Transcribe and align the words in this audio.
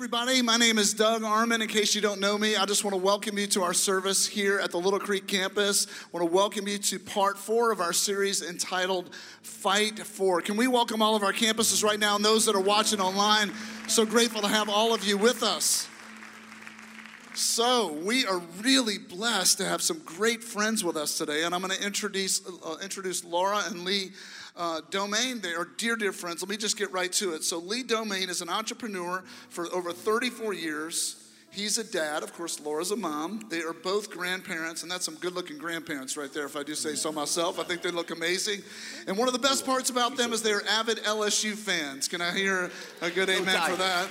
everybody. 0.00 0.40
My 0.40 0.56
name 0.56 0.78
is 0.78 0.94
Doug 0.94 1.24
Armin. 1.24 1.60
In 1.60 1.68
case 1.68 1.94
you 1.94 2.00
don't 2.00 2.20
know 2.20 2.38
me, 2.38 2.56
I 2.56 2.64
just 2.64 2.84
want 2.84 2.94
to 2.94 3.02
welcome 3.02 3.36
you 3.36 3.46
to 3.48 3.62
our 3.62 3.74
service 3.74 4.26
here 4.26 4.58
at 4.58 4.70
the 4.70 4.78
Little 4.78 4.98
Creek 4.98 5.26
campus. 5.26 5.86
I 5.86 6.16
want 6.16 6.26
to 6.26 6.34
welcome 6.34 6.66
you 6.66 6.78
to 6.78 6.98
part 6.98 7.36
four 7.36 7.70
of 7.70 7.82
our 7.82 7.92
series 7.92 8.40
entitled 8.40 9.14
Fight 9.42 9.98
For. 9.98 10.40
Can 10.40 10.56
we 10.56 10.68
welcome 10.68 11.02
all 11.02 11.16
of 11.16 11.22
our 11.22 11.34
campuses 11.34 11.84
right 11.84 12.00
now 12.00 12.16
and 12.16 12.24
those 12.24 12.46
that 12.46 12.54
are 12.54 12.62
watching 12.62 12.98
online? 12.98 13.52
So 13.88 14.06
grateful 14.06 14.40
to 14.40 14.48
have 14.48 14.70
all 14.70 14.94
of 14.94 15.04
you 15.04 15.18
with 15.18 15.42
us. 15.42 15.86
So, 17.34 17.92
we 17.92 18.24
are 18.26 18.40
really 18.62 18.96
blessed 18.96 19.58
to 19.58 19.66
have 19.66 19.82
some 19.82 20.00
great 20.06 20.42
friends 20.42 20.82
with 20.82 20.96
us 20.96 21.18
today, 21.18 21.44
and 21.44 21.54
I'm 21.54 21.60
going 21.60 21.76
to 21.76 21.84
introduce, 21.84 22.40
uh, 22.46 22.76
introduce 22.82 23.22
Laura 23.22 23.62
and 23.66 23.84
Lee 23.84 24.12
uh, 24.56 24.80
Domingue. 24.90 25.40
They 25.40 25.52
are 25.52 25.68
dear, 25.76 25.96
dear 25.96 26.12
friends. 26.12 26.42
Let 26.42 26.48
me 26.48 26.56
just 26.56 26.76
get 26.76 26.92
right 26.92 27.12
to 27.14 27.34
it. 27.34 27.44
So, 27.44 27.58
Lee 27.58 27.82
Domingue 27.82 28.28
is 28.28 28.42
an 28.42 28.48
entrepreneur 28.48 29.22
for 29.48 29.66
over 29.72 29.92
34 29.92 30.54
years. 30.54 31.16
He's 31.52 31.78
a 31.78 31.84
dad. 31.84 32.22
Of 32.22 32.32
course, 32.32 32.60
Laura's 32.60 32.92
a 32.92 32.96
mom. 32.96 33.46
They 33.50 33.62
are 33.62 33.72
both 33.72 34.10
grandparents, 34.10 34.82
and 34.82 34.90
that's 34.90 35.04
some 35.04 35.16
good 35.16 35.34
looking 35.34 35.58
grandparents 35.58 36.16
right 36.16 36.32
there, 36.32 36.46
if 36.46 36.56
I 36.56 36.62
do 36.62 36.76
say 36.76 36.94
so 36.94 37.10
myself. 37.10 37.58
I 37.58 37.64
think 37.64 37.82
they 37.82 37.90
look 37.90 38.12
amazing. 38.12 38.62
And 39.08 39.16
one 39.16 39.26
of 39.26 39.32
the 39.32 39.40
best 39.40 39.66
parts 39.66 39.90
about 39.90 40.16
them 40.16 40.32
is 40.32 40.42
they're 40.42 40.66
avid 40.68 40.98
LSU 40.98 41.54
fans. 41.54 42.06
Can 42.06 42.20
I 42.20 42.32
hear 42.32 42.70
a 43.02 43.10
good 43.10 43.28
amen 43.28 43.60
for 43.68 43.76
that? 43.76 44.08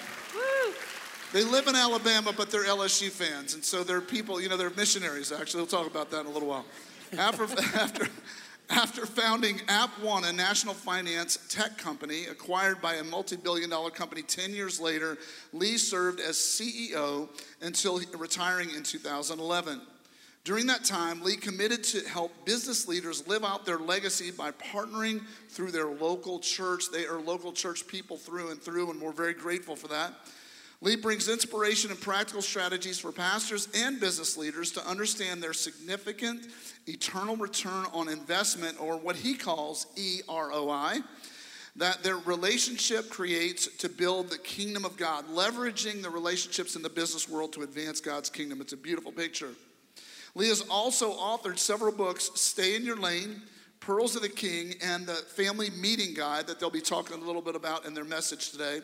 They 1.32 1.44
live 1.44 1.68
in 1.68 1.76
Alabama, 1.76 2.34
but 2.36 2.50
they're 2.50 2.66
LSU 2.66 3.10
fans. 3.10 3.54
And 3.54 3.64
so 3.64 3.84
they're 3.84 4.02
people, 4.02 4.42
you 4.42 4.50
know, 4.50 4.58
they're 4.58 4.72
missionaries, 4.72 5.32
actually. 5.32 5.62
We'll 5.62 5.68
talk 5.68 5.88
about 5.88 6.10
that 6.12 6.22
in 6.22 6.26
a 6.26 6.32
little 6.32 6.50
while. 6.50 6.66
After, 7.18 7.44
after, 7.80 8.08
after 8.70 9.06
founding 9.06 9.62
App 9.68 9.90
One, 10.00 10.24
a 10.26 10.32
national 10.32 10.74
finance 10.74 11.38
tech 11.50 11.78
company 11.78 12.26
acquired 12.26 12.82
by 12.82 12.96
a 12.96 13.04
multi 13.04 13.36
billion 13.36 13.70
dollar 13.70 13.90
company 13.90 14.22
10 14.22 14.54
years 14.54 14.80
later, 14.80 15.18
Lee 15.54 15.78
served 15.78 16.20
as 16.20 16.36
CEO 16.36 17.30
until 17.62 18.00
retiring 18.18 18.70
in 18.76 18.84
2011. 18.84 19.82
During 20.44 20.68
that 20.68 20.86
time, 20.86 21.22
Lee 21.22 21.36
committed 21.36 21.84
to 21.86 22.08
help 22.08 22.32
business 22.46 22.88
leaders 22.88 23.28
live 23.28 23.44
out 23.44 23.66
their 23.66 23.78
legacy 23.78 24.32
by 24.32 24.52
partnering 24.52 25.22
through 25.50 25.72
their 25.72 25.88
local 25.88 26.40
church. 26.40 26.86
They 26.92 27.06
are 27.06 27.20
local 27.20 27.52
church 27.52 27.86
people 27.88 28.18
through 28.18 28.52
and 28.52 28.62
through, 28.62 28.92
and 28.92 29.02
we're 29.02 29.12
very 29.12 29.34
grateful 29.34 29.76
for 29.76 29.90
that. 29.90 30.14
Lee 30.82 30.96
brings 30.96 31.28
inspiration 31.28 31.92
and 31.92 32.00
practical 32.00 32.42
strategies 32.42 33.00
for 33.00 33.12
pastors 33.12 33.68
and 33.76 34.00
business 34.00 34.38
leaders 34.38 34.72
to 34.72 34.88
understand 34.88 35.44
their 35.44 35.52
significant 35.52 36.48
eternal 36.88 37.36
return 37.36 37.86
on 37.92 38.08
investment, 38.08 38.80
or 38.80 38.98
what 38.98 39.18
he 39.18 39.36
calls 39.36 39.88
EROI, 39.98 41.04
that 41.76 42.02
their 42.02 42.18
relationship 42.18 43.10
creates 43.10 43.68
to 43.78 43.90
build 43.90 44.30
the 44.30 44.38
kingdom 44.38 44.86
of 44.86 44.96
God, 44.96 45.26
leveraging 45.28 46.02
the 46.02 46.10
relationships 46.10 46.78
in 46.78 46.82
the 46.82 46.90
business 46.90 47.28
world 47.28 47.52
to 47.54 47.64
advance 47.64 48.00
God's 48.00 48.30
kingdom. 48.30 48.62
It's 48.62 48.74
a 48.74 48.78
beautiful 48.78 49.12
picture. 49.12 49.52
Lee 50.34 50.48
has 50.48 50.62
also 50.70 51.12
authored 51.12 51.58
several 51.58 51.92
books 51.92 52.32
Stay 52.36 52.76
in 52.76 52.86
Your 52.86 52.96
Lane, 52.96 53.42
Pearls 53.82 54.16
of 54.16 54.22
the 54.22 54.30
King, 54.30 54.76
and 54.82 55.06
the 55.06 55.14
Family 55.14 55.70
Meeting 55.72 56.14
Guide 56.14 56.48
that 56.48 56.60
they'll 56.60 56.70
be 56.70 56.82
talking 56.82 57.22
a 57.22 57.26
little 57.26 57.42
bit 57.42 57.56
about 57.56 57.86
in 57.86 57.94
their 57.94 58.06
message 58.06 58.52
today. 58.52 58.80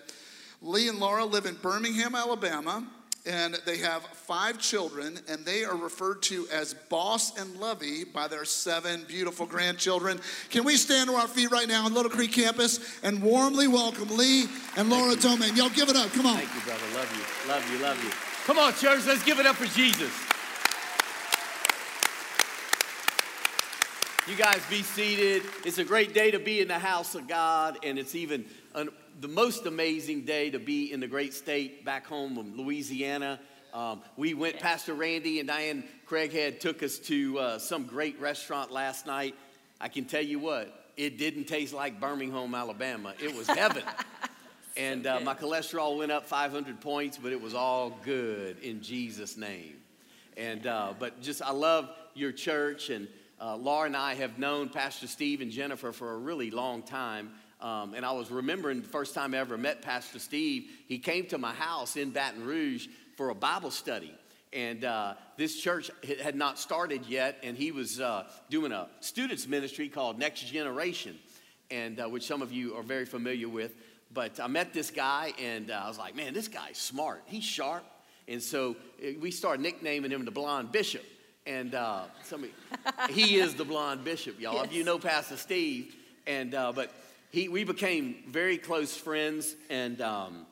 Lee 0.61 0.88
and 0.88 1.00
Laura 1.00 1.25
live 1.25 1.45
in 1.45 1.56
Birmingham, 1.56 2.16
Alabama, 2.16 2.86
and 3.25 3.56
they 3.66 3.78
have 3.78 4.03
five 4.03 4.59
children, 4.59 5.20
and 5.28 5.44
they 5.45 5.64
are 5.64 5.75
referred 5.75 6.22
to 6.23 6.47
as 6.52 6.75
Boss 6.89 7.38
and 7.39 7.56
Lovey 7.58 8.03
by 8.03 8.28
their 8.28 8.45
seven 8.45 9.03
beautiful 9.08 9.45
grandchildren. 9.45 10.20
Can 10.50 10.64
we 10.64 10.75
stand 10.75 11.09
to 11.09 11.16
our 11.16 11.28
feet 11.28 11.52
right 11.52 11.67
now 11.67 11.86
on 11.86 11.94
Little 11.94 12.12
Creek 12.12 12.34
campus 12.34 13.00
and 13.03 13.22
warmly 13.22 13.67
welcome 13.67 14.16
Lee 14.16 14.45
and 14.78 14.89
Laura 14.89 15.16
Domingue? 15.16 15.56
Y'all 15.56 15.70
give 15.70 15.89
it 15.89 15.95
up. 15.95 16.12
Come 16.12 16.28
on. 16.28 16.38
Thank 16.38 16.53
you, 16.53 16.62
brother. 16.62 16.86
Love 16.94 17.17
you. 17.17 17.50
Love 17.52 17.72
you. 17.72 17.80
Love 17.80 18.03
you. 18.03 18.12
Come 18.45 18.59
on, 18.59 18.73
church. 18.73 19.06
Let's 19.08 19.23
give 19.23 19.40
it 19.40 19.47
up 19.47 19.56
for 19.56 19.66
Jesus. 19.66 20.12
You 24.28 24.36
guys 24.36 24.59
be 24.69 24.81
seated. 24.81 25.44
It's 25.66 25.78
a 25.78 25.84
great 25.84 26.16
day 26.16 26.31
to 26.31 26.40
be 26.40 26.59
in 26.59 26.68
the 26.68 26.80
house 26.80 27.13
of 27.13 27.28
God, 27.28 27.78
and 27.84 28.00
it's 28.00 28.16
even 28.16 28.46
an 28.74 28.90
the 29.22 29.28
most 29.28 29.66
amazing 29.66 30.26
day 30.26 30.50
to 30.50 30.59
be 30.59 30.92
in 30.92 31.00
the 31.00 31.08
great 31.08 31.34
state 31.34 31.86
back 31.86 32.06
home 32.06 32.38
of 32.38 32.58
Louisiana. 32.58 33.40
Um, 33.74 34.02
we 34.18 34.34
went, 34.34 34.59
Pastor 34.59 34.94
Randy 34.94 35.40
and 35.40 35.48
Diane 35.48 35.86
Craighead 36.08 36.59
took 36.59 36.84
us 36.84 37.00
to 37.00 37.40
uh, 37.40 37.59
some 37.59 37.86
great 37.86 38.20
restaurant 38.20 38.72
last 38.72 39.06
night. 39.06 39.36
I 39.80 39.88
can 39.88 40.06
tell 40.06 40.22
you 40.22 40.40
what, 40.40 40.88
it 40.98 41.18
didn't 41.18 41.46
taste 41.46 41.74
like 41.74 42.00
Birmingham, 42.00 42.54
Alabama. 42.54 43.14
It 43.22 43.34
was 43.36 43.48
heaven. 43.48 43.84
and 44.78 45.08
uh, 45.08 45.22
my 45.22 45.34
cholesterol 45.34 45.98
went 45.98 46.12
up 46.12 46.25
500 46.25 46.81
points, 46.81 47.18
but 47.18 47.31
it 47.31 47.42
was 47.42 47.54
all 47.54 47.98
good 48.04 48.59
in 48.59 48.81
Jesus' 48.81 49.38
name. 49.38 49.78
And 50.36 50.68
uh, 50.68 50.94
but 51.00 51.22
just 51.22 51.42
I 51.42 51.52
love 51.52 51.90
your 52.14 52.34
church, 52.34 52.90
and 52.90 53.08
uh, 53.40 53.56
Laura 53.56 53.86
and 53.86 53.96
I 53.96 54.16
have 54.16 54.38
known 54.38 54.68
Pastor 54.68 55.08
Steve 55.08 55.40
and 55.40 55.52
Jennifer 55.52 55.94
for 55.94 56.12
a 56.12 56.18
really 56.18 56.52
long 56.52 56.81
time. 56.81 57.31
Um, 57.66 57.96
and 57.96 58.06
I 58.06 58.12
was 58.12 58.30
remembering 58.30 58.84
the 58.84 58.88
first 58.88 59.16
time 59.16 59.34
I 59.34 59.40
ever 59.40 59.58
met 59.58 59.81
Pastor 59.81 60.20
Steve, 60.20 60.70
he 60.88 61.00
came 61.00 61.26
to 61.28 61.40
my 61.40 61.52
house 61.52 61.98
in 61.98 62.12
Baton 62.12 62.46
Rouge 62.46 62.88
for 63.18 63.30
a 63.30 63.36
Bible 63.36 63.72
study. 63.72 64.14
And 64.53 64.86
uh, 64.86 65.16
this 65.36 65.59
church 65.59 65.90
had 66.22 66.36
not 66.36 66.59
started 66.59 67.08
yet, 67.08 67.40
and 67.42 67.58
he 67.58 67.72
was 67.72 68.00
uh, 68.00 68.25
doing 68.52 68.72
a 68.72 68.88
students' 69.00 69.48
ministry 69.48 69.90
called 69.90 70.20
Next 70.20 70.42
Generation, 70.42 71.18
and 71.72 72.00
uh, 72.00 72.08
which 72.08 72.28
some 72.28 72.44
of 72.44 72.52
you 72.52 72.75
are 72.75 72.84
very 72.84 73.06
familiar 73.06 73.50
with. 73.50 73.74
But 74.14 74.40
I 74.40 74.46
met 74.46 74.72
this 74.72 74.92
guy, 74.92 75.34
and 75.42 75.72
uh, 75.72 75.81
I 75.84 75.88
was 75.88 75.98
like, 75.98 76.16
man, 76.16 76.36
this 76.36 76.48
guy's 76.48 76.78
smart. 76.78 77.24
He's 77.25 77.44
sharp. 77.44 77.84
And 78.28 78.44
so 78.44 78.75
uh, 79.04 79.14
we 79.20 79.31
started 79.31 79.64
nicknaming 79.64 80.12
him 80.12 80.24
the 80.24 80.30
Blonde 80.30 80.72
Bishop. 80.72 81.04
And 81.48 81.74
uh, 81.74 82.04
somebody, 82.25 82.54
he 83.09 83.38
is 83.38 83.56
the 83.56 83.66
Blonde 83.66 84.04
Bishop, 84.04 84.40
y'all. 84.40 84.54
Yes. 84.54 84.66
If 84.66 84.74
you 84.74 84.84
know 84.84 85.00
Pastor 85.00 85.38
Steve, 85.38 85.96
and 86.28 86.52
but 86.52 86.92
he, 87.35 87.50
we 87.50 87.66
became 87.66 88.16
very 88.29 88.57
close 88.57 88.96
friends, 88.96 89.57
and 89.69 90.00
um, 90.00 90.46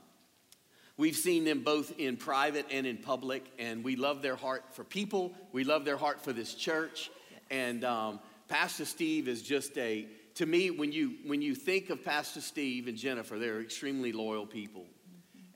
we've 0.98 1.16
seen 1.16 1.46
them 1.46 1.64
both 1.64 1.98
in 1.98 2.18
private 2.18 2.66
and 2.70 2.86
in 2.86 2.98
public, 2.98 3.46
and 3.58 3.86
we 3.86 3.96
love 3.96 4.22
their 4.22 4.36
heart 4.36 4.66
for 4.74 4.84
people. 4.84 5.34
We 5.54 5.64
love 5.64 5.86
their 5.86 5.96
heart 5.96 6.22
for 6.22 6.34
this 6.34 6.54
church. 6.54 7.10
And 7.50 7.86
um, 7.86 8.20
Pastor 8.50 8.84
Steve 8.84 9.30
is 9.30 9.42
just 9.42 9.78
a, 9.78 10.08
to 10.36 10.46
me, 10.46 10.72
when 10.72 10.92
you, 10.92 11.14
when 11.26 11.42
you 11.42 11.56
think 11.56 11.90
of 11.90 12.04
Pastor 12.04 12.42
Steve 12.42 12.90
and 12.90 12.98
Jennifer, 12.98 13.40
they're 13.40 13.62
extremely 13.62 14.12
loyal 14.12 14.46
people. 14.46 14.84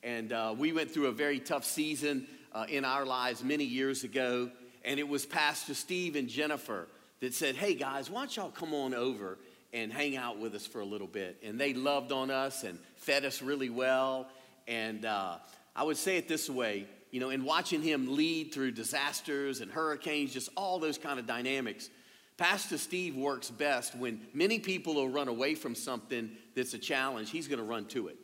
And 0.03 0.31
uh, 0.31 0.55
we 0.57 0.71
went 0.71 0.91
through 0.91 1.07
a 1.07 1.11
very 1.11 1.41
tough 1.41 1.66
season 1.66 2.25
uh, 2.53 2.67
in 2.69 2.85
our 2.85 3.05
lives 3.05 3.43
many 3.43 3.66
years 3.66 4.05
ago, 4.05 4.49
and 4.85 4.97
it 4.97 5.09
was 5.09 5.25
Pastor 5.25 5.73
Steve 5.73 6.16
and 6.16 6.29
Jennifer 6.29 6.87
that 7.19 7.33
said, 7.33 7.57
Hey 7.57 7.73
guys, 7.73 8.09
why 8.09 8.21
don't 8.21 8.37
y'all 8.37 8.49
come 8.49 8.73
on 8.73 8.93
over 8.93 9.37
and 9.73 9.91
hang 9.91 10.16
out 10.16 10.39
with 10.39 10.55
us 10.55 10.66
for 10.66 10.79
a 10.79 10.85
little 10.85 11.07
bit. 11.07 11.38
And 11.44 11.59
they 11.59 11.73
loved 11.73 12.11
on 12.11 12.31
us 12.31 12.63
and 12.63 12.79
fed 12.95 13.25
us 13.25 13.41
really 13.41 13.69
well. 13.69 14.28
And 14.67 15.05
uh, 15.05 15.38
I 15.75 15.83
would 15.83 15.97
say 15.97 16.17
it 16.17 16.28
this 16.28 16.50
way 16.50 16.88
you 17.11 17.19
know, 17.19 17.29
in 17.29 17.44
watching 17.45 17.81
him 17.81 18.16
lead 18.16 18.53
through 18.53 18.72
disasters 18.72 19.61
and 19.61 19.72
hurricanes, 19.72 20.33
just 20.33 20.50
all 20.57 20.79
those 20.79 20.97
kind 20.97 21.19
of 21.19 21.25
dynamics, 21.25 21.89
Pastor 22.38 22.78
Steve 22.78 23.16
works 23.16 23.50
best 23.50 23.95
when 23.95 24.22
many 24.33 24.59
people 24.59 24.95
will 24.95 25.09
run 25.09 25.28
away 25.28 25.55
from 25.55 25.73
something 25.73 26.29
that's 26.55 26.73
a 26.73 26.78
challenge, 26.78 27.31
he's 27.31 27.47
going 27.47 27.59
to 27.59 27.66
run 27.66 27.85
to 27.85 28.09
it. 28.09 28.17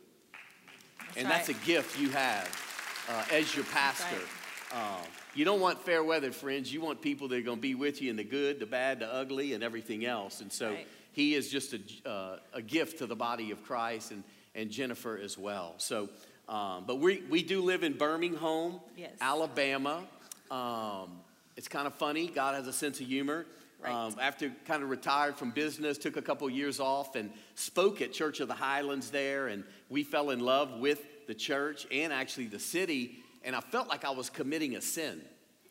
That's 0.98 1.16
and 1.16 1.26
right. 1.26 1.34
that's 1.34 1.48
a 1.48 1.66
gift 1.66 1.98
you 1.98 2.10
have 2.10 3.06
uh, 3.08 3.24
as 3.34 3.54
your 3.56 3.64
pastor. 3.66 4.16
Right. 4.16 4.80
Uh, 4.80 5.04
you 5.34 5.44
don't 5.44 5.60
want 5.60 5.80
fair 5.80 6.04
weather 6.04 6.30
friends. 6.30 6.72
You 6.72 6.80
want 6.80 7.00
people 7.00 7.26
that 7.28 7.38
are 7.38 7.42
going 7.42 7.58
to 7.58 7.62
be 7.62 7.74
with 7.74 8.00
you 8.02 8.10
in 8.10 8.16
the 8.16 8.24
good, 8.24 8.60
the 8.60 8.66
bad, 8.66 9.00
the 9.00 9.12
ugly, 9.12 9.54
and 9.54 9.64
everything 9.64 10.04
else. 10.04 10.40
And 10.40 10.52
so 10.52 10.70
right 10.70 10.86
he 11.14 11.34
is 11.34 11.48
just 11.48 11.74
a, 11.74 12.08
uh, 12.08 12.38
a 12.52 12.60
gift 12.60 12.98
to 12.98 13.06
the 13.06 13.14
body 13.14 13.52
of 13.52 13.62
Christ 13.62 14.10
and, 14.10 14.24
and 14.56 14.68
Jennifer 14.68 15.16
as 15.22 15.38
well. 15.38 15.74
So, 15.78 16.08
um, 16.48 16.84
but 16.86 16.98
we, 16.98 17.22
we 17.30 17.42
do 17.44 17.62
live 17.62 17.84
in 17.84 17.92
Birmingham, 17.92 18.80
yes. 18.96 19.12
Alabama. 19.20 20.02
Um, 20.50 21.20
it's 21.56 21.68
kind 21.68 21.86
of 21.86 21.94
funny. 21.94 22.26
God 22.26 22.56
has 22.56 22.66
a 22.66 22.72
sense 22.72 23.00
of 23.00 23.06
humor. 23.06 23.46
Right. 23.80 23.92
Um, 23.92 24.16
after 24.20 24.50
kind 24.66 24.82
of 24.82 24.90
retired 24.90 25.36
from 25.36 25.52
business, 25.52 25.98
took 25.98 26.16
a 26.16 26.22
couple 26.22 26.50
years 26.50 26.80
off 26.80 27.14
and 27.14 27.30
spoke 27.54 28.02
at 28.02 28.12
Church 28.12 28.40
of 28.40 28.48
the 28.48 28.54
Highlands 28.54 29.10
there. 29.10 29.46
And 29.46 29.62
we 29.90 30.02
fell 30.02 30.30
in 30.30 30.40
love 30.40 30.80
with 30.80 31.26
the 31.28 31.34
church 31.34 31.86
and 31.92 32.12
actually 32.12 32.46
the 32.46 32.58
city. 32.58 33.18
And 33.44 33.54
I 33.54 33.60
felt 33.60 33.88
like 33.88 34.04
I 34.04 34.10
was 34.10 34.30
committing 34.30 34.74
a 34.74 34.80
sin 34.80 35.20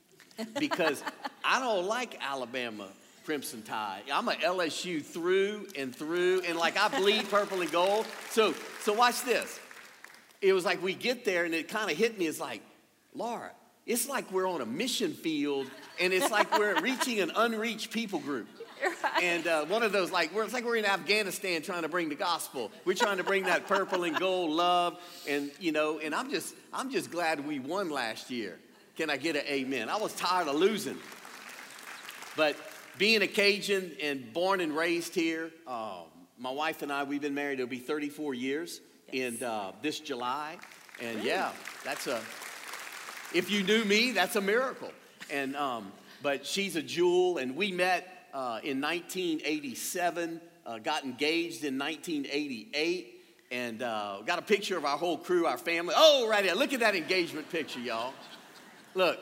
because 0.60 1.04
I 1.44 1.60
don't 1.60 1.86
like 1.86 2.18
Alabama 2.22 2.88
Crimson 3.26 3.64
Tide. 3.64 4.04
I'm 4.12 4.28
a 4.28 4.34
LSU 4.34 5.04
through 5.04 5.68
and 5.78 5.96
through, 5.96 6.42
and 6.42 6.58
like 6.58 6.78
I 6.78 6.88
bleed 6.88 7.30
purple 7.30 7.62
and 7.62 7.72
gold. 7.72 8.06
So, 8.30 8.54
so 8.82 8.94
watch 8.94 9.24
this. 9.24 9.60
It 10.42 10.54
was 10.54 10.66
like 10.66 10.82
we 10.82 10.94
get 10.94 11.24
there, 11.24 11.46
and 11.46 11.54
it 11.54 11.70
kind 11.70 11.90
of 11.90 11.98
hit 11.98 12.20
me. 12.20 12.28
It's 12.28 12.40
like, 12.40 12.62
Laura, 13.16 13.52
it's 13.86 14.10
like 14.10 14.32
we're 14.32 14.48
on 14.48 14.62
a 14.62 14.66
mission 14.66 15.14
field, 15.14 15.68
and 16.00 16.12
it's 16.12 16.32
like 16.32 16.58
we're 16.58 16.80
reaching 16.82 17.20
an 17.22 17.32
unreached 17.36 17.92
people 17.92 18.20
group. 18.20 18.48
Right. 18.84 19.24
And 19.24 19.48
uh, 19.48 19.66
one 19.66 19.84
of 19.84 19.94
those, 19.94 20.12
like, 20.12 20.34
we're, 20.36 20.44
it's 20.44 20.54
like 20.54 20.66
we're 20.66 20.76
in 20.76 20.86
Afghanistan 20.86 21.62
trying 21.62 21.84
to 21.84 21.90
bring 21.90 22.10
the 22.10 22.16
gospel. 22.16 22.72
We're 22.84 22.96
trying 22.96 23.18
to 23.18 23.24
bring 23.24 23.44
that 23.46 23.68
purple 23.68 24.04
and 24.04 24.18
gold 24.18 24.52
love. 24.52 25.00
And, 25.28 25.52
you 25.60 25.72
know, 25.72 26.00
and 26.00 26.14
I'm 26.14 26.30
just, 26.30 26.54
I'm 26.74 26.92
just 26.92 27.10
glad 27.10 27.48
we 27.48 27.60
won 27.60 27.90
last 27.90 28.30
year. 28.30 28.60
Can 28.98 29.10
I 29.10 29.16
get 29.16 29.36
an 29.36 29.44
amen? 29.48 29.88
I 29.88 29.96
was 29.96 30.14
tired 30.14 30.50
of 30.50 30.56
losing. 30.56 30.98
But 32.36 32.58
being 32.98 33.22
a 33.22 33.28
Cajun 33.28 33.92
and 34.02 34.32
born 34.34 34.62
and 34.62 34.76
raised 34.76 35.16
here, 35.16 35.52
um, 35.68 36.06
my 36.38 36.52
wife 36.52 36.82
and 36.82 36.92
I, 36.92 37.04
we've 37.04 37.22
been 37.22 37.34
married, 37.34 37.60
it'll 37.60 37.70
be 37.70 37.80
34 37.80 38.34
years 38.34 38.82
yes. 39.12 39.34
in 39.34 39.44
uh, 39.44 39.72
this 39.82 40.00
July. 40.00 40.58
And 41.02 41.18
really? 41.18 41.30
yeah, 41.30 41.52
that's 41.84 42.08
a, 42.08 42.22
if 43.34 43.50
you 43.50 43.64
knew 43.64 43.84
me, 43.86 44.12
that's 44.12 44.36
a 44.36 44.42
miracle. 44.42 44.92
And, 45.32 45.56
um, 45.56 45.92
but 46.22 46.46
she's 46.46 46.76
a 46.76 46.82
jewel, 46.82 47.38
and 47.38 47.56
we 47.56 47.72
met 47.72 48.28
uh, 48.34 48.60
in 48.64 48.82
1987, 48.82 50.42
uh, 50.66 50.78
got 50.80 51.04
engaged 51.04 51.64
in 51.64 51.78
1988, 51.78 53.22
and 53.52 53.84
uh, 53.84 54.18
got 54.26 54.40
a 54.40 54.42
picture 54.42 54.78
of 54.78 54.86
our 54.86 54.98
whole 54.98 55.18
crew, 55.18 55.46
our 55.46 55.58
family. 55.58 55.94
Oh, 55.96 56.28
right 56.28 56.44
there. 56.44 56.56
Look 56.56 56.74
at 56.74 56.80
that 56.80 56.96
engagement 56.96 57.50
picture, 57.50 57.80
y'all. 57.80 58.14
Look, 58.96 59.20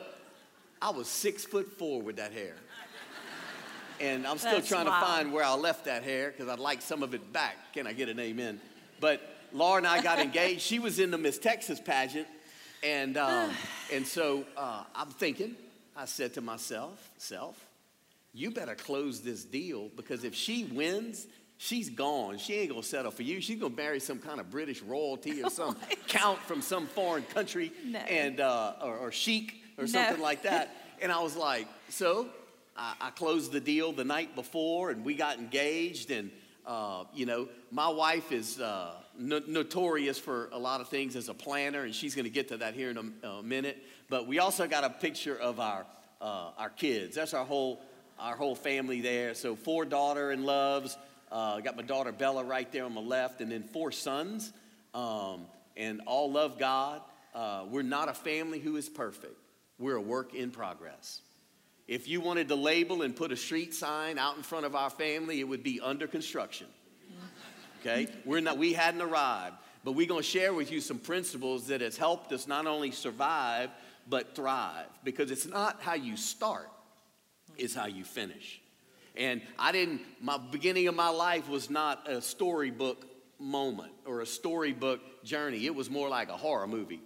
I 0.80 0.90
was 0.90 1.08
six 1.08 1.44
foot 1.44 1.78
four 1.78 2.02
with 2.02 2.16
that 2.16 2.32
hair. 2.32 2.54
And 4.00 4.26
I'm 4.26 4.38
still 4.38 4.52
That's 4.52 4.68
trying 4.68 4.86
wild. 4.86 5.02
to 5.02 5.06
find 5.06 5.32
where 5.32 5.44
I 5.44 5.54
left 5.54 5.84
that 5.84 6.02
hair 6.02 6.30
because 6.30 6.48
I'd 6.48 6.58
like 6.58 6.82
some 6.82 7.02
of 7.02 7.14
it 7.14 7.32
back. 7.32 7.56
Can 7.72 7.86
I 7.86 7.92
get 7.92 8.08
an 8.08 8.18
amen? 8.18 8.60
But 9.00 9.20
Laura 9.52 9.78
and 9.78 9.86
I 9.86 10.02
got 10.02 10.18
engaged. 10.20 10.62
She 10.62 10.78
was 10.78 10.98
in 10.98 11.10
the 11.10 11.18
Miss 11.18 11.38
Texas 11.38 11.80
pageant. 11.80 12.26
And, 12.82 13.16
um, 13.16 13.50
and 13.92 14.06
so 14.06 14.44
uh, 14.56 14.84
I'm 14.94 15.10
thinking, 15.10 15.56
I 15.96 16.06
said 16.06 16.34
to 16.34 16.40
myself, 16.40 17.10
self, 17.18 17.56
you 18.34 18.50
better 18.50 18.74
close 18.74 19.20
this 19.20 19.44
deal 19.44 19.90
because 19.94 20.24
if 20.24 20.34
she 20.34 20.64
wins, 20.64 21.26
she's 21.58 21.90
gone. 21.90 22.38
She 22.38 22.54
ain't 22.54 22.70
gonna 22.70 22.82
settle 22.82 23.10
for 23.10 23.22
you. 23.22 23.40
She's 23.40 23.60
gonna 23.60 23.74
marry 23.74 24.00
some 24.00 24.18
kind 24.18 24.40
of 24.40 24.50
British 24.50 24.80
royalty 24.82 25.42
or 25.42 25.50
some 25.60 25.76
count 26.08 26.38
from 26.40 26.62
some 26.62 26.86
foreign 26.86 27.24
country 27.24 27.72
no. 27.84 27.98
and 28.00 28.40
uh, 28.40 28.74
or, 28.82 28.96
or 28.96 29.12
sheik 29.12 29.62
or 29.78 29.86
something 29.86 30.20
like 30.20 30.42
that. 30.42 30.76
And 31.02 31.10
I 31.10 31.20
was 31.20 31.34
like, 31.34 31.66
so 31.88 32.28
I, 32.76 32.94
I, 33.00 33.10
closed 33.10 33.52
the 33.52 33.60
deal 33.60 33.92
the 33.92 34.04
night 34.04 34.34
before, 34.34 34.90
and 34.90 35.04
we 35.04 35.14
got 35.14 35.38
engaged. 35.38 36.10
And 36.10 36.30
uh, 36.66 37.04
you 37.14 37.26
know, 37.26 37.48
my 37.70 37.88
wife 37.88 38.32
is 38.32 38.60
uh, 38.60 38.94
no- 39.18 39.42
notorious 39.46 40.18
for 40.18 40.48
a 40.52 40.58
lot 40.58 40.80
of 40.80 40.88
things 40.88 41.16
as 41.16 41.28
a 41.28 41.34
planner, 41.34 41.82
and 41.82 41.94
she's 41.94 42.14
going 42.14 42.24
to 42.24 42.30
get 42.30 42.48
to 42.48 42.58
that 42.58 42.74
here 42.74 42.90
in 42.90 43.14
a, 43.22 43.26
a, 43.26 43.42
minute. 43.42 43.82
But 44.08 44.26
we 44.26 44.38
also 44.38 44.66
got 44.66 44.84
a 44.84 44.90
picture 44.90 45.36
of 45.36 45.60
our 45.60 45.84
uh, 46.20 46.50
our 46.56 46.70
kids. 46.70 47.16
That's 47.16 47.34
our 47.34 47.44
whole 47.44 47.80
our 48.18 48.36
whole 48.36 48.54
family 48.54 49.00
there. 49.00 49.34
So 49.34 49.56
four 49.56 49.84
daughter 49.84 50.30
and 50.30 50.44
loves. 50.44 50.96
Uh, 51.30 51.60
got 51.60 51.76
my 51.76 51.82
daughter 51.82 52.12
Bella 52.12 52.44
right 52.44 52.70
there 52.72 52.84
on 52.84 52.94
the 52.94 53.00
left, 53.00 53.40
and 53.40 53.50
then 53.50 53.62
four 53.62 53.90
sons, 53.90 54.52
um, 54.92 55.46
and 55.78 56.02
all 56.06 56.30
love 56.30 56.58
God. 56.58 57.00
Uh, 57.34 57.64
we're 57.70 57.82
not 57.82 58.10
a 58.10 58.12
family 58.12 58.58
who 58.58 58.76
is 58.76 58.88
perfect. 58.88 59.34
We're 59.78 59.96
a 59.96 60.00
work 60.00 60.34
in 60.34 60.50
progress. 60.50 61.22
If 61.88 62.08
you 62.08 62.20
wanted 62.20 62.48
to 62.48 62.54
label 62.54 63.02
and 63.02 63.14
put 63.14 63.32
a 63.32 63.36
street 63.36 63.74
sign 63.74 64.18
out 64.18 64.36
in 64.36 64.42
front 64.42 64.66
of 64.66 64.74
our 64.74 64.90
family, 64.90 65.40
it 65.40 65.44
would 65.48 65.62
be 65.62 65.80
under 65.80 66.06
construction. 66.06 66.66
Okay? 67.80 68.06
We're 68.24 68.40
not, 68.40 68.58
we 68.58 68.72
hadn't 68.72 69.02
arrived, 69.02 69.56
but 69.84 69.92
we're 69.92 70.06
to 70.06 70.22
share 70.22 70.54
with 70.54 70.70
you 70.70 70.80
some 70.80 70.98
principles 70.98 71.66
that 71.66 71.80
has 71.80 71.96
helped 71.96 72.32
us 72.32 72.46
not 72.46 72.66
only 72.66 72.92
survive, 72.92 73.70
but 74.08 74.36
thrive. 74.36 74.86
Because 75.02 75.30
it's 75.30 75.46
not 75.46 75.82
how 75.82 75.94
you 75.94 76.16
start, 76.16 76.70
it's 77.56 77.74
how 77.74 77.86
you 77.86 78.04
finish. 78.04 78.60
And 79.16 79.42
I 79.58 79.72
didn't, 79.72 80.00
my 80.20 80.38
beginning 80.38 80.86
of 80.86 80.94
my 80.94 81.10
life 81.10 81.48
was 81.48 81.68
not 81.68 82.08
a 82.08 82.22
storybook 82.22 83.04
moment 83.38 83.92
or 84.06 84.20
a 84.20 84.26
storybook 84.26 85.00
journey. 85.24 85.66
It 85.66 85.74
was 85.74 85.90
more 85.90 86.08
like 86.08 86.28
a 86.28 86.36
horror 86.36 86.66
movie. 86.66 87.00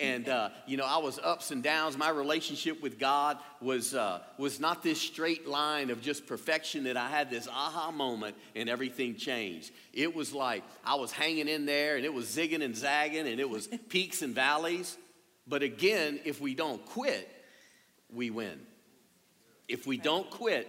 And, 0.00 0.28
uh, 0.28 0.50
you 0.66 0.76
know, 0.76 0.86
I 0.86 0.98
was 0.98 1.18
ups 1.18 1.50
and 1.50 1.62
downs. 1.62 1.98
My 1.98 2.08
relationship 2.08 2.82
with 2.82 2.98
God 2.98 3.38
was, 3.60 3.94
uh, 3.94 4.20
was 4.38 4.58
not 4.58 4.82
this 4.82 5.00
straight 5.00 5.46
line 5.46 5.90
of 5.90 6.00
just 6.00 6.26
perfection 6.26 6.84
that 6.84 6.96
I 6.96 7.08
had 7.08 7.30
this 7.30 7.46
aha 7.46 7.90
moment 7.90 8.36
and 8.56 8.68
everything 8.68 9.16
changed. 9.16 9.72
It 9.92 10.14
was 10.14 10.32
like 10.32 10.64
I 10.84 10.94
was 10.94 11.12
hanging 11.12 11.48
in 11.48 11.66
there 11.66 11.96
and 11.96 12.04
it 12.04 12.12
was 12.12 12.26
zigging 12.26 12.64
and 12.64 12.74
zagging 12.74 13.28
and 13.28 13.38
it 13.38 13.48
was 13.48 13.66
peaks 13.88 14.22
and 14.22 14.34
valleys. 14.34 14.96
But 15.46 15.62
again, 15.62 16.20
if 16.24 16.40
we 16.40 16.54
don't 16.54 16.84
quit, 16.86 17.28
we 18.10 18.30
win. 18.30 18.58
If 19.68 19.86
we 19.86 19.98
don't 19.98 20.30
quit, 20.30 20.66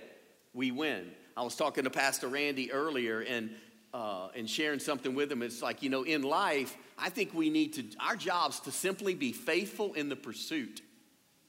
we 0.53 0.71
win. 0.71 1.09
I 1.37 1.43
was 1.43 1.55
talking 1.55 1.85
to 1.85 1.89
Pastor 1.89 2.27
Randy 2.27 2.71
earlier 2.71 3.21
and, 3.21 3.51
uh, 3.93 4.29
and 4.35 4.49
sharing 4.49 4.79
something 4.79 5.15
with 5.15 5.29
them. 5.29 5.41
It's 5.41 5.61
like, 5.61 5.83
you 5.83 5.89
know, 5.89 6.03
in 6.03 6.23
life, 6.23 6.77
I 6.97 7.09
think 7.09 7.33
we 7.33 7.49
need 7.49 7.73
to, 7.73 7.83
our 7.99 8.15
job's 8.15 8.59
to 8.61 8.71
simply 8.71 9.15
be 9.15 9.31
faithful 9.31 9.93
in 9.93 10.09
the 10.09 10.15
pursuit 10.15 10.81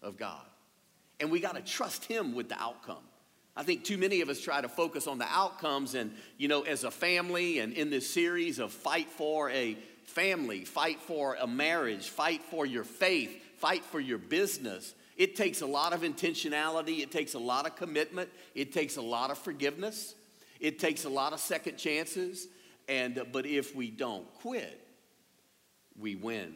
of 0.02 0.16
God. 0.16 0.44
And 1.20 1.30
we 1.30 1.40
got 1.40 1.54
to 1.54 1.62
trust 1.62 2.04
Him 2.04 2.34
with 2.34 2.48
the 2.48 2.60
outcome. 2.60 3.04
I 3.54 3.62
think 3.62 3.84
too 3.84 3.98
many 3.98 4.22
of 4.22 4.28
us 4.28 4.40
try 4.40 4.60
to 4.60 4.68
focus 4.68 5.06
on 5.06 5.18
the 5.18 5.26
outcomes, 5.28 5.94
and, 5.94 6.12
you 6.38 6.48
know, 6.48 6.62
as 6.62 6.84
a 6.84 6.90
family 6.90 7.58
and 7.58 7.72
in 7.74 7.90
this 7.90 8.08
series 8.08 8.58
of 8.58 8.72
fight 8.72 9.10
for 9.10 9.50
a 9.50 9.76
family, 10.04 10.64
fight 10.64 11.00
for 11.00 11.36
a 11.40 11.46
marriage, 11.46 12.08
fight 12.08 12.42
for 12.42 12.64
your 12.64 12.84
faith, 12.84 13.30
fight 13.58 13.84
for 13.84 14.00
your 14.00 14.18
business. 14.18 14.94
It 15.16 15.36
takes 15.36 15.60
a 15.60 15.66
lot 15.66 15.92
of 15.92 16.00
intentionality, 16.00 17.00
it 17.00 17.12
takes 17.12 17.34
a 17.34 17.38
lot 17.38 17.66
of 17.66 17.76
commitment, 17.76 18.30
it 18.54 18.72
takes 18.72 18.96
a 18.96 19.02
lot 19.02 19.30
of 19.30 19.38
forgiveness, 19.38 20.14
it 20.62 20.78
takes 20.78 21.04
a 21.04 21.08
lot 21.10 21.34
of 21.34 21.40
second 21.40 21.76
chances. 21.76 22.46
And, 22.88 23.26
but 23.32 23.44
if 23.44 23.74
we 23.76 23.90
don't 23.90 24.32
quit, 24.36 24.80
we 25.98 26.14
win. 26.14 26.54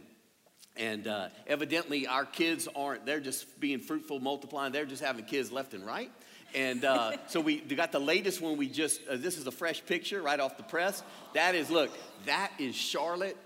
And 0.76 1.06
uh, 1.06 1.28
evidently, 1.46 2.06
our 2.06 2.24
kids 2.24 2.68
aren't, 2.74 3.04
they're 3.04 3.20
just 3.20 3.58
being 3.60 3.80
fruitful, 3.80 4.20
multiplying, 4.20 4.72
they're 4.72 4.86
just 4.86 5.02
having 5.02 5.24
kids 5.24 5.50
left 5.50 5.74
and 5.74 5.84
right. 5.84 6.10
And 6.54 6.84
uh, 6.84 7.16
so 7.26 7.40
we 7.40 7.58
got 7.58 7.92
the 7.92 7.98
latest 7.98 8.40
one 8.40 8.56
we 8.56 8.68
just, 8.68 9.00
uh, 9.08 9.16
this 9.16 9.38
is 9.38 9.46
a 9.46 9.52
fresh 9.52 9.84
picture 9.84 10.22
right 10.22 10.38
off 10.38 10.56
the 10.56 10.62
press. 10.62 11.02
That 11.34 11.54
is, 11.54 11.70
look, 11.70 11.90
that 12.26 12.52
is 12.58 12.76
Charlotte 12.76 13.36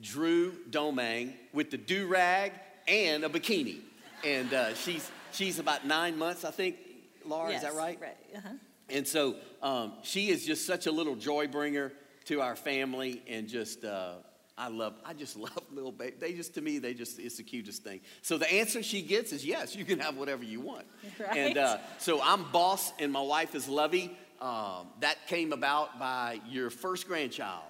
Drew 0.00 0.54
Domingue 0.70 1.34
with 1.52 1.70
the 1.70 1.78
do 1.78 2.06
rag 2.06 2.52
and 2.86 3.24
a 3.24 3.28
bikini. 3.28 3.78
And 4.24 4.52
uh, 4.52 4.74
she's, 4.74 5.10
she's 5.32 5.58
about 5.58 5.86
nine 5.86 6.18
months, 6.18 6.44
I 6.44 6.50
think, 6.50 6.76
Laura, 7.24 7.50
yes, 7.50 7.62
is 7.62 7.68
that 7.68 7.76
right? 7.76 7.98
Right. 8.00 8.16
Uh-huh. 8.36 8.48
And 8.92 9.08
so 9.08 9.36
um, 9.62 9.94
she 10.02 10.28
is 10.28 10.44
just 10.44 10.66
such 10.66 10.86
a 10.86 10.92
little 10.92 11.16
joy 11.16 11.48
bringer 11.48 11.92
to 12.26 12.40
our 12.40 12.54
family 12.54 13.22
and 13.26 13.48
just, 13.48 13.84
uh, 13.84 14.14
I 14.56 14.68
love, 14.68 14.94
I 15.04 15.14
just 15.14 15.36
love 15.38 15.62
little 15.72 15.90
baby. 15.90 16.14
They 16.20 16.34
just, 16.34 16.54
to 16.54 16.60
me, 16.60 16.78
they 16.78 16.94
just, 16.94 17.18
it's 17.18 17.38
the 17.38 17.42
cutest 17.42 17.82
thing. 17.82 18.00
So 18.20 18.38
the 18.38 18.52
answer 18.52 18.82
she 18.82 19.02
gets 19.02 19.32
is 19.32 19.44
yes, 19.44 19.74
you 19.74 19.84
can 19.84 19.98
have 19.98 20.16
whatever 20.16 20.44
you 20.44 20.60
want. 20.60 20.86
Right. 21.18 21.36
And 21.36 21.58
uh, 21.58 21.78
so 21.98 22.20
I'm 22.22 22.44
boss 22.52 22.92
and 22.98 23.12
my 23.12 23.20
wife 23.20 23.54
is 23.54 23.68
Lovey. 23.68 24.16
Um, 24.40 24.88
that 25.00 25.26
came 25.28 25.52
about 25.52 26.00
by 26.00 26.40
your 26.48 26.68
first 26.68 27.06
grandchild 27.06 27.62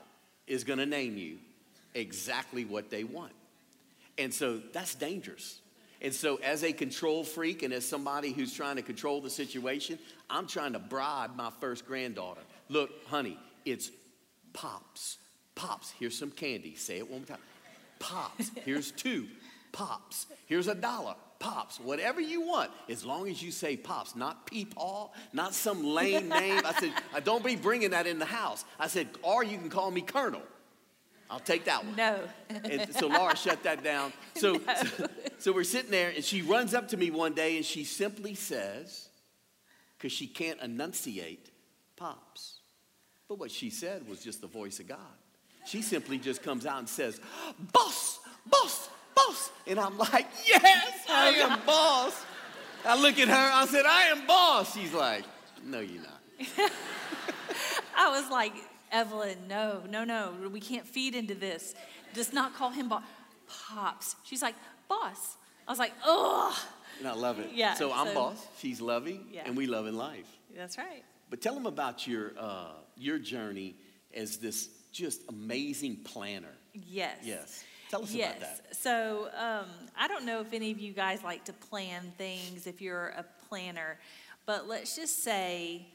is 0.47 0.65
going 0.65 0.79
to 0.79 0.87
name 0.87 1.19
you 1.19 1.39
exactly 1.95 2.65
what 2.65 2.89
they 2.89 3.05
want. 3.05 3.33
And 4.17 4.33
so 4.33 4.61
that's 4.73 4.95
dangerous. 4.95 5.61
And 6.03 6.13
so, 6.13 6.37
as 6.43 6.65
a 6.65 6.73
control 6.73 7.23
freak 7.23 7.63
and 7.63 7.73
as 7.73 7.87
somebody 7.87 8.33
who's 8.33 8.53
trying 8.53 8.75
to 8.75 8.83
control 8.83 9.21
the 9.21 9.31
situation, 9.31 10.01
I'm 10.29 10.49
trying 10.49 10.73
to 10.73 10.81
bribe 10.81 11.37
my 11.37 11.51
first 11.61 11.87
granddaughter. 11.87 12.41
Look, 12.69 12.91
honey, 13.07 13.39
it's 13.65 13.91
pops. 14.53 15.19
Pops, 15.55 15.93
here's 16.01 16.19
some 16.19 16.33
candy. 16.33 16.75
Say 16.75 16.99
it 16.99 17.09
one 17.09 17.21
more 17.21 17.27
time. 17.27 17.39
Pops, 18.01 18.51
here's 18.65 18.91
two. 18.91 19.29
Pops, 19.71 20.27
here's 20.47 20.67
a 20.67 20.75
dollar. 20.75 21.15
Pops, 21.39 21.79
whatever 21.79 22.21
you 22.21 22.41
want, 22.41 22.71
as 22.89 23.05
long 23.05 23.29
as 23.29 23.41
you 23.43 23.53
say 23.53 23.77
Pops, 23.77 24.17
not 24.17 24.47
Peepaw, 24.47 25.11
not 25.33 25.55
some 25.55 25.85
lame 25.85 26.29
name. 26.29 26.63
I 26.65 26.73
said, 26.79 26.93
uh, 27.15 27.21
don't 27.21 27.45
be 27.45 27.57
bringing 27.57 27.91
that 27.91 28.07
in 28.07 28.19
the 28.19 28.25
house. 28.25 28.65
I 28.79 28.89
said, 28.89 29.09
or 29.23 29.43
you 29.43 29.57
can 29.57 29.71
call 29.71 29.91
me 29.91 30.03
Colonel. 30.03 30.43
I'll 31.33 31.41
take 31.41 31.65
that 31.65 31.83
one. 31.83 31.97
No. 31.97 32.21
and 32.51 32.95
so 32.95 33.07
Laura 33.07 33.35
shut 33.35 33.63
that 33.63 33.83
down. 33.83 34.13
So, 34.35 34.53
no. 34.53 34.75
so, 34.75 35.09
so 35.39 35.53
we're 35.53 35.65
sitting 35.65 35.91
there, 35.91 36.13
and 36.15 36.23
she 36.23 36.43
runs 36.43 36.75
up 36.75 36.89
to 36.89 36.99
me 36.99 37.11
one 37.11 37.33
day, 37.33 37.57
and 37.57 37.65
she 37.65 37.85
simply 37.85 38.35
says, 38.35 39.09
because 39.97 40.13
she 40.13 40.27
can't 40.27 40.61
enunciate, 40.61 41.49
Pops. 41.97 42.59
But 43.29 43.39
what 43.39 43.51
she 43.51 43.71
said 43.71 44.07
was 44.07 44.23
just 44.23 44.43
the 44.43 44.47
voice 44.47 44.79
of 44.79 44.89
God. 44.89 44.99
She 45.65 45.81
simply 45.81 46.19
just 46.19 46.43
comes 46.43 46.67
out 46.67 46.81
and 46.81 46.89
says, 46.89 47.19
Boss, 47.73 48.19
boss, 48.45 48.91
boss. 49.15 49.51
And 49.67 49.81
I'm 49.81 49.97
like, 49.97 50.27
Yes, 50.47 51.07
I 51.09 51.35
oh, 51.39 51.51
am 51.51 51.61
boss. 51.65 52.25
I 52.85 53.01
look 53.01 53.19
at 53.19 53.29
her, 53.29 53.51
I 53.55 53.65
said, 53.67 53.87
I 53.87 54.03
am 54.09 54.27
boss. 54.27 54.75
She's 54.75 54.93
like, 54.93 55.25
No, 55.65 55.81
you're 55.81 56.03
not. 56.03 56.21
I 57.97 58.11
was 58.11 58.31
like, 58.31 58.53
Evelyn, 58.93 59.37
no, 59.49 59.83
no, 59.89 60.05
no, 60.05 60.35
we 60.53 60.61
can't 60.61 60.87
feed 60.87 61.15
into 61.15 61.35
this. 61.35 61.75
Does 62.15 62.33
not 62.33 62.55
call 62.55 62.71
him 62.71 62.89
boss. 62.89 63.03
Pops. 63.49 64.17
She's 64.25 64.43
like, 64.43 64.55
Boss. 64.89 65.37
I 65.67 65.73
was 65.73 65.79
like, 65.79 65.93
Oh. 66.05 66.57
And 66.99 67.09
I 67.09 67.15
love 67.15 67.39
it. 67.39 67.51
Yeah. 67.53 67.75
So 67.75 67.93
I'm 67.93 68.09
so, 68.09 68.15
boss, 68.15 68.47
she's 68.59 68.81
loving, 68.81 69.27
yeah. 69.33 69.43
and 69.47 69.57
we 69.57 69.67
love 69.67 69.87
in 69.87 69.97
life. 69.97 70.27
That's 70.55 70.79
right. 70.79 71.03
But 71.31 71.41
tell 71.41 71.55
them 71.55 71.67
about 71.67 72.07
your, 72.07 72.33
uh, 72.39 72.73
your 72.97 73.19
journey 73.19 73.75
as 74.15 74.37
this 74.37 74.69
just 74.93 75.23
amazing 75.31 75.97
planner. 76.05 76.55
Yes. 76.75 77.17
Yes. 77.25 77.65
Tell 77.91 78.03
us 78.03 78.13
yes. 78.13 78.37
about 78.37 78.41
that. 78.41 78.77
So 78.77 79.29
um, 79.37 79.67
I 79.99 80.09
don't 80.09 80.25
know 80.25 80.41
if 80.41 80.53
any 80.53 80.71
of 80.71 80.79
you 80.79 80.93
guys 80.93 81.23
like 81.25 81.45
to 81.47 81.53
plan 81.53 82.13
things 82.17 82.67
if 82.67 82.81
you're 82.81 83.09
a 83.09 83.25
planner, 83.49 83.99
but 84.47 84.69
let's 84.69 84.97
just 84.97 85.23
say 85.23 85.87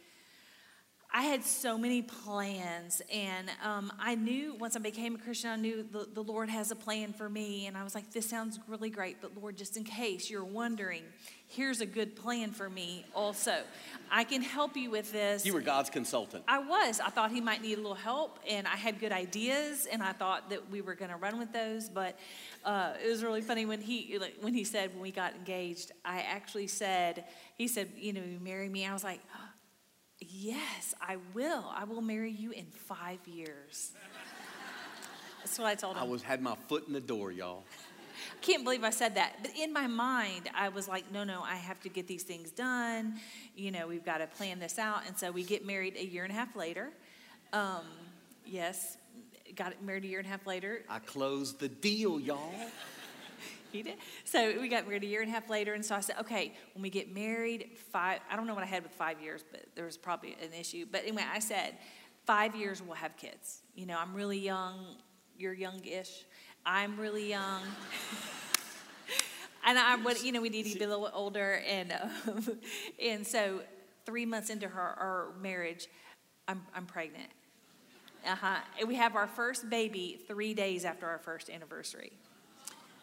I 1.18 1.22
had 1.22 1.44
so 1.44 1.80
many 1.80 2.04
plans, 2.04 3.02
and 3.12 3.50
um, 3.64 3.92
I 4.00 4.14
knew 4.14 4.54
once 4.54 4.76
I 4.76 4.80
became 4.80 5.16
a 5.16 5.18
Christian, 5.18 5.50
I 5.50 5.56
knew 5.56 5.84
the, 5.92 6.08
the 6.14 6.22
Lord 6.22 6.48
has 6.48 6.70
a 6.70 6.76
plan 6.76 7.12
for 7.12 7.28
me. 7.28 7.66
And 7.66 7.76
I 7.76 7.84
was 7.84 7.96
like, 7.96 8.14
this 8.14 8.30
sounds 8.30 8.60
really 8.68 8.92
great, 8.92 9.18
but 9.20 9.36
Lord, 9.36 9.58
just 9.58 9.78
in 9.78 9.84
case 9.84 10.30
you're 10.30 10.46
wondering, 10.46 11.02
here's 11.48 11.82
a 11.82 11.88
good 11.88 12.16
plan 12.16 12.52
for 12.52 12.70
me 12.70 13.04
also. 13.16 13.64
I 14.12 14.26
can 14.26 14.44
help 14.44 14.78
you 14.78 14.92
with 14.92 15.12
this. 15.12 15.44
You 15.44 15.56
were 15.56 15.62
God's 15.62 15.90
consultant. 15.90 16.44
I 16.48 16.60
was. 16.60 17.00
I 17.00 17.10
thought 17.10 17.32
he 17.32 17.42
might 17.42 17.64
need 17.64 17.80
a 17.80 17.82
little 17.82 17.96
help, 17.96 18.38
and 18.48 18.68
I 18.68 18.76
had 18.76 19.00
good 19.00 19.12
ideas, 19.12 19.88
and 19.92 20.04
I 20.04 20.12
thought 20.12 20.52
that 20.52 20.70
we 20.70 20.82
were 20.82 20.94
going 20.94 21.10
to 21.10 21.18
run 21.18 21.40
with 21.40 21.52
those. 21.52 21.90
But 21.90 22.16
uh, 22.64 22.94
it 23.04 23.10
was 23.10 23.24
really 23.24 23.42
funny 23.42 23.66
when 23.66 23.82
he 23.82 24.20
when 24.42 24.54
he 24.54 24.64
said 24.64 24.92
when 24.92 25.02
we 25.02 25.10
got 25.10 25.34
engaged. 25.34 25.94
I 26.06 26.20
actually 26.20 26.68
said 26.68 27.24
he 27.56 27.68
said, 27.68 27.90
you 27.96 28.14
know, 28.14 28.22
you 28.22 28.40
marry 28.40 28.70
me. 28.70 28.86
I 28.86 28.94
was 28.94 29.04
like, 29.04 29.22
yes, 30.20 30.94
I 31.02 31.18
will. 31.34 31.66
I 31.76 31.84
will 31.84 32.02
marry 32.02 32.32
you 32.32 32.52
in 32.52 32.66
five 32.66 33.20
years. 33.26 33.92
That's 35.40 35.58
what 35.60 35.68
I 35.68 35.76
told 35.76 35.96
him. 35.96 36.04
I 36.04 36.06
was 36.06 36.22
had 36.22 36.42
my 36.42 36.56
foot 36.68 36.88
in 36.88 36.94
the 36.94 37.00
door, 37.00 37.32
y'all. 37.32 37.64
I 37.70 38.42
Can't 38.42 38.64
believe 38.64 38.84
I 38.84 38.90
said 38.90 39.16
that. 39.16 39.38
But 39.42 39.52
in 39.58 39.72
my 39.72 39.88
mind, 39.88 40.50
I 40.54 40.70
was 40.70 40.88
like, 40.88 41.12
no, 41.12 41.24
no, 41.24 41.42
I 41.42 41.56
have 41.56 41.80
to 41.82 41.90
get 41.90 42.08
these 42.08 42.24
things 42.24 42.52
done. 42.52 43.20
You 43.56 43.72
know, 43.72 43.88
we've 43.88 44.06
got 44.06 44.18
to 44.18 44.28
plan 44.28 44.60
this 44.60 44.78
out. 44.78 45.02
And 45.08 45.18
so 45.18 45.32
we 45.32 45.44
get 45.44 45.66
married 45.66 45.96
a 45.96 46.06
year 46.06 46.24
and 46.24 46.32
a 46.32 46.36
half 46.36 46.56
later. 46.56 46.90
Um, 47.54 47.86
yes, 48.46 48.98
got 49.56 49.82
married 49.84 50.04
a 50.04 50.08
year 50.08 50.20
and 50.20 50.28
a 50.28 50.32
half 50.32 50.46
later. 50.46 50.84
I 50.90 51.00
closed 51.00 51.60
the 51.60 51.70
deal, 51.70 52.20
y'all. 52.20 52.54
He 53.72 53.84
did. 53.84 53.98
So 54.24 54.60
we 54.60 54.68
got 54.68 54.88
married 54.88 55.04
a 55.04 55.08
year 55.08 55.22
and 55.22 55.30
a 55.30 55.34
half 55.34 55.50
later. 55.50 55.74
And 55.74 55.84
so 55.84 55.96
I 55.96 56.00
said, 56.00 56.18
okay, 56.22 56.54
when 56.74 56.82
we 56.82 56.90
get 56.90 57.14
married, 57.14 57.72
five, 57.92 58.20
I 58.32 58.36
don't 58.36 58.48
know 58.48 58.54
what 58.54 58.64
I 58.64 58.68
had 58.68 58.84
with 58.84 58.94
five 58.94 59.22
years, 59.22 59.44
but 59.50 59.66
there 59.76 59.86
was 59.86 59.98
probably 59.98 60.36
an 60.42 60.54
issue. 60.58 60.86
But 60.90 61.04
anyway, 61.04 61.24
I 61.32 61.40
said, 61.40 61.78
five 62.26 62.56
years 62.56 62.82
we'll 62.82 62.96
have 62.96 63.18
kids. 63.18 63.62
You 63.76 63.86
know, 63.86 63.98
I'm 63.98 64.14
really 64.14 64.40
young. 64.40 64.98
You're 65.38 65.54
youngish. 65.54 66.26
I'm 66.66 67.00
really 67.00 67.30
young. 67.30 67.62
and 69.66 69.80
I 69.80 69.98
you 70.24 70.32
know, 70.32 70.42
we 70.42 70.50
need 70.50 70.72
to 70.72 70.78
be 70.78 70.84
a 70.84 70.88
little 70.88 71.10
older. 71.14 71.62
And, 71.68 71.94
um, 72.28 72.60
and 73.02 73.26
so 73.26 73.62
three 74.06 74.26
months 74.26 74.50
into 74.50 74.68
her, 74.68 74.82
our 74.82 75.30
marriage, 75.42 75.88
I'm, 76.48 76.62
I'm 76.76 76.86
pregnant. 76.86 77.30
Uh-huh. 78.26 78.58
We 78.86 78.96
have 78.96 79.16
our 79.16 79.28
first 79.28 79.70
baby 79.70 80.20
three 80.28 80.54
days 80.54 80.84
after 80.86 81.08
our 81.08 81.20
first 81.20 81.50
anniversary. 81.50 82.12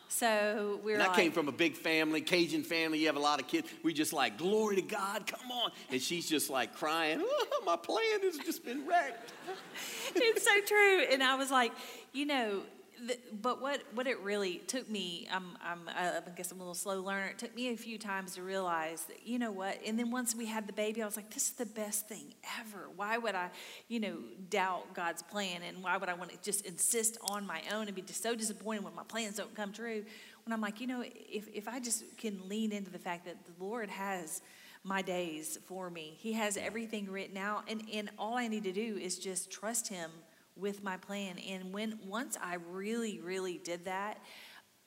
So 0.09 0.81
we 0.85 0.95
And 0.95 1.03
I 1.03 1.15
came 1.15 1.33
from 1.33 1.49
a 1.49 1.53
big 1.53 1.77
family, 1.77 2.21
Cajun 2.21 2.63
family. 2.63 2.99
You 3.01 3.07
have 3.07 3.17
a 3.17 3.21
lot 3.21 3.41
of 3.41 3.49
kids. 3.49 3.69
We 3.83 3.93
just 3.93 4.13
like, 4.13 4.39
glory 4.39 4.77
to 4.77 4.83
God, 4.83 5.27
come 5.27 5.51
on. 5.51 5.73
And 5.91 6.01
she's 6.01 6.29
just 6.29 6.51
like 6.51 6.75
crying, 6.75 7.21
oh, 7.23 7.63
my 7.67 7.77
plan 7.77 8.21
has 8.23 8.39
just 8.39 8.65
been 8.65 8.87
wrecked. 8.87 9.33
it's 10.15 10.45
so 10.45 10.61
true. 10.67 11.05
And 11.11 11.23
I 11.23 11.35
was 11.35 11.51
like, 11.51 11.73
you 12.13 12.27
know, 12.27 12.63
th- 13.07 13.21
but 13.41 13.61
what, 13.61 13.83
what 13.95 14.07
it 14.07 14.21
really 14.21 14.59
took 14.67 14.89
me, 14.89 15.29
I'm, 15.31 15.57
I'm, 15.63 15.89
I 15.89 16.21
guess 16.37 16.51
I'm 16.51 16.59
a 16.59 16.61
little 16.61 16.75
slow 16.75 17.01
learner. 17.01 17.27
It 17.27 17.39
took 17.39 17.55
me 17.55 17.69
a 17.69 17.77
few 17.77 17.99
times 17.99 18.35
to 18.35 18.43
realize 18.43 19.05
that, 19.05 19.27
you 19.27 19.39
know 19.39 19.53
what? 19.53 19.79
And 19.87 19.99
then 19.99 20.11
once 20.11 20.35
we 20.35 20.47
had 20.47 20.67
the 20.67 20.73
baby, 20.73 21.03
I 21.03 21.07
was 21.07 21.17
like, 21.17 21.33
this 21.33 21.45
is 21.45 21.53
the 21.53 21.67
best 21.67 22.09
thing 22.09 22.35
ever. 22.61 22.89
Why 22.97 23.19
would 23.19 23.35
I, 23.35 23.51
you 23.89 24.01
know, 24.01 24.17
doubt 24.51 24.95
God's 24.95 25.23
plan? 25.23 25.63
And 25.67 25.83
why 25.83 25.97
would 25.97 26.09
I 26.09 26.15
want 26.15 26.31
to 26.31 26.39
just 26.43 26.67
insist 26.67 27.19
on 27.29 27.47
my 27.47 27.63
own 27.73 27.87
and 27.87 27.95
be 27.95 28.03
just 28.03 28.23
so 28.23 28.35
disappointed 28.35 28.85
when 28.85 28.95
my 28.95 29.05
plans 29.05 29.37
don't 29.37 29.55
come 29.55 29.73
true? 29.73 30.05
When 30.45 30.53
I'm 30.53 30.61
like, 30.61 30.81
you 30.81 30.87
know, 30.87 31.03
if, 31.05 31.49
if 31.55 31.69
I 31.69 31.81
just 31.81 32.05
can 32.19 32.49
lean 32.49 32.73
into 32.73 32.91
the 32.91 32.99
fact 32.99 33.25
that 33.25 33.37
the 33.45 33.65
Lord 33.65 33.89
has 33.91 34.43
my 34.83 35.01
days 35.01 35.59
for 35.67 35.89
me, 35.89 36.15
He 36.19 36.35
has 36.35 36.57
everything 36.57 37.11
written 37.11 37.39
out, 37.39 37.65
and, 37.69 37.83
and 37.93 38.11
all 38.19 38.37
I 38.37 38.49
need 38.49 38.65
to 38.65 38.73
do 38.73 38.99
is 38.99 39.19
just 39.19 39.51
trust 39.51 39.89
Him 39.89 40.11
with 40.57 40.83
my 40.83 40.97
plan. 40.97 41.39
And 41.39 41.73
when 41.73 41.99
once 42.07 42.37
I 42.43 42.55
really, 42.71 43.21
really 43.21 43.59
did 43.59 43.85
that, 43.87 44.23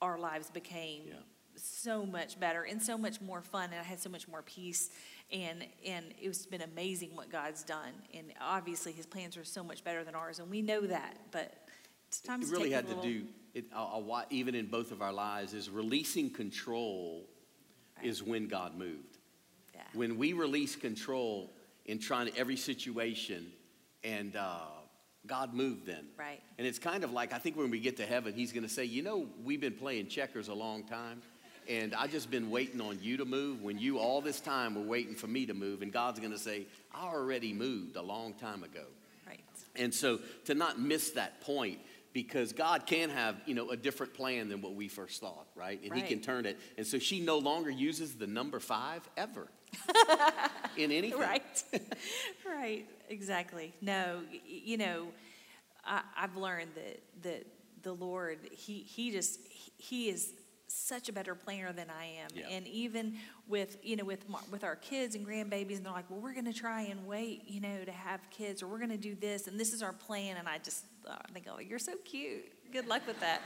our 0.00 0.18
lives 0.18 0.50
became 0.50 1.02
Yeah. 1.08 1.14
so 1.56 2.06
much 2.06 2.38
better 2.38 2.62
and 2.62 2.80
so 2.82 2.96
much 2.96 3.20
more 3.20 3.42
fun, 3.42 3.70
and 3.70 3.80
I 3.80 3.82
had 3.82 4.00
so 4.00 4.08
much 4.08 4.28
more 4.28 4.42
peace. 4.42 4.90
And 5.30 5.66
and 5.84 6.14
it's 6.18 6.46
been 6.46 6.62
amazing 6.62 7.14
what 7.14 7.28
God's 7.30 7.62
done. 7.64 7.92
And 8.14 8.32
obviously, 8.40 8.92
His 8.92 9.06
plans 9.06 9.36
are 9.36 9.44
so 9.44 9.62
much 9.62 9.84
better 9.84 10.04
than 10.04 10.14
ours, 10.14 10.38
and 10.38 10.48
we 10.50 10.62
know 10.62 10.86
that. 10.86 11.18
But 11.32 11.52
it's 12.06 12.20
time 12.20 12.40
It 12.40 12.48
really 12.48 12.64
take 12.64 12.72
a 12.72 12.76
had 12.76 12.84
to 12.86 12.94
little- 12.96 13.02
do, 13.02 13.26
it, 13.54 13.66
a, 13.72 13.78
a, 13.78 14.26
even 14.30 14.54
in 14.54 14.66
both 14.66 14.90
of 14.92 15.02
our 15.02 15.12
lives, 15.12 15.52
is 15.52 15.68
releasing 15.68 16.30
control 16.30 17.28
is 18.02 18.22
when 18.22 18.46
God 18.48 18.76
moved. 18.78 19.18
Yeah. 19.74 19.82
When 19.92 20.16
we 20.16 20.32
release 20.32 20.76
control 20.76 21.52
in 21.84 21.98
trying 21.98 22.30
to 22.32 22.38
every 22.38 22.56
situation, 22.56 23.52
and 24.04 24.34
uh, 24.36 24.60
God 25.28 25.54
moved 25.54 25.86
then. 25.86 26.06
Right. 26.18 26.40
And 26.58 26.66
it's 26.66 26.78
kind 26.78 27.04
of 27.04 27.12
like 27.12 27.32
I 27.32 27.38
think 27.38 27.56
when 27.56 27.70
we 27.70 27.80
get 27.80 27.96
to 27.98 28.06
heaven, 28.06 28.34
He's 28.34 28.52
going 28.52 28.64
to 28.64 28.68
say, 28.68 28.84
you 28.84 29.02
know, 29.02 29.26
we've 29.44 29.60
been 29.60 29.74
playing 29.74 30.08
checkers 30.08 30.48
a 30.48 30.54
long 30.54 30.84
time. 30.84 31.22
And 31.68 31.94
I 31.94 32.06
just 32.06 32.30
been 32.30 32.50
waiting 32.50 32.80
on 32.80 32.98
you 33.02 33.18
to 33.18 33.26
move 33.26 33.62
when 33.62 33.78
you 33.78 33.98
all 33.98 34.22
this 34.22 34.40
time 34.40 34.74
were 34.74 34.80
waiting 34.80 35.14
for 35.14 35.26
me 35.26 35.44
to 35.46 35.54
move. 35.54 35.82
And 35.82 35.92
God's 35.92 36.18
going 36.18 36.32
to 36.32 36.38
say, 36.38 36.66
I 36.94 37.08
already 37.08 37.52
moved 37.52 37.96
a 37.96 38.02
long 38.02 38.32
time 38.32 38.62
ago. 38.62 38.84
Right. 39.26 39.40
And 39.76 39.92
so 39.92 40.18
to 40.46 40.54
not 40.54 40.80
miss 40.80 41.10
that 41.10 41.42
point, 41.42 41.78
because 42.14 42.54
God 42.54 42.86
can 42.86 43.10
have, 43.10 43.36
you 43.44 43.54
know, 43.54 43.68
a 43.70 43.76
different 43.76 44.14
plan 44.14 44.48
than 44.48 44.62
what 44.62 44.74
we 44.74 44.88
first 44.88 45.20
thought, 45.20 45.46
right? 45.54 45.78
And 45.84 45.94
He 45.94 46.00
can 46.02 46.20
turn 46.20 46.46
it. 46.46 46.58
And 46.78 46.86
so 46.86 46.98
she 46.98 47.20
no 47.20 47.38
longer 47.38 47.70
uses 47.70 48.14
the 48.14 48.26
number 48.26 48.60
five 48.60 49.08
ever 49.16 49.48
in 50.76 50.92
anything. 50.92 51.18
Right. 51.18 51.64
right. 52.46 52.86
Exactly. 53.08 53.72
No, 53.80 54.20
you 54.46 54.76
know, 54.76 55.08
I, 55.84 56.02
I've 56.16 56.36
learned 56.36 56.70
that 56.74 57.00
that 57.22 57.46
the 57.82 57.92
Lord, 57.92 58.38
he 58.52 58.80
he 58.80 59.10
just 59.10 59.40
he 59.76 60.08
is 60.08 60.32
such 60.66 61.08
a 61.08 61.12
better 61.12 61.34
planner 61.34 61.72
than 61.72 61.88
I 61.90 62.04
am. 62.04 62.28
Yeah. 62.34 62.48
And 62.48 62.66
even 62.66 63.16
with 63.46 63.78
you 63.82 63.96
know 63.96 64.04
with 64.04 64.28
my, 64.28 64.40
with 64.50 64.64
our 64.64 64.76
kids 64.76 65.14
and 65.14 65.26
grandbabies, 65.26 65.76
and 65.76 65.86
they're 65.86 65.92
like, 65.92 66.10
well, 66.10 66.20
we're 66.20 66.34
going 66.34 66.44
to 66.44 66.52
try 66.52 66.82
and 66.82 67.06
wait, 67.06 67.48
you 67.48 67.60
know, 67.60 67.84
to 67.84 67.92
have 67.92 68.20
kids, 68.30 68.62
or 68.62 68.66
we're 68.66 68.78
going 68.78 68.90
to 68.90 68.96
do 68.96 69.14
this, 69.14 69.46
and 69.46 69.58
this 69.58 69.72
is 69.72 69.82
our 69.82 69.92
plan. 69.92 70.36
And 70.36 70.48
I 70.48 70.58
just 70.58 70.84
uh, 71.08 71.16
think, 71.32 71.46
oh, 71.50 71.58
you're 71.58 71.78
so 71.78 71.94
cute. 72.04 72.52
Good 72.72 72.86
luck 72.86 73.06
with 73.06 73.18
that. 73.20 73.42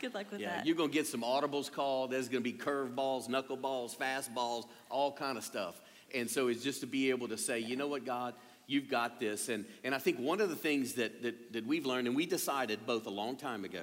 Good 0.00 0.14
luck 0.14 0.30
with 0.30 0.40
Yeah, 0.40 0.56
that. 0.56 0.66
you're 0.66 0.76
gonna 0.76 0.92
get 0.92 1.06
some 1.06 1.22
audibles 1.22 1.70
called. 1.70 2.10
There's 2.10 2.28
gonna 2.28 2.40
be 2.40 2.52
curveballs, 2.52 3.28
knuckleballs, 3.28 3.96
fastballs, 3.96 4.66
all 4.90 5.12
kind 5.12 5.36
of 5.36 5.44
stuff. 5.44 5.80
And 6.14 6.30
so 6.30 6.48
it's 6.48 6.62
just 6.62 6.80
to 6.80 6.86
be 6.86 7.10
able 7.10 7.28
to 7.28 7.36
say, 7.36 7.58
you 7.58 7.76
know 7.76 7.88
what, 7.88 8.04
God, 8.04 8.34
you've 8.66 8.88
got 8.88 9.18
this. 9.20 9.48
And 9.48 9.64
and 9.84 9.94
I 9.94 9.98
think 9.98 10.18
one 10.18 10.40
of 10.40 10.48
the 10.48 10.56
things 10.56 10.94
that 10.94 11.22
that, 11.22 11.52
that 11.52 11.66
we've 11.66 11.86
learned, 11.86 12.06
and 12.06 12.16
we 12.16 12.26
decided 12.26 12.86
both 12.86 13.06
a 13.06 13.10
long 13.10 13.36
time 13.36 13.64
ago, 13.64 13.82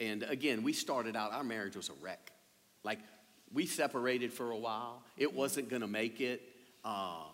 and 0.00 0.22
again, 0.24 0.62
we 0.62 0.72
started 0.72 1.16
out, 1.16 1.32
our 1.32 1.44
marriage 1.44 1.76
was 1.76 1.88
a 1.88 1.94
wreck. 2.00 2.30
Like 2.84 3.00
we 3.52 3.66
separated 3.66 4.32
for 4.32 4.50
a 4.50 4.56
while. 4.56 5.02
It 5.16 5.34
wasn't 5.34 5.68
gonna 5.68 5.88
make 5.88 6.20
it. 6.20 6.40
Um, 6.84 7.26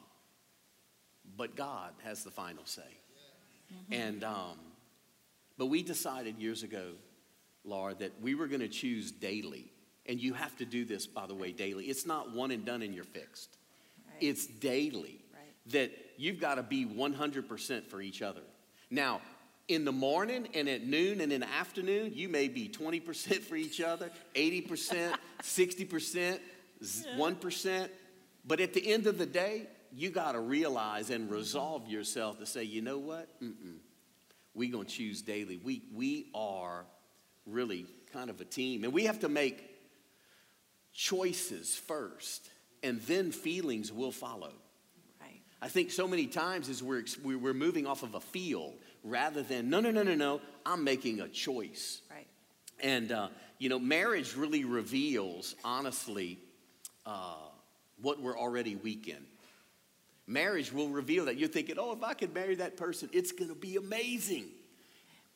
but 1.37 1.55
God 1.55 1.93
has 2.05 2.25
the 2.25 2.31
final 2.31 2.65
say. 2.65 2.83
And 3.91 4.25
um, 4.25 4.59
but 5.59 5.67
we 5.67 5.83
decided 5.83 6.39
years 6.39 6.63
ago, 6.63 6.93
Laura, 7.65 7.95
that 7.95 8.21
we 8.21 8.35
were 8.35 8.47
going 8.47 8.61
to 8.61 8.69
choose 8.69 9.11
daily. 9.11 9.71
And 10.07 10.21
you 10.21 10.33
have 10.35 10.57
to 10.57 10.65
do 10.65 10.85
this, 10.85 11.07
by 11.07 11.27
the 11.27 11.35
way, 11.35 11.53
daily. 11.53 11.85
It's 11.87 12.07
not 12.07 12.33
one 12.33 12.51
and 12.51 12.65
done 12.65 12.83
and 12.83 12.95
you're 12.95 13.05
fixed. 13.05 13.57
Right. 14.07 14.17
It's 14.23 14.47
daily 14.47 15.21
Right. 15.35 15.73
that 15.73 15.93
you've 16.17 16.41
got 16.41 16.55
to 16.55 16.63
be 16.63 16.87
100% 16.87 17.87
for 17.87 18.01
each 18.01 18.23
other. 18.23 18.41
Now, 18.91 19.21
in 19.69 19.85
the 19.85 19.93
morning 19.93 20.49
and 20.55 20.67
at 20.67 20.87
noon 20.87 21.21
and 21.21 21.31
in 21.31 21.43
the 21.43 21.51
afternoon, 21.51 22.13
you 22.15 22.31
may 22.31 22.49
be 22.49 22.69
20% 22.69 23.43
for 23.43 23.55
each 23.55 23.83
other, 23.83 24.11
80%, 24.35 25.13
60%, 25.43 26.41
1%. 27.17 27.89
But 28.47 28.61
at 28.61 28.73
the 28.73 28.91
end 28.91 29.07
of 29.07 29.19
the 29.19 29.27
day, 29.27 29.67
you 29.95 30.09
got 30.11 30.33
to 30.33 30.41
realize 30.41 31.11
and 31.11 31.31
resolve 31.31 31.87
yourself 31.87 32.39
to 32.39 32.47
say, 32.47 32.65
you 32.65 32.81
know 32.81 32.99
what? 32.99 33.29
Mm-mm. 33.43 33.77
We're 34.55 34.73
going 34.73 34.87
to 34.87 34.91
choose 34.91 35.21
daily. 35.21 35.59
We, 35.63 35.83
we 35.95 36.31
are 36.35 36.87
really 37.51 37.87
kind 38.13 38.31
of 38.31 38.41
a 38.41 38.45
team. 38.45 38.85
And 38.85 38.93
we 38.93 39.05
have 39.05 39.21
to 39.21 39.29
make 39.29 39.65
choices 40.93 41.77
first, 41.77 42.51
and 42.83 43.01
then 43.03 43.33
feelings 43.33 43.93
will 43.93 44.13
follow. 44.13 44.53
right. 45.21 45.41
I 45.61 45.69
think 45.69 45.91
so 45.91 46.09
many 46.09 46.27
times 46.27 46.69
as 46.69 46.83
we're, 46.83 47.05
we- 47.23 47.37
we're 47.37 47.55
moving 47.55 47.87
off 47.87 48.03
of 48.03 48.15
a 48.15 48.21
feel 48.21 48.75
rather 49.05 49.43
than, 49.43 49.71
no, 49.71 49.81
no, 49.81 49.91
no, 49.91 50.03
no, 50.03 50.15
no, 50.15 50.41
I'm 50.67 50.85
making 50.85 51.21
a 51.21 51.29
choice. 51.29 52.01
Right. 52.11 52.27
And, 52.81 53.13
uh, 53.13 53.29
you 53.59 53.69
know, 53.69 53.79
marriage 53.79 54.35
really 54.37 54.65
reveals, 54.65 55.55
honestly, 55.65 56.39
uh, 57.07 57.37
what 58.01 58.21
we're 58.21 58.39
already 58.39 58.77
weak 58.77 59.09
in. 59.09 59.25
Marriage 60.27 60.73
will 60.73 60.89
reveal 60.89 61.25
that. 61.25 61.39
You're 61.39 61.49
thinking, 61.49 61.77
oh, 61.79 61.93
if 61.93 62.03
I 62.03 62.13
could 62.15 62.35
marry 62.35 62.55
that 62.57 62.77
person, 62.77 63.09
it's 63.13 63.33
going 63.33 63.49
to 63.49 63.55
be 63.57 63.77
amazing. 63.77 64.47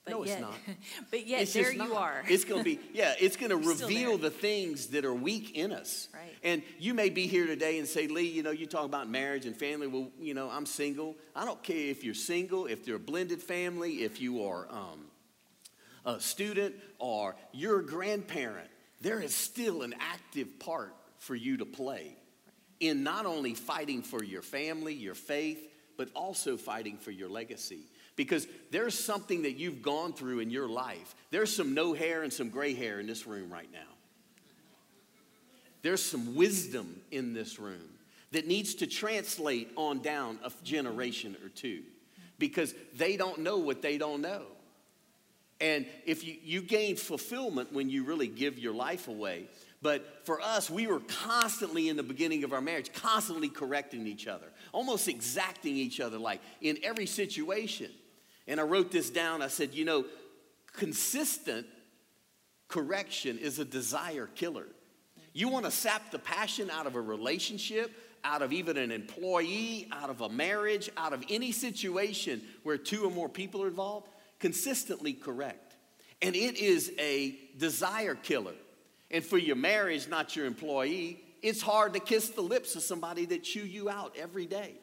But 0.04 0.10
no, 0.10 0.24
yet, 0.24 0.32
it's 0.32 0.40
not. 0.40 0.54
But 1.10 1.26
yet, 1.26 1.42
It's 1.42 1.52
there 1.52 1.72
you 1.72 1.94
are. 1.94 2.24
It's 2.28 2.44
going 2.44 2.60
to 2.60 2.64
be, 2.64 2.80
yeah, 2.92 3.14
it's 3.20 3.36
going 3.36 3.50
to 3.50 3.56
reveal 3.56 4.18
the 4.18 4.30
things 4.30 4.88
that 4.88 5.04
are 5.04 5.14
weak 5.14 5.56
in 5.56 5.72
us. 5.72 6.08
Right. 6.12 6.34
And 6.42 6.62
you 6.78 6.92
may 6.92 7.08
be 7.08 7.28
here 7.28 7.46
today 7.46 7.78
and 7.78 7.86
say, 7.86 8.08
Lee, 8.08 8.26
you 8.28 8.42
know, 8.42 8.50
you 8.50 8.66
talk 8.66 8.84
about 8.84 9.08
marriage 9.08 9.46
and 9.46 9.56
family. 9.56 9.86
Well, 9.86 10.10
you 10.20 10.34
know, 10.34 10.50
I'm 10.50 10.66
single. 10.66 11.16
I 11.36 11.44
don't 11.44 11.62
care 11.62 11.76
if 11.76 12.02
you're 12.02 12.14
single, 12.14 12.66
if 12.66 12.88
you're 12.88 12.96
a 12.96 13.00
blended 13.00 13.40
family, 13.40 14.02
if 14.02 14.20
you 14.20 14.44
are 14.44 14.66
um, 14.70 15.06
a 16.04 16.18
student 16.18 16.74
or 16.98 17.36
you're 17.52 17.80
a 17.80 17.86
grandparent. 17.86 18.68
There 19.00 19.20
is 19.20 19.34
still 19.34 19.82
an 19.82 19.94
active 20.00 20.58
part 20.58 20.94
for 21.18 21.34
you 21.34 21.58
to 21.58 21.64
play 21.64 22.16
in 22.80 23.04
not 23.04 23.26
only 23.26 23.54
fighting 23.54 24.02
for 24.02 24.24
your 24.24 24.42
family, 24.42 24.94
your 24.94 25.14
faith, 25.14 25.68
but 25.96 26.08
also 26.16 26.56
fighting 26.56 26.96
for 26.96 27.12
your 27.12 27.28
legacy. 27.28 27.86
Because 28.16 28.46
there's 28.70 28.98
something 28.98 29.42
that 29.42 29.52
you've 29.52 29.82
gone 29.82 30.12
through 30.12 30.40
in 30.40 30.50
your 30.50 30.68
life. 30.68 31.14
There's 31.30 31.54
some 31.54 31.74
no 31.74 31.94
hair 31.94 32.22
and 32.22 32.32
some 32.32 32.50
gray 32.50 32.74
hair 32.74 33.00
in 33.00 33.06
this 33.06 33.26
room 33.26 33.50
right 33.50 33.70
now. 33.72 33.78
There's 35.82 36.02
some 36.02 36.36
wisdom 36.36 37.00
in 37.10 37.32
this 37.34 37.58
room 37.58 37.88
that 38.30 38.46
needs 38.46 38.76
to 38.76 38.86
translate 38.86 39.70
on 39.76 40.00
down 40.00 40.38
a 40.44 40.52
generation 40.62 41.36
or 41.42 41.48
two 41.48 41.82
because 42.38 42.74
they 42.96 43.16
don't 43.16 43.38
know 43.38 43.58
what 43.58 43.82
they 43.82 43.98
don't 43.98 44.20
know. 44.20 44.42
And 45.60 45.86
if 46.06 46.24
you, 46.24 46.36
you 46.42 46.60
gain 46.60 46.96
fulfillment 46.96 47.72
when 47.72 47.88
you 47.88 48.04
really 48.04 48.26
give 48.26 48.58
your 48.58 48.74
life 48.74 49.06
away. 49.06 49.46
But 49.80 50.24
for 50.24 50.40
us, 50.40 50.68
we 50.70 50.86
were 50.86 51.00
constantly 51.00 51.88
in 51.88 51.96
the 51.96 52.02
beginning 52.02 52.44
of 52.44 52.52
our 52.52 52.60
marriage, 52.60 52.92
constantly 52.92 53.48
correcting 53.48 54.06
each 54.06 54.26
other, 54.26 54.46
almost 54.72 55.08
exacting 55.08 55.76
each 55.76 56.00
other, 56.00 56.18
like 56.18 56.40
in 56.60 56.78
every 56.82 57.06
situation. 57.06 57.90
And 58.46 58.60
I 58.60 58.64
wrote 58.64 58.90
this 58.90 59.10
down. 59.10 59.42
I 59.42 59.48
said, 59.48 59.74
you 59.74 59.84
know, 59.84 60.04
consistent 60.72 61.66
correction 62.68 63.38
is 63.38 63.58
a 63.58 63.64
desire 63.64 64.28
killer. 64.34 64.66
You 65.32 65.48
want 65.48 65.64
to 65.64 65.70
sap 65.70 66.10
the 66.10 66.18
passion 66.18 66.70
out 66.70 66.86
of 66.86 66.94
a 66.94 67.00
relationship, 67.00 67.90
out 68.24 68.42
of 68.42 68.52
even 68.52 68.76
an 68.76 68.90
employee, 68.90 69.88
out 69.92 70.10
of 70.10 70.20
a 70.20 70.28
marriage, 70.28 70.90
out 70.96 71.12
of 71.12 71.24
any 71.28 71.52
situation 71.52 72.42
where 72.62 72.76
two 72.76 73.04
or 73.04 73.10
more 73.10 73.28
people 73.28 73.62
are 73.62 73.68
involved, 73.68 74.08
consistently 74.38 75.12
correct. 75.12 75.76
And 76.20 76.36
it 76.36 76.56
is 76.56 76.92
a 76.98 77.36
desire 77.58 78.14
killer. 78.14 78.54
And 79.10 79.24
for 79.24 79.38
your 79.38 79.56
marriage, 79.56 80.08
not 80.08 80.36
your 80.36 80.46
employee, 80.46 81.22
it's 81.42 81.60
hard 81.60 81.94
to 81.94 82.00
kiss 82.00 82.30
the 82.30 82.42
lips 82.42 82.76
of 82.76 82.82
somebody 82.82 83.24
that 83.26 83.42
chew 83.42 83.64
you 83.64 83.90
out 83.90 84.16
every 84.18 84.46
day. 84.46 84.74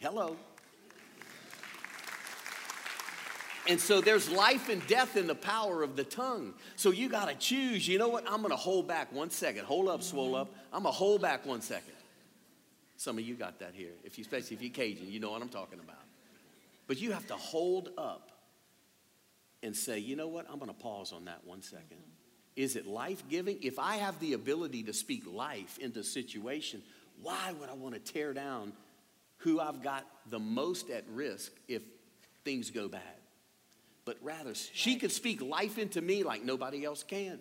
Hello. 0.00 0.36
And 3.68 3.80
so 3.80 4.00
there's 4.00 4.28
life 4.28 4.68
and 4.68 4.84
death 4.88 5.16
in 5.16 5.28
the 5.28 5.36
power 5.36 5.82
of 5.82 5.94
the 5.94 6.02
tongue. 6.02 6.54
So 6.74 6.90
you 6.90 7.08
got 7.08 7.28
to 7.28 7.34
choose. 7.34 7.86
You 7.86 7.98
know 7.98 8.08
what? 8.08 8.24
I'm 8.26 8.38
going 8.38 8.50
to 8.50 8.56
hold 8.56 8.88
back 8.88 9.12
one 9.12 9.30
second. 9.30 9.66
Hold 9.66 9.88
up, 9.88 10.02
swole 10.02 10.34
up. 10.34 10.52
I'm 10.72 10.82
going 10.82 10.92
to 10.92 10.98
hold 10.98 11.22
back 11.22 11.46
one 11.46 11.60
second. 11.60 11.92
Some 12.96 13.18
of 13.18 13.24
you 13.24 13.34
got 13.34 13.60
that 13.60 13.72
here. 13.74 13.92
If 14.04 14.18
you, 14.18 14.22
especially 14.22 14.56
if 14.56 14.62
you're 14.62 14.72
Cajun, 14.72 15.10
you 15.10 15.20
know 15.20 15.30
what 15.30 15.42
I'm 15.42 15.48
talking 15.48 15.78
about. 15.78 15.96
But 16.88 17.00
you 17.00 17.12
have 17.12 17.26
to 17.28 17.34
hold 17.34 17.90
up 17.96 18.32
and 19.62 19.76
say, 19.76 19.98
you 19.98 20.16
know 20.16 20.28
what? 20.28 20.46
I'm 20.50 20.58
going 20.58 20.72
to 20.72 20.80
pause 20.80 21.12
on 21.12 21.26
that 21.26 21.40
one 21.44 21.62
second. 21.62 21.98
Is 22.56 22.76
it 22.76 22.86
life 22.86 23.22
giving? 23.28 23.58
If 23.62 23.78
I 23.78 23.96
have 23.96 24.18
the 24.18 24.32
ability 24.32 24.82
to 24.84 24.92
speak 24.92 25.22
life 25.26 25.78
into 25.78 26.00
a 26.00 26.04
situation, 26.04 26.82
why 27.22 27.54
would 27.60 27.70
I 27.70 27.74
want 27.74 27.94
to 27.94 28.00
tear 28.00 28.34
down 28.34 28.72
who 29.38 29.60
I've 29.60 29.82
got 29.82 30.04
the 30.28 30.38
most 30.38 30.90
at 30.90 31.04
risk 31.08 31.52
if 31.68 31.82
things 32.44 32.70
go 32.70 32.88
bad? 32.88 33.00
But 34.04 34.16
rather, 34.22 34.54
she 34.54 34.96
could 34.96 35.12
speak 35.12 35.40
life 35.40 35.78
into 35.78 36.00
me 36.00 36.22
like 36.22 36.44
nobody 36.44 36.84
else 36.84 37.02
can. 37.02 37.38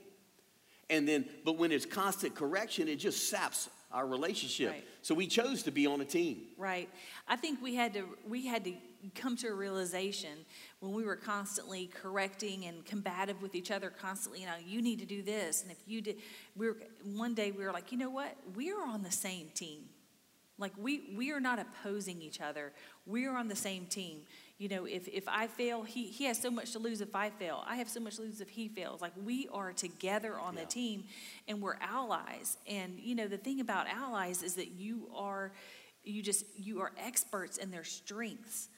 And 0.89 1.07
then, 1.07 1.25
but 1.45 1.57
when 1.57 1.71
it's 1.71 1.85
constant 1.85 2.35
correction, 2.35 2.87
it 2.87 2.97
just 2.97 3.29
saps 3.29 3.69
our 3.93 4.07
relationship. 4.07 4.71
Right. 4.71 4.83
So 5.01 5.15
we 5.15 5.27
chose 5.27 5.63
to 5.63 5.71
be 5.71 5.87
on 5.87 6.01
a 6.01 6.05
team. 6.05 6.43
Right. 6.57 6.89
I 7.27 7.35
think 7.35 7.61
we 7.61 7.75
had 7.75 7.93
to 7.93 8.03
we 8.27 8.45
had 8.45 8.63
to 8.65 8.73
come 9.15 9.35
to 9.37 9.47
a 9.47 9.53
realization 9.53 10.45
when 10.79 10.93
we 10.93 11.03
were 11.03 11.15
constantly 11.15 11.87
correcting 11.87 12.65
and 12.65 12.85
combative 12.85 13.41
with 13.41 13.55
each 13.55 13.71
other 13.71 13.89
constantly, 13.89 14.41
you 14.41 14.45
know, 14.45 14.53
you 14.65 14.81
need 14.81 14.99
to 14.99 15.05
do 15.05 15.23
this 15.23 15.63
and 15.63 15.71
if 15.71 15.77
you 15.87 16.01
did 16.01 16.17
we 16.55 16.67
were 16.67 16.77
one 17.15 17.33
day 17.33 17.51
we 17.51 17.63
were 17.63 17.71
like, 17.71 17.91
you 17.91 17.97
know 17.97 18.09
what? 18.09 18.35
We 18.55 18.71
are 18.71 18.83
on 18.83 19.01
the 19.01 19.11
same 19.11 19.49
team. 19.55 19.85
Like 20.57 20.73
we 20.77 21.13
we 21.15 21.31
are 21.31 21.39
not 21.39 21.59
opposing 21.59 22.21
each 22.21 22.39
other. 22.39 22.71
We 23.05 23.25
are 23.25 23.35
on 23.35 23.47
the 23.47 23.55
same 23.55 23.87
team. 23.87 24.21
You 24.61 24.69
know, 24.69 24.85
if 24.85 25.07
if 25.07 25.27
I 25.27 25.47
fail, 25.47 25.81
he 25.81 26.03
he 26.05 26.25
has 26.25 26.39
so 26.39 26.51
much 26.51 26.73
to 26.73 26.79
lose 26.79 27.01
if 27.01 27.15
I 27.15 27.31
fail. 27.31 27.63
I 27.65 27.77
have 27.77 27.89
so 27.89 27.99
much 27.99 28.17
to 28.17 28.21
lose 28.21 28.41
if 28.41 28.49
he 28.49 28.67
fails. 28.67 29.01
Like 29.01 29.13
we 29.25 29.47
are 29.51 29.73
together 29.73 30.37
on 30.39 30.53
Yeah. 30.53 30.61
the 30.61 30.67
team 30.67 31.05
and 31.47 31.59
we're 31.63 31.77
allies. 31.81 32.59
And 32.67 32.99
you 32.99 33.15
know, 33.15 33.27
the 33.27 33.39
thing 33.39 33.59
about 33.59 33.87
allies 33.87 34.43
is 34.43 34.53
that 34.55 34.67
you 34.67 35.09
are 35.15 35.51
you 36.03 36.21
just 36.21 36.45
you 36.59 36.79
are 36.79 36.91
experts 36.95 37.57
in 37.57 37.71
their 37.71 37.83
strengths. 37.83 38.69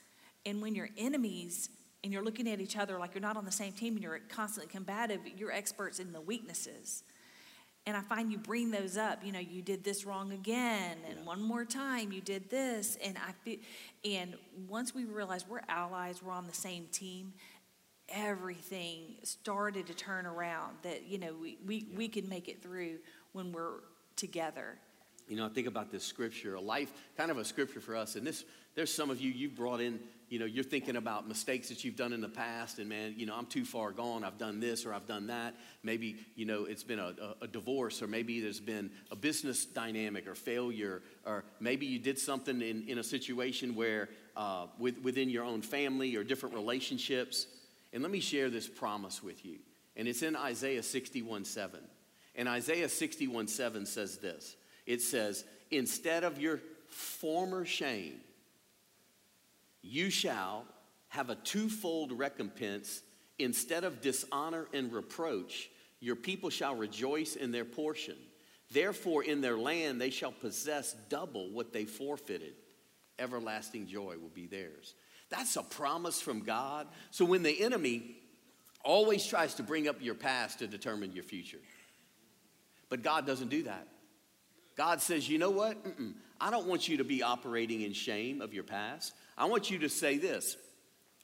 And 0.46 0.62
when 0.62 0.74
you're 0.74 0.90
enemies 0.98 1.70
and 2.02 2.14
you're 2.14 2.24
looking 2.24 2.48
at 2.48 2.62
each 2.62 2.78
other 2.78 2.98
like 2.98 3.14
you're 3.14 3.22
not 3.22 3.36
on 3.36 3.44
the 3.44 3.52
same 3.52 3.74
team 3.74 3.96
and 3.96 4.04
you're 4.04 4.20
constantly 4.30 4.72
combative, 4.72 5.20
you're 5.38 5.52
experts 5.52 6.00
in 6.00 6.14
the 6.14 6.22
weaknesses. 6.22 7.04
And 7.86 7.98
I 7.98 8.02
find 8.02 8.32
you 8.32 8.38
bring 8.38 8.72
those 8.72 8.96
up. 8.96 9.26
You 9.26 9.34
know, 9.34 9.40
you 9.40 9.62
did 9.62 9.84
this 9.84 10.06
wrong 10.06 10.32
again, 10.32 10.98
and 11.10 11.26
one 11.26 11.42
more 11.42 11.66
time 11.66 12.14
you 12.14 12.22
did 12.22 12.50
this, 12.50 12.98
and 13.04 13.18
I 13.18 13.34
feel. 13.44 13.58
And 14.06 14.36
once 14.70 14.96
we 14.96 15.04
realized 15.04 15.48
we're 15.50 15.62
allies, 15.68 16.24
we're 16.24 16.32
on 16.32 16.48
the 16.48 16.54
same 16.54 16.86
team. 16.94 17.34
Everything 18.08 19.16
started 19.24 19.88
to 19.88 19.94
turn 19.94 20.26
around. 20.26 20.78
That 20.84 21.08
you 21.08 21.18
know 21.18 21.34
we 21.40 21.58
we, 21.66 21.88
we 21.94 22.08
can 22.08 22.30
make 22.30 22.48
it 22.48 22.64
through 22.64 23.00
when 23.34 23.52
we're 23.52 23.82
together. 24.16 24.78
You 25.28 25.38
know, 25.38 25.46
I 25.46 25.50
think 25.50 25.68
about 25.68 25.92
this 25.92 26.04
scripture, 26.04 26.56
a 26.56 26.62
life, 26.62 26.92
kind 27.18 27.32
of 27.32 27.38
a 27.38 27.46
scripture 27.46 27.80
for 27.80 27.96
us. 27.96 28.16
And 28.16 28.28
this, 28.28 28.44
there's 28.76 28.94
some 28.94 29.10
of 29.10 29.22
you, 29.22 29.32
you've 29.32 29.56
brought 29.56 29.80
in, 29.80 30.00
you 30.34 30.40
know, 30.40 30.46
you're 30.46 30.64
thinking 30.64 30.96
about 30.96 31.28
mistakes 31.28 31.70
that 31.70 31.84
you've 31.84 31.96
done 31.96 32.12
in 32.12 32.20
the 32.20 32.28
past. 32.28 32.80
And 32.80 32.90
man, 32.90 33.14
you 33.16 33.28
know, 33.28 33.36
I'm 33.36 33.46
too 33.46 33.64
far 33.64 33.92
gone. 33.92 34.24
I've 34.24 34.40
done 34.40 34.60
this 34.60 34.84
or 34.84 34.92
I've 34.92 35.06
done 35.06 35.28
that. 35.28 35.54
Maybe, 35.84 36.16
you 36.36 36.46
know, 36.46 36.66
it's 36.66 36.82
been 36.82 36.98
a, 36.98 37.14
a, 37.40 37.46
divorce 37.46 38.02
or 38.02 38.08
maybe 38.08 38.42
there's 38.42 38.60
been 38.60 38.90
a 39.12 39.16
business 39.16 39.64
dynamic 39.64 40.28
or 40.28 40.34
failure. 40.34 41.04
Or 41.24 41.44
maybe 41.60 41.86
you 41.86 42.00
did 42.00 42.18
something 42.18 42.64
in, 42.64 42.84
in 42.88 42.98
a 42.98 43.04
situation 43.04 43.76
where 43.76 44.10
uh, 44.36 44.66
with, 44.80 44.98
within 45.04 45.30
your 45.30 45.44
own 45.44 45.62
family 45.62 46.16
or 46.16 46.24
different 46.24 46.56
relationships. 46.56 47.46
And 47.94 48.02
let 48.02 48.12
me 48.12 48.20
share 48.20 48.50
this 48.50 48.68
promise 48.68 49.22
with 49.22 49.46
you. 49.46 49.60
And 49.96 50.08
it's 50.08 50.24
in 50.24 50.36
Isaiah 50.36 50.82
61 50.82 51.46
7. 51.46 51.80
And 52.34 52.50
Isaiah 52.50 52.90
61 52.90 53.50
7 53.50 53.86
says 53.86 54.18
this 54.18 54.56
it 54.88 55.04
says, 55.04 55.46
Instead 55.70 56.24
of 56.24 56.40
your 56.40 56.60
former 56.88 57.66
shame, 57.66 58.16
you 59.84 60.10
shall 60.10 60.66
have 61.10 61.30
a 61.30 61.36
twofold 61.36 62.12
recompense. 62.12 63.04
Instead 63.38 63.84
of 63.84 64.02
dishonor 64.02 64.68
and 64.74 64.92
reproach, 64.92 65.70
your 66.00 66.16
people 66.16 66.50
shall 66.50 66.76
rejoice 66.76 67.36
in 67.36 67.52
their 67.52 67.66
portion. 67.66 68.16
Therefore, 68.72 69.24
in 69.24 69.42
their 69.42 69.58
land 69.58 70.02
they 70.02 70.10
shall 70.10 70.32
possess 70.32 70.96
double 71.10 71.52
what 71.52 71.74
they 71.74 71.86
forfeited. 71.86 72.54
Everlasting 73.20 73.88
joy 73.88 74.16
will 74.20 74.32
be 74.34 74.48
theirs. 74.48 74.96
That's 75.30 75.56
a 75.56 75.64
promise 75.64 76.22
from 76.22 76.42
God. 76.42 76.88
So 77.12 77.26
when 77.26 77.44
the 77.44 77.62
enemy 77.62 78.16
always 78.84 79.26
tries 79.26 79.56
to 79.56 79.64
bring 79.64 79.88
up 79.88 79.98
your 80.02 80.16
past 80.16 80.60
to 80.60 80.68
determine 80.68 81.12
your 81.12 81.24
future, 81.24 81.62
but 82.90 83.02
God 83.04 83.26
doesn't 83.26 83.50
do 83.50 83.64
that. 83.64 83.88
God 84.76 85.02
says, 85.02 85.30
you 85.30 85.38
know 85.38 85.52
what? 85.52 85.84
Mm-mm. 85.84 86.14
I 86.42 86.52
don't 86.52 86.68
want 86.68 86.88
you 86.88 86.98
to 86.98 87.04
be 87.04 87.24
operating 87.24 87.82
in 87.82 87.94
shame 87.94 88.42
of 88.42 88.54
your 88.54 88.64
past. 88.64 89.14
I 89.38 89.46
want 89.46 89.70
you 89.70 89.80
to 89.80 89.90
say 89.90 90.18
this. 90.18 90.58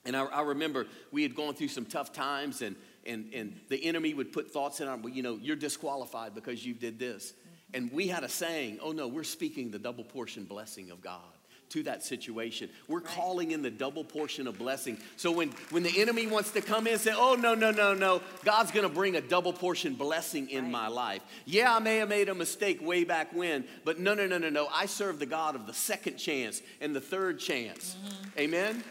And 0.06 0.16
I, 0.16 0.26
I 0.26 0.42
remember 0.42 0.88
we 1.12 1.24
had 1.24 1.36
gone 1.36 1.54
through 1.54 1.68
some 1.68 1.86
tough 1.86 2.14
times, 2.14 2.62
and, 2.62 2.76
and, 3.06 3.34
and 3.34 3.60
the 3.70 3.84
enemy 3.84 4.14
would 4.14 4.32
put 4.32 4.52
thoughts 4.52 4.80
in 4.80 4.88
our, 4.88 4.98
you 5.10 5.22
know, 5.22 5.38
you're 5.42 5.56
disqualified 5.56 6.34
because 6.34 6.66
you 6.66 6.74
did 6.74 7.00
this. 7.00 7.34
And 7.74 7.92
we 7.92 8.08
had 8.08 8.24
a 8.24 8.30
saying, 8.30 8.80
oh 8.82 8.92
no, 8.92 9.08
we're 9.08 9.24
speaking 9.24 9.72
the 9.72 9.80
double 9.80 10.04
portion 10.04 10.46
blessing 10.46 10.90
of 10.90 11.02
God 11.02 11.39
to 11.70 11.84
that 11.84 12.04
situation. 12.04 12.70
We're 12.88 13.02
calling 13.02 13.52
in 13.52 13.62
the 13.62 13.70
double 13.70 14.04
portion 14.04 14.48
of 14.48 14.58
blessing. 14.58 14.98
So 15.18 15.32
when, 15.32 15.50
when 15.70 15.84
the 15.84 16.02
enemy 16.02 16.28
wants 16.28 16.52
to 16.52 16.62
come 16.62 16.88
in 16.88 16.94
and 16.94 17.02
say, 17.02 17.14
oh, 17.16 17.36
no, 17.36 17.54
no, 17.54 17.72
no, 17.72 17.94
no, 17.94 18.22
God's 18.44 18.72
gonna 18.72 18.90
bring 18.90 19.16
a 19.16 19.22
double 19.22 19.54
portion 19.54 19.96
blessing 19.96 20.50
in 20.50 20.64
Right. 20.66 20.72
my 20.72 20.88
life. 20.88 21.22
Yeah, 21.46 21.76
I 21.76 21.80
may 21.80 21.98
have 21.98 22.10
made 22.10 22.30
a 22.30 22.36
mistake 22.36 22.82
way 22.82 23.04
back 23.04 23.34
when, 23.34 23.64
but 23.86 24.00
no, 24.00 24.14
no, 24.14 24.28
no, 24.28 24.38
no, 24.38 24.50
no. 24.50 24.68
I 24.74 24.86
serve 24.86 25.20
the 25.20 25.26
God 25.26 25.56
of 25.56 25.68
the 25.68 25.74
second 25.74 26.18
chance 26.18 26.62
and 26.82 26.96
the 26.96 27.02
third 27.02 27.40
chance. 27.40 27.96
Mm-hmm. 27.96 28.40
Amen? 28.40 28.84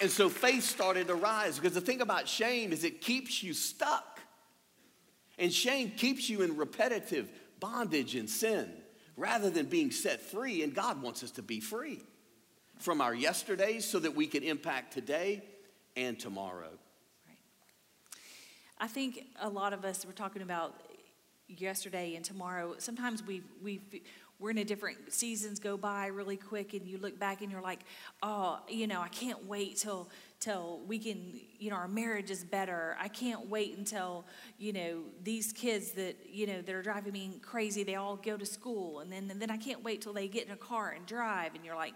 And 0.00 0.10
so 0.10 0.28
faith 0.28 0.64
started 0.64 1.06
to 1.06 1.14
rise 1.14 1.58
because 1.58 1.74
the 1.74 1.80
thing 1.80 2.00
about 2.00 2.28
shame 2.28 2.72
is 2.72 2.84
it 2.84 3.00
keeps 3.00 3.42
you 3.42 3.54
stuck. 3.54 4.20
And 5.38 5.52
shame 5.52 5.90
keeps 5.90 6.28
you 6.28 6.42
in 6.42 6.56
repetitive 6.56 7.28
bondage 7.60 8.14
and 8.14 8.28
sin. 8.28 8.70
Rather 9.16 9.50
than 9.50 9.66
being 9.66 9.90
set 9.90 10.20
free. 10.20 10.62
And 10.62 10.74
God 10.74 11.02
wants 11.02 11.22
us 11.22 11.30
to 11.32 11.42
be 11.42 11.60
free 11.60 12.02
from 12.78 13.00
our 13.00 13.14
yesterdays 13.14 13.84
so 13.84 13.98
that 14.00 14.14
we 14.14 14.26
can 14.26 14.42
impact 14.42 14.92
today 14.92 15.42
and 15.96 16.18
tomorrow. 16.18 16.70
Right. 17.26 17.38
I 18.78 18.88
think 18.88 19.24
a 19.40 19.48
lot 19.48 19.72
of 19.72 19.84
us, 19.84 20.04
we're 20.04 20.12
talking 20.12 20.42
about 20.42 20.74
yesterday 21.48 22.14
and 22.16 22.24
tomorrow. 22.24 22.74
Sometimes 22.78 23.22
we 23.22 23.42
we 23.62 23.80
we're 24.40 24.50
in 24.50 24.58
a 24.58 24.64
different 24.64 25.12
seasons 25.12 25.60
go 25.60 25.76
by 25.76 26.08
really 26.08 26.36
quick, 26.36 26.74
and 26.74 26.86
you 26.86 26.98
look 26.98 27.18
back 27.18 27.40
and 27.40 27.52
you're 27.52 27.62
like, 27.62 27.80
oh, 28.22 28.58
you 28.68 28.86
know, 28.86 29.00
I 29.00 29.08
can't 29.08 29.46
wait 29.46 29.76
till 29.76 30.08
till 30.44 30.82
we 30.86 30.98
can, 30.98 31.40
you 31.58 31.70
know, 31.70 31.76
our 31.76 31.88
marriage 31.88 32.30
is 32.30 32.44
better. 32.44 32.96
I 33.00 33.08
can't 33.08 33.48
wait 33.48 33.78
until, 33.78 34.26
you 34.58 34.74
know, 34.74 35.00
these 35.22 35.54
kids 35.54 35.92
that, 35.92 36.16
you 36.30 36.46
know, 36.46 36.60
that 36.60 36.74
are 36.74 36.82
driving 36.82 37.14
me 37.14 37.38
crazy, 37.40 37.82
they 37.82 37.94
all 37.94 38.16
go 38.16 38.36
to 38.36 38.44
school. 38.44 39.00
And 39.00 39.10
then, 39.10 39.30
and 39.30 39.40
then 39.40 39.50
I 39.50 39.56
can't 39.56 39.82
wait 39.82 40.02
till 40.02 40.12
they 40.12 40.28
get 40.28 40.44
in 40.44 40.52
a 40.52 40.56
car 40.56 40.90
and 40.90 41.06
drive. 41.06 41.54
And 41.54 41.64
you're 41.64 41.76
like, 41.76 41.94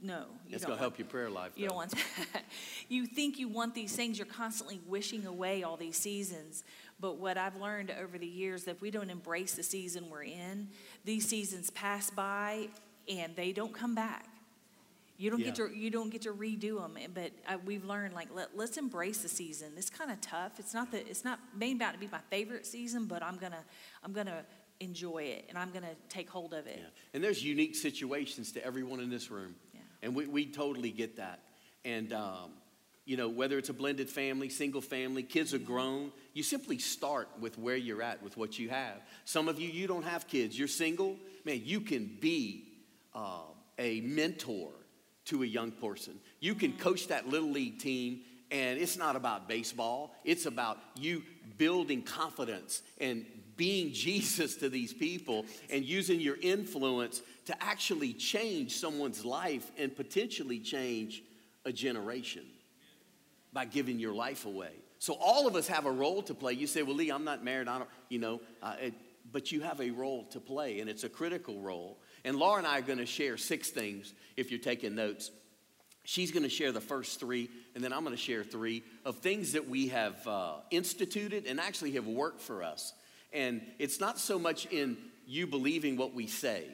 no. 0.00 0.24
You 0.48 0.54
it's 0.54 0.64
going 0.64 0.78
to 0.78 0.82
help 0.82 0.98
your 0.98 1.08
prayer 1.08 1.28
life. 1.28 1.52
You 1.56 1.68
don't 1.68 1.76
want 1.76 1.90
that. 1.90 2.44
you 2.88 3.04
think 3.04 3.38
you 3.38 3.48
want 3.48 3.74
these 3.74 3.94
things, 3.94 4.16
you're 4.16 4.26
constantly 4.26 4.80
wishing 4.86 5.26
away 5.26 5.62
all 5.62 5.76
these 5.76 5.98
seasons. 5.98 6.64
But 6.98 7.18
what 7.18 7.36
I've 7.36 7.56
learned 7.56 7.90
over 7.90 8.16
the 8.16 8.26
years 8.26 8.64
that 8.64 8.72
if 8.72 8.80
we 8.80 8.90
don't 8.90 9.10
embrace 9.10 9.54
the 9.54 9.62
season 9.62 10.08
we're 10.08 10.24
in, 10.24 10.68
these 11.04 11.28
seasons 11.28 11.68
pass 11.70 12.08
by 12.08 12.68
and 13.08 13.36
they 13.36 13.52
don't 13.52 13.74
come 13.74 13.94
back. 13.94 14.26
You 15.20 15.28
don't 15.28 15.40
yeah. 15.40 15.46
get 15.46 15.54
to 15.56 15.70
you 15.76 15.90
don't 15.90 16.08
get 16.08 16.22
to 16.22 16.32
redo 16.32 16.80
them, 16.80 16.96
but 17.12 17.32
uh, 17.46 17.58
we've 17.66 17.84
learned 17.84 18.14
like 18.14 18.28
let, 18.34 18.56
let's 18.56 18.78
embrace 18.78 19.18
the 19.18 19.28
season. 19.28 19.72
It's 19.76 19.90
kind 19.90 20.10
of 20.10 20.18
tough. 20.22 20.52
It's 20.58 20.72
not 20.72 20.90
that 20.92 21.06
it's 21.10 21.26
not 21.26 21.38
may 21.54 21.72
about 21.72 21.92
to 21.92 21.98
be 21.98 22.08
my 22.10 22.20
favorite 22.30 22.64
season, 22.64 23.04
but 23.04 23.22
I'm 23.22 23.36
gonna 23.36 23.62
I'm 24.02 24.14
gonna 24.14 24.44
enjoy 24.80 25.24
it 25.24 25.44
and 25.50 25.58
I'm 25.58 25.72
gonna 25.72 25.94
take 26.08 26.30
hold 26.30 26.54
of 26.54 26.66
it. 26.66 26.78
Yeah. 26.78 26.88
And 27.12 27.22
there's 27.22 27.44
unique 27.44 27.76
situations 27.76 28.52
to 28.52 28.64
everyone 28.64 28.98
in 28.98 29.10
this 29.10 29.30
room, 29.30 29.56
yeah. 29.74 29.80
and 30.02 30.14
we 30.14 30.26
we 30.26 30.46
totally 30.46 30.90
get 30.90 31.18
that. 31.18 31.40
And 31.84 32.14
um, 32.14 32.52
you 33.04 33.18
know 33.18 33.28
whether 33.28 33.58
it's 33.58 33.68
a 33.68 33.74
blended 33.74 34.08
family, 34.08 34.48
single 34.48 34.80
family, 34.80 35.22
kids 35.22 35.52
are 35.52 35.58
grown. 35.58 36.12
You 36.32 36.42
simply 36.42 36.78
start 36.78 37.28
with 37.38 37.58
where 37.58 37.76
you're 37.76 38.00
at 38.00 38.22
with 38.22 38.38
what 38.38 38.58
you 38.58 38.70
have. 38.70 39.02
Some 39.26 39.48
of 39.48 39.60
you 39.60 39.68
you 39.68 39.86
don't 39.86 40.04
have 40.04 40.26
kids. 40.26 40.58
You're 40.58 40.66
single. 40.66 41.18
Man, 41.44 41.60
you 41.62 41.82
can 41.82 42.16
be 42.22 42.68
uh, 43.14 43.42
a 43.78 44.00
mentor 44.00 44.70
to 45.26 45.42
a 45.42 45.46
young 45.46 45.70
person. 45.70 46.18
You 46.40 46.54
can 46.54 46.72
coach 46.72 47.08
that 47.08 47.28
little 47.28 47.50
league 47.50 47.78
team, 47.78 48.20
and 48.50 48.78
it's 48.78 48.96
not 48.96 49.16
about 49.16 49.48
baseball, 49.48 50.14
it's 50.24 50.46
about 50.46 50.78
you 50.96 51.22
building 51.58 52.02
confidence 52.02 52.82
and 53.00 53.24
being 53.56 53.92
Jesus 53.92 54.56
to 54.56 54.68
these 54.68 54.92
people 54.92 55.44
and 55.70 55.84
using 55.84 56.20
your 56.20 56.36
influence 56.40 57.22
to 57.46 57.62
actually 57.62 58.12
change 58.12 58.76
someone's 58.76 59.24
life 59.24 59.70
and 59.78 59.94
potentially 59.94 60.58
change 60.58 61.22
a 61.64 61.72
generation 61.72 62.44
by 63.52 63.64
giving 63.64 63.98
your 63.98 64.14
life 64.14 64.46
away. 64.46 64.72
So 64.98 65.14
all 65.14 65.46
of 65.46 65.56
us 65.56 65.66
have 65.66 65.86
a 65.86 65.90
role 65.90 66.22
to 66.22 66.34
play. 66.34 66.52
You 66.52 66.66
say, 66.66 66.82
"Well, 66.82 66.94
Lee, 66.94 67.10
I'm 67.10 67.24
not 67.24 67.42
married. 67.42 67.68
I 67.68 67.78
don't, 67.78 67.90
you 68.08 68.18
know," 68.18 68.40
uh, 68.62 68.76
it, 68.80 68.94
but 69.32 69.50
you 69.50 69.60
have 69.62 69.80
a 69.80 69.90
role 69.90 70.24
to 70.24 70.40
play, 70.40 70.80
and 70.80 70.90
it's 70.90 71.04
a 71.04 71.08
critical 71.08 71.60
role. 71.60 71.98
And 72.24 72.36
Laura 72.36 72.58
and 72.58 72.66
I 72.66 72.78
are 72.78 72.82
going 72.82 72.98
to 72.98 73.06
share 73.06 73.36
six 73.36 73.70
things 73.70 74.12
if 74.36 74.50
you're 74.50 74.60
taking 74.60 74.94
notes. 74.94 75.30
She's 76.04 76.30
going 76.32 76.42
to 76.42 76.48
share 76.48 76.72
the 76.72 76.80
first 76.80 77.20
three, 77.20 77.50
and 77.74 77.84
then 77.84 77.92
I'm 77.92 78.04
going 78.04 78.16
to 78.16 78.20
share 78.20 78.42
three 78.42 78.82
of 79.04 79.18
things 79.18 79.52
that 79.52 79.68
we 79.68 79.88
have 79.88 80.26
uh, 80.26 80.54
instituted 80.70 81.46
and 81.46 81.60
actually 81.60 81.92
have 81.92 82.06
worked 82.06 82.40
for 82.40 82.62
us. 82.62 82.92
And 83.32 83.62
it's 83.78 84.00
not 84.00 84.18
so 84.18 84.38
much 84.38 84.66
in 84.66 84.96
you 85.26 85.46
believing 85.46 85.96
what 85.96 86.14
we 86.14 86.26
say 86.26 86.64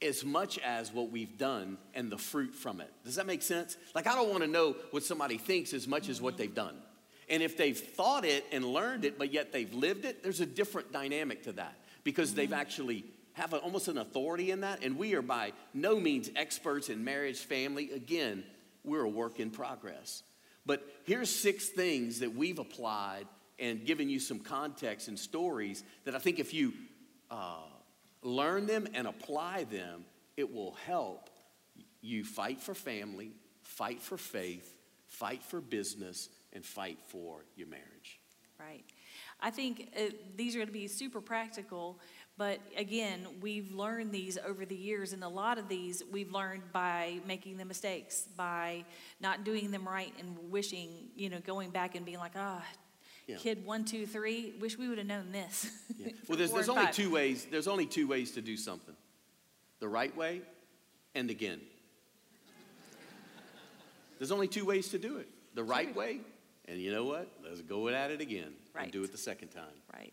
as 0.00 0.24
much 0.24 0.58
as 0.58 0.92
what 0.92 1.10
we've 1.10 1.38
done 1.38 1.78
and 1.94 2.10
the 2.10 2.18
fruit 2.18 2.54
from 2.54 2.80
it. 2.80 2.90
Does 3.04 3.16
that 3.16 3.26
make 3.26 3.42
sense? 3.42 3.76
Like, 3.94 4.06
I 4.06 4.14
don't 4.14 4.30
want 4.30 4.42
to 4.42 4.48
know 4.48 4.74
what 4.90 5.04
somebody 5.04 5.38
thinks 5.38 5.72
as 5.72 5.86
much 5.86 6.08
as 6.08 6.20
what 6.20 6.36
they've 6.36 6.54
done. 6.54 6.76
And 7.28 7.42
if 7.42 7.56
they've 7.56 7.78
thought 7.78 8.24
it 8.24 8.44
and 8.52 8.64
learned 8.64 9.04
it, 9.04 9.18
but 9.18 9.32
yet 9.32 9.52
they've 9.52 9.72
lived 9.72 10.04
it, 10.04 10.22
there's 10.22 10.40
a 10.40 10.46
different 10.46 10.92
dynamic 10.92 11.44
to 11.44 11.52
that 11.52 11.76
because 12.04 12.34
they've 12.34 12.52
actually 12.52 13.04
have 13.34 13.52
a, 13.52 13.58
almost 13.58 13.88
an 13.88 13.98
authority 13.98 14.50
in 14.50 14.60
that. 14.60 14.84
And 14.84 14.96
we 14.96 15.14
are 15.14 15.22
by 15.22 15.52
no 15.74 15.98
means 15.98 16.30
experts 16.36 16.88
in 16.88 17.04
marriage, 17.04 17.38
family. 17.38 17.90
Again, 17.92 18.44
we're 18.84 19.04
a 19.04 19.08
work 19.08 19.40
in 19.40 19.50
progress. 19.50 20.22
But 20.64 20.86
here's 21.04 21.30
six 21.30 21.68
things 21.68 22.20
that 22.20 22.34
we've 22.34 22.58
applied 22.58 23.26
and 23.58 23.84
given 23.84 24.08
you 24.08 24.20
some 24.20 24.38
context 24.38 25.08
and 25.08 25.18
stories 25.18 25.82
that 26.04 26.14
I 26.14 26.18
think 26.18 26.38
if 26.38 26.54
you 26.54 26.72
uh, 27.30 27.62
learn 28.22 28.66
them 28.66 28.86
and 28.94 29.06
apply 29.06 29.64
them, 29.64 30.04
it 30.36 30.52
will 30.52 30.72
help 30.86 31.30
you 32.00 32.24
fight 32.24 32.60
for 32.60 32.74
family, 32.74 33.32
fight 33.62 34.00
for 34.02 34.16
faith, 34.16 34.76
fight 35.06 35.42
for 35.42 35.60
business, 35.60 36.28
and 36.52 36.64
fight 36.64 36.98
for 37.08 37.44
your 37.56 37.68
marriage. 37.68 38.20
Right. 39.42 39.48
I 39.48 39.50
think 39.50 39.88
uh, 39.96 40.02
these 40.36 40.54
are 40.54 40.58
going 40.58 40.68
to 40.68 40.72
be 40.72 40.88
super 40.88 41.20
practical 41.20 41.98
but 42.38 42.60
again, 42.76 43.26
we've 43.40 43.72
learned 43.72 44.10
these 44.10 44.38
over 44.38 44.64
the 44.64 44.74
years, 44.74 45.12
and 45.12 45.22
a 45.22 45.28
lot 45.28 45.58
of 45.58 45.68
these 45.68 46.02
we've 46.10 46.32
learned 46.32 46.62
by 46.72 47.20
making 47.26 47.58
the 47.58 47.64
mistakes, 47.64 48.26
by 48.36 48.84
not 49.20 49.44
doing 49.44 49.70
them 49.70 49.86
right, 49.86 50.12
and 50.18 50.36
wishing, 50.50 50.88
you 51.14 51.28
know, 51.28 51.40
going 51.40 51.70
back 51.70 51.94
and 51.94 52.06
being 52.06 52.18
like, 52.18 52.32
ah, 52.34 52.60
oh, 52.60 52.78
yeah. 53.26 53.36
kid 53.36 53.64
one, 53.66 53.84
two, 53.84 54.06
three, 54.06 54.54
wish 54.60 54.78
we 54.78 54.88
would 54.88 54.98
have 54.98 55.06
known 55.06 55.30
this. 55.30 55.70
Yeah. 55.98 56.08
well, 56.28 56.38
there's, 56.38 56.52
there's 56.52 56.70
only 56.70 56.90
two 56.90 57.10
ways. 57.10 57.46
There's 57.50 57.68
only 57.68 57.86
two 57.86 58.08
ways 58.08 58.32
to 58.32 58.40
do 58.40 58.56
something: 58.56 58.96
the 59.80 59.88
right 59.88 60.16
way, 60.16 60.40
and 61.14 61.28
again. 61.28 61.60
there's 64.18 64.32
only 64.32 64.48
two 64.48 64.64
ways 64.64 64.88
to 64.88 64.98
do 64.98 65.18
it: 65.18 65.28
the 65.54 65.64
right 65.64 65.94
way, 65.94 66.20
and 66.66 66.80
you 66.80 66.90
know 66.90 67.04
what? 67.04 67.28
Let's 67.44 67.60
go 67.60 67.88
at 67.88 68.10
it 68.10 68.22
again 68.22 68.54
right. 68.74 68.84
and 68.84 68.92
do 68.92 69.02
it 69.02 69.12
the 69.12 69.18
second 69.18 69.48
time. 69.48 69.64
Right. 69.92 70.12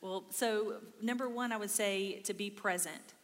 Well, 0.00 0.24
so 0.30 0.80
number 1.00 1.28
one, 1.28 1.52
I 1.52 1.56
would 1.56 1.70
say 1.70 2.20
to 2.24 2.34
be 2.34 2.50
present. 2.50 3.14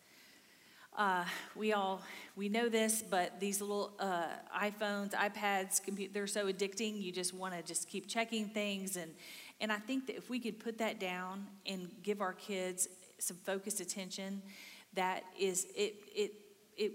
Uh, 0.97 1.25
we 1.55 1.73
all 1.73 2.03
we 2.35 2.49
know 2.49 2.69
this, 2.69 3.03
but 3.09 3.39
these 3.39 3.61
little 3.61 3.93
uh, 4.01 4.27
iPhones, 4.57 5.13
iPads, 5.13 6.13
they're 6.13 6.27
so 6.27 6.47
addicting. 6.47 7.01
You 7.01 7.13
just 7.13 7.35
want 7.35 7.55
to 7.55 7.63
just 7.63 7.89
keep 7.89 8.09
checking 8.09 8.49
things, 8.49 8.97
and 8.97 9.13
and 9.61 9.71
I 9.73 9.77
think 9.77 10.07
that 10.09 10.17
if 10.17 10.29
we 10.29 10.41
could 10.41 10.59
put 10.59 10.79
that 10.79 10.99
down 10.99 11.47
and 11.67 11.89
give 12.03 12.21
our 12.21 12.33
kids 12.33 12.89
some 13.19 13.37
focused 13.37 13.81
attention, 13.81 14.43
that 14.95 15.23
is 15.39 15.67
it 15.77 15.95
it 16.15 16.33
it 16.77 16.93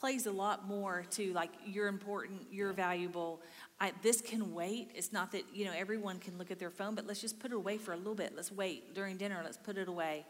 plays 0.00 0.26
a 0.26 0.32
lot 0.32 0.68
more 0.68 1.04
to 1.10 1.32
like 1.32 1.50
you're 1.64 1.88
important, 1.88 2.42
you're 2.50 2.72
valuable. 2.72 3.40
I, 3.80 3.92
this 4.02 4.20
can 4.20 4.54
wait. 4.54 4.90
It's 4.94 5.12
not 5.12 5.32
that 5.32 5.44
you 5.54 5.64
know 5.64 5.72
everyone 5.76 6.18
can 6.18 6.38
look 6.38 6.50
at 6.50 6.58
their 6.58 6.70
phone, 6.70 6.94
but 6.94 7.06
let's 7.06 7.20
just 7.20 7.38
put 7.38 7.52
it 7.52 7.54
away 7.54 7.78
for 7.78 7.92
a 7.92 7.96
little 7.96 8.14
bit. 8.14 8.32
Let's 8.34 8.52
wait 8.52 8.94
during 8.94 9.16
dinner. 9.16 9.40
Let's 9.44 9.56
put 9.56 9.76
it 9.76 9.88
away. 9.88 10.24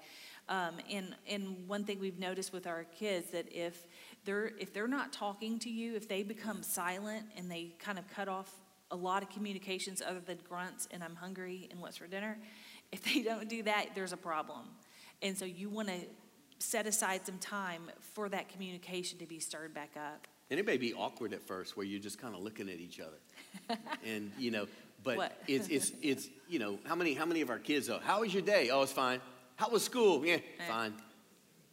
Um, 0.49 0.75
and 0.91 1.15
and 1.29 1.67
one 1.67 1.85
thing 1.85 1.99
we've 1.99 2.19
noticed 2.19 2.53
with 2.53 2.67
our 2.67 2.85
kids 2.85 3.31
that 3.31 3.53
if 3.53 3.87
they're 4.25 4.53
if 4.59 4.73
they're 4.73 4.89
not 4.89 5.13
talking 5.13 5.59
to 5.61 5.71
you, 5.71 5.97
if 5.97 6.09
they 6.09 6.23
become 6.23 6.63
silent 6.63 7.27
and 7.37 7.51
they 7.51 7.75
kind 7.79 7.99
of 7.99 8.09
cut 8.09 8.29
off 8.29 8.53
a 8.93 8.97
lot 8.97 9.23
of 9.23 9.31
communications 9.31 10.01
other 10.01 10.21
than 10.21 10.39
grunts 10.49 10.87
and 10.93 11.03
I'm 11.03 11.17
hungry 11.17 11.69
and 11.73 11.81
what's 11.81 11.97
for 11.97 12.07
dinner, 12.07 12.39
if 12.93 13.03
they 13.03 13.23
don't 13.31 13.49
do 13.49 13.65
that, 13.65 13.89
there's 13.95 14.13
a 14.13 14.17
problem. 14.17 14.67
And 15.23 15.37
so 15.37 15.45
you 15.45 15.69
want 15.69 15.89
to 15.89 15.95
set 16.59 16.87
aside 16.87 17.27
some 17.27 17.39
time 17.39 17.91
for 18.15 18.29
that 18.29 18.49
communication 18.49 19.19
to 19.19 19.27
be 19.27 19.39
stirred 19.39 19.75
back 19.75 19.91
up. 19.97 20.27
And 20.51 20.61
it 20.61 20.67
may 20.67 20.77
be 20.77 20.95
awkward 20.95 21.33
at 21.33 21.43
first 21.43 21.77
where 21.77 21.85
you're 21.85 22.01
just 22.01 22.21
kind 22.21 22.35
of 22.35 22.43
looking 22.43 22.69
at 22.69 22.79
each 22.79 23.01
other. 23.01 23.79
and, 24.07 24.31
you 24.39 24.51
know, 24.51 24.67
but 25.03 25.39
it's, 25.47 25.69
it's, 25.69 25.93
it's, 26.03 26.29
you 26.49 26.59
know, 26.59 26.79
how 26.85 26.95
many, 26.95 27.15
how 27.15 27.27
many 27.27 27.41
of 27.41 27.51
our 27.51 27.59
kids, 27.59 27.89
oh, 27.91 28.01
how 28.03 28.21
was 28.21 28.33
your 28.33 28.43
day? 28.43 28.71
Oh, 28.71 28.83
it's 28.83 28.93
fine. 28.93 29.21
How 29.57 29.69
was 29.71 29.83
school? 29.83 30.25
Yeah, 30.25 30.39
fine. 30.69 30.95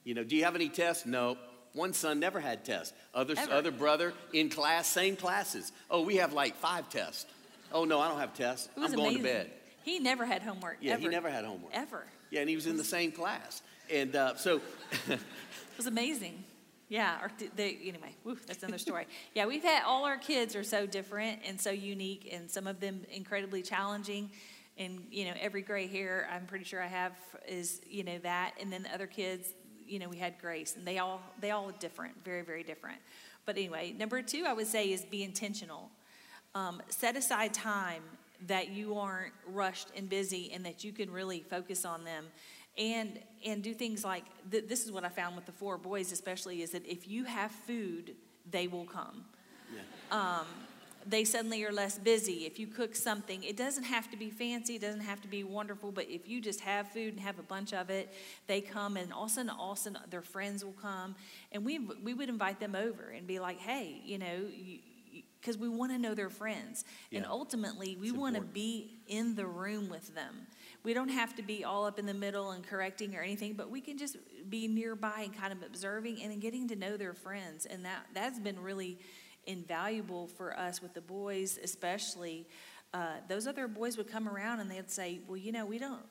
You 0.03 0.13
know, 0.13 0.23
do 0.23 0.35
you 0.35 0.43
have 0.43 0.55
any 0.55 0.69
tests? 0.69 1.05
No. 1.05 1.37
One 1.73 1.93
son 1.93 2.19
never 2.19 2.39
had 2.39 2.63
tests. 2.63 2.93
Other, 3.13 3.33
other 3.51 3.71
brother 3.71 4.13
in 4.31 4.49
class, 4.49 4.87
same 4.87 5.15
classes. 5.15 5.71
Oh, 5.89 6.03
we 6.03 6.17
have 6.17 6.33
like 6.33 6.55
five 6.55 6.89
tests. 6.89 7.25
Oh, 7.71 7.85
no, 7.85 7.99
I 7.99 8.07
don't 8.07 8.19
have 8.19 8.35
tests. 8.35 8.69
I'm 8.77 8.93
going 8.93 9.15
amazing. 9.15 9.17
to 9.17 9.23
bed. 9.23 9.51
He 9.83 9.99
never 9.99 10.25
had 10.25 10.43
homework. 10.43 10.77
Yeah, 10.81 10.93
ever. 10.93 11.01
he 11.01 11.07
never 11.07 11.29
had 11.29 11.45
homework. 11.45 11.71
Ever. 11.73 12.05
Yeah, 12.29 12.41
and 12.41 12.49
he 12.49 12.55
was 12.55 12.67
in 12.67 12.77
the 12.77 12.83
same 12.83 13.11
class. 13.11 13.61
And 13.91 14.15
uh, 14.15 14.35
so. 14.35 14.61
it 15.09 15.19
was 15.77 15.87
amazing. 15.87 16.43
Yeah, 16.89 17.17
or 17.23 17.31
they, 17.55 17.77
anyway, 17.81 18.15
that's 18.45 18.61
another 18.61 18.77
story. 18.77 19.07
yeah, 19.33 19.47
we've 19.47 19.63
had 19.63 19.83
all 19.83 20.05
our 20.05 20.17
kids 20.17 20.55
are 20.55 20.63
so 20.63 20.85
different 20.85 21.39
and 21.43 21.59
so 21.59 21.71
unique, 21.71 22.29
and 22.31 22.51
some 22.51 22.67
of 22.67 22.79
them 22.79 23.01
incredibly 23.11 23.63
challenging. 23.63 24.29
And 24.77 25.07
you 25.09 25.25
know, 25.25 25.33
every 25.39 25.61
gray 25.61 25.87
hair 25.87 26.29
I'm 26.31 26.45
pretty 26.45 26.65
sure 26.65 26.81
I 26.81 26.87
have 26.87 27.13
is 27.47 27.81
you 27.89 28.03
know 28.03 28.19
that, 28.19 28.53
and 28.61 28.71
then 28.71 28.83
the 28.83 28.93
other 28.93 29.07
kids, 29.07 29.53
you 29.87 29.97
know, 29.97 30.07
we 30.07 30.17
had 30.17 30.39
grace, 30.39 30.75
and 30.75 30.85
they 30.85 30.99
all 30.99 31.21
they 31.39 31.51
all 31.51 31.69
are 31.69 31.75
different, 31.79 32.23
very 32.23 32.43
very 32.43 32.63
different. 32.63 32.99
But 33.45 33.57
anyway, 33.57 33.95
number 33.97 34.21
two 34.21 34.45
I 34.47 34.53
would 34.53 34.67
say 34.67 34.91
is 34.91 35.03
be 35.03 35.23
intentional. 35.23 35.89
Um, 36.53 36.81
set 36.89 37.15
aside 37.15 37.55
time 37.55 38.03
that 38.45 38.69
you 38.69 38.97
aren't 38.97 39.33
rushed 39.47 39.87
and 39.95 40.07
busy, 40.09 40.51
and 40.53 40.65
that 40.65 40.83
you 40.83 40.91
can 40.91 41.09
really 41.09 41.43
focus 41.49 41.85
on 41.85 42.03
them 42.03 42.25
and 42.77 43.19
and 43.45 43.61
do 43.61 43.73
things 43.73 44.03
like 44.03 44.23
th- 44.51 44.67
this 44.67 44.85
is 44.85 44.91
what 44.91 45.03
I 45.03 45.09
found 45.09 45.35
with 45.35 45.45
the 45.45 45.51
four 45.51 45.77
boys, 45.77 46.11
especially, 46.11 46.61
is 46.61 46.71
that 46.71 46.85
if 46.85 47.07
you 47.07 47.25
have 47.25 47.51
food, 47.51 48.15
they 48.49 48.67
will 48.67 48.85
come. 48.85 49.25
Yeah. 49.73 50.39
Um, 50.39 50.45
they 51.05 51.25
suddenly 51.25 51.63
are 51.65 51.71
less 51.71 51.97
busy. 51.97 52.45
If 52.45 52.59
you 52.59 52.67
cook 52.67 52.95
something, 52.95 53.43
it 53.43 53.57
doesn't 53.57 53.83
have 53.83 54.09
to 54.11 54.17
be 54.17 54.29
fancy, 54.29 54.75
it 54.75 54.81
doesn't 54.81 55.01
have 55.01 55.21
to 55.21 55.27
be 55.27 55.43
wonderful, 55.43 55.91
but 55.91 56.09
if 56.09 56.27
you 56.27 56.41
just 56.41 56.61
have 56.61 56.87
food 56.89 57.13
and 57.13 57.19
have 57.19 57.39
a 57.39 57.43
bunch 57.43 57.73
of 57.73 57.89
it, 57.89 58.13
they 58.47 58.61
come 58.61 58.95
and 58.97 59.11
all 59.11 59.25
of 59.25 59.31
a 59.31 59.33
sudden, 59.33 59.49
all 59.49 59.73
of 59.73 59.77
a 59.77 59.81
sudden 59.81 59.99
their 60.09 60.21
friends 60.21 60.63
will 60.63 60.75
come. 60.81 61.15
And 61.51 61.65
we, 61.65 61.79
we 61.79 62.13
would 62.13 62.29
invite 62.29 62.59
them 62.59 62.75
over 62.75 63.09
and 63.09 63.27
be 63.27 63.39
like, 63.39 63.59
hey, 63.59 64.01
you 64.05 64.17
know, 64.17 64.45
because 65.39 65.57
we 65.57 65.67
want 65.67 65.91
to 65.91 65.97
know 65.97 66.15
their 66.15 66.29
friends. 66.29 66.85
And 67.11 67.25
ultimately, 67.25 67.97
we 67.99 68.11
want 68.11 68.35
to 68.35 68.41
be 68.41 68.91
in 69.07 69.35
the 69.35 69.45
room 69.45 69.89
with 69.89 70.15
them. 70.15 70.47
We 70.83 70.93
don't 70.93 71.09
have 71.09 71.33
to 71.35 71.41
be 71.41 71.63
all 71.63 71.85
up 71.85 71.97
in 71.97 72.05
the 72.05 72.13
middle 72.13 72.51
and 72.51 72.65
correcting 72.65 73.15
or 73.15 73.21
anything, 73.21 73.53
but 73.53 73.69
we 73.69 73.79
can 73.79 73.97
just 73.97 74.17
be 74.49 74.67
nearby 74.67 75.21
and 75.23 75.35
kind 75.35 75.53
of 75.53 75.63
observing 75.63 76.21
and 76.21 76.41
getting 76.41 76.67
to 76.67 76.75
know 76.75 76.97
their 76.97 77.13
friends. 77.13 77.65
And 77.65 77.85
that, 77.85 78.07
that's 78.13 78.39
been 78.39 78.61
really 78.61 78.99
invaluable 79.45 80.27
for 80.27 80.57
us 80.57 80.81
with 80.81 80.93
the 80.93 81.01
boys, 81.01 81.57
especially. 81.63 82.47
Uh, 82.93 83.15
those 83.29 83.47
other 83.47 83.67
boys 83.67 83.97
would 83.97 84.09
come 84.09 84.27
around 84.27 84.59
and 84.59 84.69
they'd 84.69 84.91
say, 84.91 85.21
Well, 85.27 85.37
you 85.37 85.51
know, 85.51 85.65
we 85.65 85.79
don't, 85.79 86.03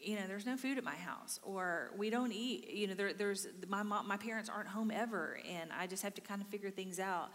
you 0.00 0.16
know, 0.16 0.26
there's 0.26 0.46
no 0.46 0.56
food 0.56 0.76
at 0.76 0.84
my 0.84 0.94
house, 0.94 1.38
or 1.42 1.90
we 1.96 2.10
don't 2.10 2.32
eat. 2.32 2.70
You 2.70 2.88
know, 2.88 2.94
there, 2.94 3.12
there's 3.12 3.46
my 3.68 3.82
mom, 3.82 4.08
my 4.08 4.16
parents 4.16 4.50
aren't 4.50 4.68
home 4.68 4.90
ever, 4.90 5.38
and 5.48 5.70
I 5.72 5.86
just 5.86 6.02
have 6.02 6.14
to 6.14 6.20
kind 6.20 6.42
of 6.42 6.48
figure 6.48 6.70
things 6.70 6.98
out. 6.98 7.30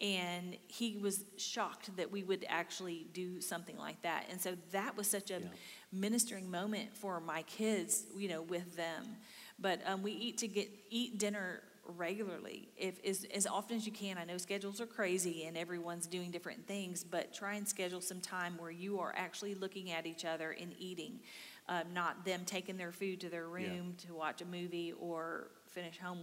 And 0.00 0.56
he 0.66 0.96
was 0.96 1.24
shocked 1.36 1.96
that 1.96 2.10
we 2.10 2.24
would 2.24 2.44
actually 2.48 3.06
do 3.12 3.40
something 3.40 3.78
like 3.78 4.02
that, 4.02 4.26
and 4.30 4.40
so 4.40 4.56
that 4.72 4.96
was 4.96 5.08
such 5.08 5.30
a 5.30 5.34
Yeah. 5.34 5.46
ministering 5.92 6.50
moment 6.50 6.96
for 6.96 7.20
my 7.20 7.42
kids, 7.42 8.04
you 8.16 8.28
know, 8.28 8.42
with 8.42 8.76
them. 8.76 9.16
But 9.58 9.80
um, 9.86 10.02
we 10.02 10.12
eat 10.12 10.38
to 10.38 10.48
get 10.48 10.68
eat 10.90 11.18
dinner 11.18 11.62
regularly, 11.86 12.68
if 12.76 13.02
as, 13.04 13.24
as 13.34 13.46
often 13.46 13.76
as 13.76 13.86
you 13.86 13.92
can. 13.92 14.18
I 14.18 14.24
know 14.24 14.36
schedules 14.38 14.80
are 14.80 14.86
crazy 14.86 15.44
and 15.44 15.56
everyone's 15.56 16.06
doing 16.06 16.30
different 16.30 16.66
things, 16.66 17.04
but 17.04 17.32
try 17.32 17.54
and 17.54 17.68
schedule 17.68 18.00
some 18.00 18.20
time 18.20 18.56
where 18.58 18.70
you 18.70 18.98
are 18.98 19.14
actually 19.16 19.54
looking 19.54 19.90
at 19.90 20.06
each 20.06 20.24
other 20.24 20.56
and 20.60 20.74
eating, 20.78 21.20
um, 21.68 21.84
not 21.92 22.24
them 22.24 22.42
taking 22.46 22.76
their 22.76 22.90
food 22.92 23.20
to 23.20 23.28
their 23.28 23.48
Yeah. 23.48 23.68
room 23.68 23.94
to 24.06 24.14
watch 24.14 24.40
a 24.40 24.46
movie 24.46 24.92
or 24.98 25.50
finish 25.68 25.98
home 25.98 26.20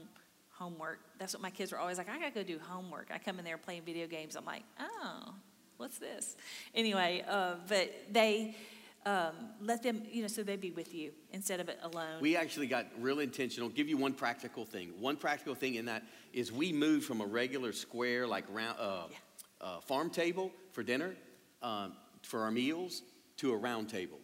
homework. 0.51 0.99
That's 1.17 1.33
what 1.33 1.41
my 1.41 1.49
kids 1.49 1.71
were 1.71 1.79
always 1.79 1.97
like. 1.97 2.09
I 2.09 2.19
gotta 2.19 2.31
go 2.31 2.43
do 2.43 2.59
homework. 2.59 3.07
I 3.13 3.17
come 3.17 3.39
in 3.39 3.45
there 3.45 3.57
playing 3.57 3.83
video 3.83 4.07
games. 4.07 4.35
I'm 4.35 4.45
like, 4.45 4.63
oh, 4.79 5.33
what's 5.77 5.97
this? 5.97 6.35
Anyway, 6.75 7.23
uh, 7.27 7.55
but 7.67 7.91
they. 8.11 8.55
Um, 9.03 9.33
let 9.59 9.81
them, 9.81 10.03
you 10.11 10.21
know, 10.21 10.27
so 10.27 10.43
they'd 10.43 10.61
be 10.61 10.69
with 10.69 10.93
you 10.93 11.11
instead 11.31 11.59
of 11.59 11.69
it 11.69 11.79
alone. 11.81 12.21
We 12.21 12.35
actually 12.35 12.67
got 12.67 12.85
real 12.99 13.17
intentional. 13.17 13.67
Give 13.67 13.89
you 13.89 13.97
one 13.97 14.13
practical 14.13 14.63
thing. 14.63 14.93
One 14.99 15.17
practical 15.17 15.55
thing 15.55 15.73
in 15.73 15.85
that 15.85 16.03
is 16.33 16.51
we 16.51 16.71
moved 16.71 17.05
from 17.05 17.19
a 17.19 17.25
regular 17.25 17.73
square, 17.73 18.27
like 18.27 18.43
round, 18.51 18.77
uh, 18.79 19.07
Yeah. 19.09 19.17
uh, 19.59 19.81
farm 19.81 20.11
table 20.11 20.51
for 20.71 20.83
dinner, 20.83 21.15
um, 21.63 21.95
for 22.21 22.41
our 22.41 22.51
meals, 22.51 23.01
to 23.37 23.51
a 23.53 23.57
round 23.57 23.89
table. 23.89 24.19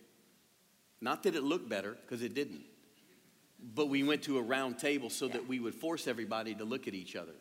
Not 1.01 1.23
that 1.23 1.33
it 1.35 1.41
looked 1.41 1.67
better, 1.67 1.97
because 2.03 2.21
it 2.21 2.35
didn't. 2.35 2.61
But 3.60 3.89
we 3.89 4.04
went 4.04 4.24
to 4.24 4.38
a 4.38 4.41
round 4.41 4.78
table 4.78 5.10
so 5.10 5.28
that 5.28 5.48
we 5.48 5.60
would 5.60 5.76
force 5.76 6.08
everybody 6.08 6.54
to 6.56 6.63
look 6.63 6.88
at 6.88 6.93
each 6.93 7.15
other. 7.15 7.34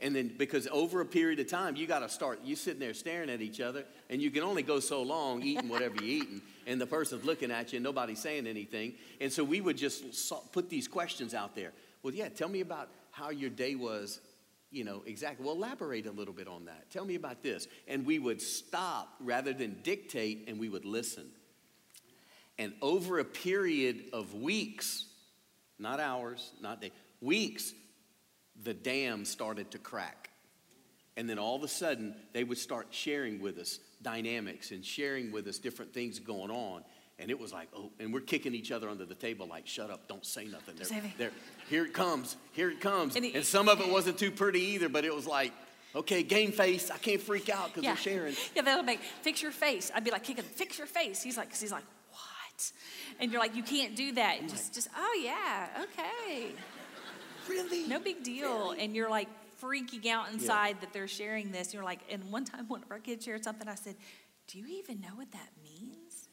And 0.00 0.14
then, 0.14 0.34
because 0.36 0.66
over 0.72 1.00
a 1.00 1.06
period 1.06 1.38
of 1.38 1.46
time, 1.46 1.76
you 1.76 1.86
got 1.86 2.00
to 2.00 2.08
start, 2.08 2.40
you 2.44 2.56
sitting 2.56 2.80
there 2.80 2.94
staring 2.94 3.30
at 3.30 3.40
each 3.40 3.60
other, 3.60 3.84
and 4.10 4.20
you 4.20 4.30
can 4.30 4.42
only 4.42 4.62
go 4.62 4.80
so 4.80 5.02
long 5.02 5.42
eating 5.42 5.68
whatever 5.68 5.94
you're 5.96 6.22
eating, 6.22 6.42
and 6.66 6.80
the 6.80 6.86
person's 6.86 7.24
looking 7.24 7.50
at 7.50 7.72
you, 7.72 7.76
and 7.76 7.84
nobody's 7.84 8.18
saying 8.18 8.46
anything. 8.46 8.94
And 9.20 9.32
so 9.32 9.44
we 9.44 9.60
would 9.60 9.76
just 9.76 10.04
put 10.52 10.68
these 10.68 10.88
questions 10.88 11.32
out 11.32 11.54
there. 11.54 11.72
Well, 12.02 12.12
yeah, 12.12 12.28
tell 12.28 12.48
me 12.48 12.60
about 12.60 12.90
how 13.12 13.30
your 13.30 13.50
day 13.50 13.76
was, 13.76 14.20
you 14.70 14.82
know, 14.82 15.04
exactly. 15.06 15.46
Well, 15.46 15.54
elaborate 15.54 16.06
a 16.06 16.10
little 16.10 16.34
bit 16.34 16.48
on 16.48 16.64
that. 16.64 16.90
Tell 16.90 17.04
me 17.04 17.14
about 17.14 17.42
this. 17.42 17.68
And 17.86 18.04
we 18.04 18.18
would 18.18 18.42
stop 18.42 19.14
rather 19.20 19.52
than 19.52 19.78
dictate, 19.84 20.44
and 20.48 20.58
we 20.58 20.68
would 20.68 20.84
listen. 20.84 21.26
And 22.58 22.74
over 22.82 23.20
a 23.20 23.24
period 23.24 24.06
of 24.12 24.34
weeks, 24.34 25.06
not 25.84 26.00
hours, 26.00 26.50
not 26.60 26.80
days, 26.80 26.90
weeks, 27.20 27.72
the 28.64 28.74
dam 28.74 29.24
started 29.24 29.70
to 29.70 29.78
crack. 29.78 30.30
And 31.16 31.30
then 31.30 31.38
all 31.38 31.54
of 31.54 31.62
a 31.62 31.68
sudden, 31.68 32.16
they 32.32 32.42
would 32.42 32.58
start 32.58 32.88
sharing 32.90 33.40
with 33.40 33.58
us 33.58 33.78
dynamics 34.02 34.72
and 34.72 34.84
sharing 34.84 35.30
with 35.30 35.46
us 35.46 35.58
different 35.58 35.94
things 35.94 36.18
going 36.18 36.50
on. 36.50 36.82
And 37.20 37.30
it 37.30 37.38
was 37.38 37.52
like, 37.52 37.68
oh, 37.76 37.92
and 38.00 38.12
we're 38.12 38.20
kicking 38.20 38.54
each 38.56 38.72
other 38.72 38.88
under 38.88 39.04
the 39.04 39.14
table, 39.14 39.46
like, 39.46 39.68
shut 39.68 39.88
up, 39.90 40.08
don't 40.08 40.26
say 40.26 40.46
nothing. 40.46 40.74
They're- 40.76 41.12
they're- 41.16 41.32
here 41.70 41.84
it 41.84 41.92
comes, 41.92 42.36
here 42.52 42.70
it 42.70 42.80
comes. 42.80 43.14
And 43.14 43.24
And, 43.26 43.44
some 43.46 43.68
of 43.68 43.80
it 43.80 43.88
wasn't 43.88 44.18
too 44.18 44.32
pretty 44.32 44.60
either, 44.74 44.88
but 44.88 45.04
it 45.04 45.14
was 45.14 45.24
like, 45.26 45.52
okay, 45.94 46.24
game 46.24 46.50
face, 46.50 46.90
I 46.90 46.98
can't 46.98 47.20
freak 47.20 47.48
out 47.48 47.68
because 47.68 47.84
they're 47.84 47.96
sharing. 47.96 48.34
Yeah, 48.56 48.62
they'll 48.62 48.82
make 48.82 48.98
fix 49.22 49.40
your 49.42 49.52
face. 49.52 49.92
I'd 49.94 50.02
be 50.02 50.10
like 50.10 50.24
kicking, 50.24 50.42
fix 50.42 50.76
your 50.78 50.88
face. 50.88 51.22
He's 51.22 51.36
like, 51.36 51.48
cause 51.50 51.60
he's 51.60 51.70
like, 51.70 51.84
what? 52.10 52.72
And 53.20 53.30
you're 53.30 53.40
like, 53.40 53.54
you 53.54 53.62
can't 53.62 53.96
do 53.96 54.12
that. 54.12 54.48
Just, 54.48 54.74
just, 54.74 54.88
oh 54.96 55.20
yeah, 55.22 55.68
okay, 55.84 56.52
Really? 57.48 57.86
no 57.86 57.98
big 58.00 58.22
deal. 58.22 58.74
And 58.78 58.94
you're 58.94 59.10
like 59.10 59.28
freaking 59.62 60.06
out 60.06 60.32
inside 60.32 60.80
that 60.80 60.92
they're 60.92 61.08
sharing 61.08 61.52
this. 61.52 61.72
You're 61.72 61.84
like, 61.84 62.00
and 62.10 62.30
one 62.30 62.44
time 62.44 62.66
one 62.68 62.82
of 62.82 62.90
our 62.90 62.98
kids 62.98 63.24
shared 63.24 63.44
something. 63.44 63.68
I 63.68 63.74
said, 63.74 63.96
do 64.48 64.58
you 64.58 64.66
even 64.78 65.00
know 65.00 65.14
what 65.14 65.30
that 65.32 65.48
means? 65.62 66.28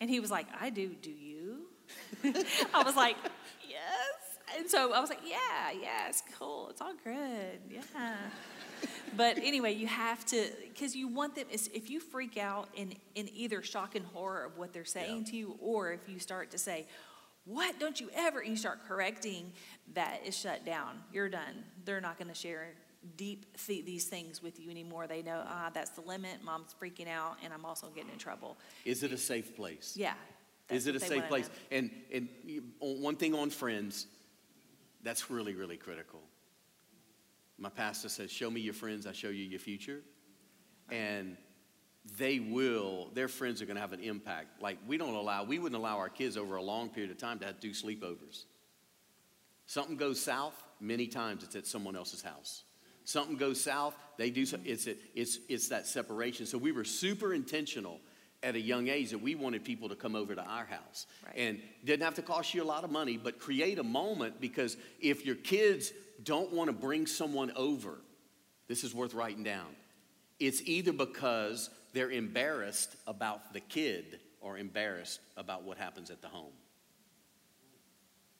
And 0.00 0.08
he 0.08 0.20
was 0.20 0.30
like, 0.30 0.46
I 0.58 0.70
do. 0.70 0.88
Do 0.88 1.10
you? 1.10 1.66
I 2.74 2.82
was 2.82 2.96
like, 2.96 3.16
yes. 3.68 4.56
And 4.56 4.68
so 4.68 4.92
I 4.92 5.00
was 5.00 5.10
like, 5.10 5.20
yeah, 5.24 5.70
yeah, 5.80 6.08
it's 6.08 6.22
cool. 6.38 6.68
It's 6.70 6.80
all 6.80 6.94
good. 7.04 7.60
Yeah. 7.68 8.16
But 9.16 9.38
anyway, 9.38 9.74
you 9.74 9.86
have 9.86 10.24
to, 10.26 10.46
because 10.68 10.94
you 10.94 11.08
want 11.08 11.34
them, 11.34 11.46
if 11.50 11.90
you 11.90 12.00
freak 12.00 12.36
out 12.38 12.68
in, 12.74 12.94
in 13.14 13.28
either 13.34 13.62
shock 13.62 13.94
and 13.94 14.04
horror 14.06 14.44
of 14.44 14.56
what 14.56 14.72
they're 14.72 14.84
saying 14.84 15.18
Yeah. 15.24 15.30
to 15.30 15.36
you, 15.36 15.58
or 15.60 15.92
if 15.92 16.08
you 16.08 16.18
start 16.18 16.50
to 16.52 16.58
say, 16.58 16.86
what, 17.44 17.78
don't 17.80 18.00
you 18.00 18.10
ever, 18.14 18.40
and 18.40 18.50
you 18.50 18.56
start 18.56 18.86
correcting, 18.86 19.52
that 19.94 20.20
is 20.24 20.36
shut 20.36 20.64
down. 20.64 21.00
You're 21.12 21.28
done. 21.28 21.64
They're 21.84 22.00
not 22.00 22.18
going 22.18 22.28
to 22.28 22.34
share 22.34 22.68
deep 23.16 23.46
th- 23.66 23.84
these 23.84 24.04
things 24.04 24.42
with 24.42 24.60
you 24.60 24.70
anymore. 24.70 25.06
They 25.06 25.22
know, 25.22 25.42
ah, 25.46 25.70
that's 25.72 25.90
the 25.90 26.02
limit. 26.02 26.44
Mom's 26.44 26.74
freaking 26.80 27.08
out, 27.08 27.36
and 27.42 27.52
I'm 27.52 27.64
also 27.64 27.88
getting 27.88 28.10
in 28.12 28.18
trouble. 28.18 28.56
Is 28.84 29.02
it 29.02 29.12
a 29.12 29.18
safe 29.18 29.56
place? 29.56 29.94
Yeah. 29.96 30.14
Is 30.68 30.86
it 30.86 30.94
a 30.94 31.00
safe 31.00 31.26
place? 31.28 31.48
know. 31.48 31.78
And, 31.78 31.90
and 32.12 32.28
one 32.78 33.16
thing 33.16 33.34
on 33.34 33.50
friends, 33.50 34.06
that's 35.02 35.30
really, 35.30 35.54
really 35.54 35.76
critical. 35.76 36.20
My 37.60 37.68
pastor 37.68 38.08
says, 38.08 38.32
Show 38.32 38.50
me 38.50 38.60
your 38.60 38.74
friends, 38.74 39.06
I 39.06 39.12
show 39.12 39.28
you 39.28 39.44
your 39.44 39.60
future. 39.60 40.00
And 40.90 41.36
they 42.16 42.40
will, 42.40 43.10
their 43.14 43.28
friends 43.28 43.60
are 43.60 43.66
going 43.66 43.76
to 43.76 43.80
have 43.82 43.92
an 43.92 44.00
impact. 44.00 44.62
Like, 44.62 44.78
we 44.86 44.96
don't 44.96 45.14
allow, 45.14 45.44
we 45.44 45.58
wouldn't 45.58 45.78
allow 45.78 45.98
our 45.98 46.08
kids 46.08 46.36
over 46.36 46.56
a 46.56 46.62
long 46.62 46.88
period 46.88 47.10
of 47.10 47.18
time 47.18 47.38
to 47.40 47.46
have 47.46 47.60
to 47.60 47.60
do 47.60 47.72
sleepovers. 47.72 48.44
Something 49.66 49.96
goes 49.96 50.20
south, 50.20 50.54
many 50.80 51.06
times 51.06 51.44
it's 51.44 51.54
at 51.54 51.66
someone 51.66 51.94
else's 51.94 52.22
house. 52.22 52.64
Something 53.04 53.36
goes 53.36 53.60
south, 53.60 53.94
they 54.16 54.30
do, 54.30 54.46
so- 54.46 54.58
it's, 54.64 54.88
it's, 55.14 55.38
it's 55.48 55.68
that 55.68 55.86
separation. 55.86 56.46
So 56.46 56.58
we 56.58 56.72
were 56.72 56.84
super 56.84 57.34
intentional 57.34 58.00
at 58.42 58.54
a 58.54 58.60
young 58.60 58.88
age 58.88 59.10
that 59.10 59.20
we 59.20 59.34
wanted 59.34 59.64
people 59.64 59.88
to 59.90 59.94
come 59.94 60.16
over 60.16 60.34
to 60.34 60.42
our 60.42 60.64
house. 60.64 61.06
Right. 61.26 61.36
And 61.36 61.60
didn't 61.84 62.02
have 62.02 62.14
to 62.14 62.22
cost 62.22 62.54
you 62.54 62.62
a 62.62 62.64
lot 62.64 62.84
of 62.84 62.90
money, 62.90 63.18
but 63.18 63.38
create 63.38 63.78
a 63.78 63.84
moment 63.84 64.40
because 64.40 64.78
if 65.00 65.26
your 65.26 65.34
kids 65.34 65.92
don't 66.24 66.52
want 66.52 66.68
to 66.68 66.72
bring 66.72 67.06
someone 67.06 67.52
over, 67.56 67.98
this 68.68 68.84
is 68.84 68.94
worth 68.94 69.14
writing 69.14 69.42
down. 69.42 69.66
It's 70.38 70.62
either 70.62 70.92
because 70.92 71.70
they're 71.92 72.10
embarrassed 72.10 72.96
about 73.06 73.52
the 73.52 73.60
kid 73.60 74.20
or 74.40 74.56
embarrassed 74.58 75.20
about 75.36 75.64
what 75.64 75.76
happens 75.76 76.10
at 76.10 76.22
the 76.22 76.28
home. 76.28 76.52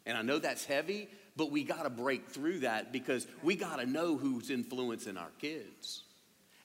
And 0.06 0.16
I 0.16 0.22
know 0.22 0.38
that's 0.38 0.64
heavy, 0.64 1.08
but 1.36 1.50
we 1.50 1.62
got 1.62 1.82
to 1.82 1.90
break 1.90 2.28
through 2.28 2.60
that 2.60 2.92
because 2.92 3.26
we 3.42 3.54
got 3.54 3.78
to 3.78 3.86
know 3.86 4.16
who's 4.16 4.50
influencing 4.50 5.16
our 5.16 5.30
kids. 5.40 6.04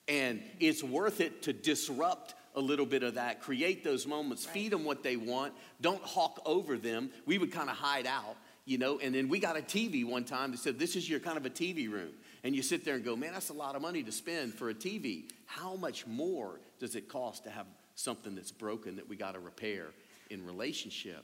And 0.08 0.42
it's 0.60 0.84
worth 0.84 1.20
it 1.20 1.44
to 1.44 1.54
disrupt 1.54 2.36
a 2.56 2.62
little 2.62 2.86
bit 2.86 3.04
of 3.04 3.16
that, 3.16 3.42
create 3.42 3.84
those 3.84 4.08
moments, 4.08 4.46
feed 4.46 4.72
them 4.72 4.86
what 4.86 5.04
they 5.04 5.18
want, 5.18 5.54
don't 5.82 6.02
hawk 6.02 6.42
over 6.46 6.78
them. 6.78 7.10
We 7.26 7.38
would 7.38 7.52
kind 7.52 7.70
of 7.70 7.76
hide 7.76 8.08
out, 8.08 8.38
you 8.66 8.80
know, 8.80 8.98
and 9.00 9.14
then 9.14 9.30
we 9.30 9.40
got 9.40 9.58
a 9.58 9.62
TV 9.62 10.04
one 10.04 10.24
time 10.24 10.52
that 10.52 10.60
said, 10.60 10.80
This 10.80 10.96
is 10.96 11.08
your 11.08 11.20
kind 11.20 11.38
of 11.38 11.46
a 11.46 11.50
TV 11.50 11.90
room. 11.90 12.10
And 12.44 12.56
you 12.56 12.62
sit 12.62 12.84
there 12.84 12.96
and 12.96 13.06
go, 13.06 13.16
Man, 13.16 13.34
that's 13.34 13.50
a 13.50 13.54
lot 13.54 13.76
of 13.76 13.82
money 13.82 14.04
to 14.04 14.12
spend 14.12 14.56
for 14.56 14.70
a 14.70 14.74
TV. 14.74 15.26
How 15.46 15.76
much 15.76 16.08
more 16.08 16.60
does 16.80 16.96
it 16.96 17.08
cost 17.08 17.44
to 17.44 17.52
have 17.52 17.68
something 17.94 18.36
that's 18.36 18.52
broken 18.52 18.96
that 18.96 19.08
we 19.08 19.16
got 19.16 19.36
to 19.36 19.40
repair 19.40 19.88
in 20.32 20.46
relationship? 20.46 21.24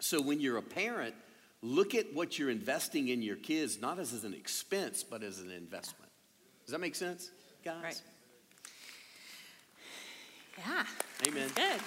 So 0.00 0.20
when 0.20 0.40
you're 0.40 0.58
a 0.58 0.62
parent, 0.62 1.14
look 1.62 1.94
at 1.94 2.14
what 2.14 2.38
you're 2.38 2.50
investing 2.50 3.08
in 3.08 3.22
your 3.22 3.36
kids, 3.36 3.80
not 3.80 3.98
as, 3.98 4.12
as 4.12 4.24
an 4.24 4.34
expense, 4.34 5.02
but 5.02 5.22
as 5.22 5.40
an 5.40 5.50
investment. 5.50 6.12
Does 6.64 6.72
that 6.72 6.80
make 6.80 6.94
sense, 6.94 7.30
guys? 7.64 7.82
Right. 7.82 8.02
Yeah. 10.58 10.84
Amen. 11.26 11.48
Good. 11.54 11.80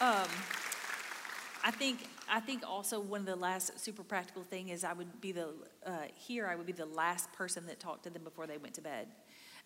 Um, 0.00 0.28
I 1.64 1.70
think 1.70 2.00
I 2.28 2.40
think 2.40 2.62
also 2.66 3.00
one 3.00 3.20
of 3.20 3.26
the 3.26 3.36
last 3.36 3.78
super 3.78 4.02
practical 4.02 4.42
thing 4.42 4.68
is 4.68 4.84
I 4.84 4.92
would 4.92 5.20
be 5.20 5.32
the 5.32 5.48
uh, 5.84 5.92
here 6.14 6.46
I 6.46 6.56
would 6.56 6.66
be 6.66 6.72
the 6.72 6.86
last 6.86 7.32
person 7.32 7.66
that 7.66 7.78
talked 7.78 8.04
to 8.04 8.10
them 8.10 8.24
before 8.24 8.46
they 8.46 8.58
went 8.58 8.74
to 8.74 8.80
bed. 8.80 9.08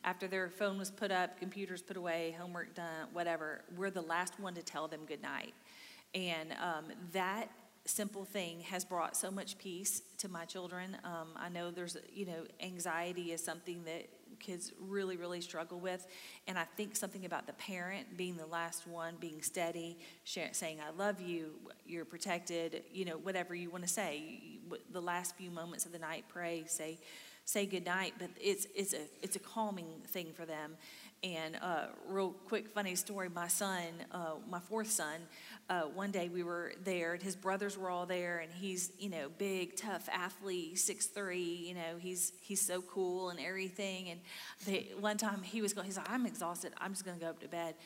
After 0.04 0.26
their 0.26 0.48
phone 0.48 0.78
was 0.78 0.90
put 0.90 1.10
up, 1.10 1.38
computers 1.38 1.82
put 1.82 1.96
away, 1.96 2.34
homework 2.38 2.74
done, 2.74 3.08
whatever, 3.12 3.62
we're 3.76 3.90
the 3.90 4.02
last 4.02 4.38
one 4.40 4.54
to 4.54 4.62
tell 4.62 4.88
them 4.88 5.00
good 5.06 5.22
night. 5.22 5.52
And 6.14 6.52
um, 6.52 6.86
that 7.12 7.50
simple 7.84 8.24
thing 8.24 8.60
has 8.60 8.84
brought 8.84 9.16
so 9.16 9.30
much 9.30 9.58
peace 9.58 10.02
to 10.18 10.28
my 10.28 10.44
children. 10.44 10.96
Um, 11.04 11.28
I 11.36 11.48
know 11.48 11.70
there's, 11.70 11.96
you 12.12 12.26
know, 12.26 12.44
anxiety 12.60 13.32
is 13.32 13.42
something 13.42 13.84
that 13.84 14.08
kids 14.40 14.72
really, 14.80 15.16
really 15.16 15.40
struggle 15.40 15.78
with. 15.78 16.06
And 16.48 16.58
I 16.58 16.64
think 16.76 16.96
something 16.96 17.24
about 17.24 17.46
the 17.46 17.52
parent 17.54 18.16
being 18.16 18.36
the 18.36 18.46
last 18.46 18.86
one, 18.86 19.14
being 19.20 19.42
steady, 19.42 19.98
saying, 20.24 20.78
I 20.80 20.90
love 20.98 21.20
you, 21.20 21.52
you're 21.86 22.04
protected, 22.04 22.82
you 22.92 23.04
know, 23.04 23.18
whatever 23.18 23.54
you 23.54 23.70
want 23.70 23.84
to 23.84 23.90
say. 23.90 24.40
The 24.92 25.02
last 25.02 25.36
few 25.36 25.50
moments 25.50 25.86
of 25.86 25.92
the 25.92 25.98
night, 25.98 26.24
pray, 26.28 26.64
say, 26.66 26.98
say 27.44 27.66
good 27.66 27.84
night. 27.84 28.14
But 28.18 28.30
it's, 28.40 28.66
it's, 28.74 28.94
a, 28.94 29.02
it's 29.22 29.36
a 29.36 29.40
calming 29.40 30.02
thing 30.08 30.32
for 30.32 30.46
them. 30.46 30.76
And 31.22 31.56
uh, 31.60 31.86
real 32.08 32.30
quick, 32.48 32.68
funny 32.68 32.94
story. 32.94 33.28
My 33.28 33.48
son, 33.48 33.84
uh, 34.10 34.36
my 34.48 34.58
fourth 34.58 34.90
son, 34.90 35.20
uh, 35.70 35.82
one 35.82 36.10
day 36.10 36.28
we 36.28 36.42
were 36.42 36.72
there, 36.82 37.14
and 37.14 37.22
his 37.22 37.36
brothers 37.36 37.78
were 37.78 37.88
all 37.88 38.04
there, 38.04 38.40
and 38.40 38.50
he's 38.52 38.90
you 38.98 39.08
know 39.08 39.28
big, 39.38 39.76
tough 39.76 40.08
athlete, 40.12 40.76
six 40.78 41.06
three. 41.06 41.64
You 41.68 41.74
know 41.74 41.96
he's 41.98 42.32
he's 42.42 42.60
so 42.60 42.82
cool 42.82 43.30
and 43.30 43.38
everything. 43.38 44.10
And 44.10 44.20
they, 44.66 44.88
one 44.98 45.16
time 45.16 45.42
he 45.42 45.62
was 45.62 45.72
going, 45.72 45.86
he's 45.86 45.96
like, 45.96 46.10
I'm 46.10 46.26
exhausted. 46.26 46.72
I'm 46.78 46.90
just 46.90 47.04
going 47.04 47.16
to 47.16 47.24
go 47.24 47.30
up 47.30 47.40
to 47.40 47.48
bed. 47.48 47.76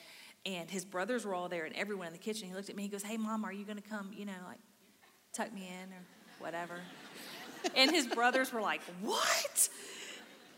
And 0.46 0.70
his 0.70 0.84
brothers 0.84 1.26
were 1.26 1.34
all 1.34 1.50
there, 1.50 1.66
and 1.66 1.76
everyone 1.76 2.06
in 2.06 2.14
the 2.14 2.18
kitchen. 2.18 2.48
He 2.48 2.54
looked 2.54 2.70
at 2.70 2.76
me. 2.76 2.82
He 2.84 2.88
goes, 2.88 3.02
Hey, 3.02 3.18
mom, 3.18 3.44
are 3.44 3.52
you 3.52 3.66
going 3.66 3.80
to 3.80 3.88
come? 3.88 4.10
You 4.16 4.24
know, 4.24 4.32
like 4.46 4.58
tuck 5.34 5.52
me 5.52 5.68
in 5.68 5.92
or 5.92 6.02
whatever. 6.38 6.80
and 7.76 7.90
his 7.90 8.06
brothers 8.06 8.50
were 8.50 8.62
like, 8.62 8.80
What? 9.02 9.68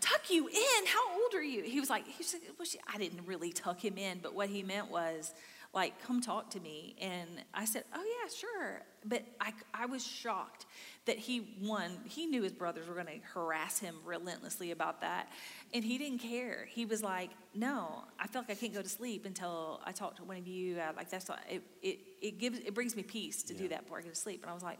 tuck 0.00 0.30
you 0.30 0.46
in. 0.46 0.86
How 0.86 1.20
old 1.20 1.34
are 1.34 1.42
you? 1.42 1.64
He 1.64 1.80
was 1.80 1.90
like, 1.90 2.06
he 2.06 2.22
said, 2.22 2.40
well, 2.56 2.66
she, 2.66 2.78
I 2.92 2.96
didn't 2.96 3.26
really 3.26 3.50
tuck 3.50 3.84
him 3.84 3.98
in, 3.98 4.20
but 4.22 4.34
what 4.34 4.48
he 4.48 4.62
meant 4.62 4.88
was, 4.88 5.32
like, 5.72 6.02
come 6.02 6.20
talk 6.20 6.50
to 6.50 6.60
me. 6.60 6.96
And 7.00 7.28
I 7.52 7.64
said, 7.64 7.84
oh, 7.94 8.02
yeah, 8.02 8.30
sure. 8.34 8.82
But 9.04 9.24
I, 9.40 9.52
I 9.74 9.86
was 9.86 10.06
shocked 10.06 10.66
that 11.04 11.18
he, 11.18 11.56
one, 11.60 11.98
he 12.04 12.26
knew 12.26 12.42
his 12.42 12.52
brothers 12.52 12.88
were 12.88 12.94
going 12.94 13.06
to 13.06 13.18
harass 13.34 13.78
him 13.78 13.96
relentlessly 14.04 14.70
about 14.70 15.00
that. 15.02 15.28
And 15.74 15.84
he 15.84 15.98
didn't 15.98 16.18
care. 16.18 16.66
He 16.70 16.86
was 16.86 17.02
like, 17.02 17.30
no, 17.54 18.04
I 18.18 18.26
feel 18.26 18.42
like 18.42 18.50
I 18.50 18.54
can't 18.54 18.74
go 18.74 18.82
to 18.82 18.88
sleep 18.88 19.26
until 19.26 19.80
I 19.84 19.92
talk 19.92 20.16
to 20.16 20.24
one 20.24 20.38
of 20.38 20.46
you. 20.46 20.78
I, 20.80 20.92
like, 20.92 21.10
that's, 21.10 21.28
what, 21.28 21.40
it, 21.50 21.62
it, 21.82 21.98
it, 22.22 22.38
gives, 22.38 22.58
it 22.58 22.74
brings 22.74 22.96
me 22.96 23.02
peace 23.02 23.42
to 23.44 23.54
yeah. 23.54 23.60
do 23.60 23.68
that 23.68 23.82
before 23.84 23.98
I 23.98 24.02
go 24.02 24.08
to 24.08 24.14
sleep. 24.14 24.42
And 24.42 24.50
I 24.50 24.54
was 24.54 24.62
like, 24.62 24.78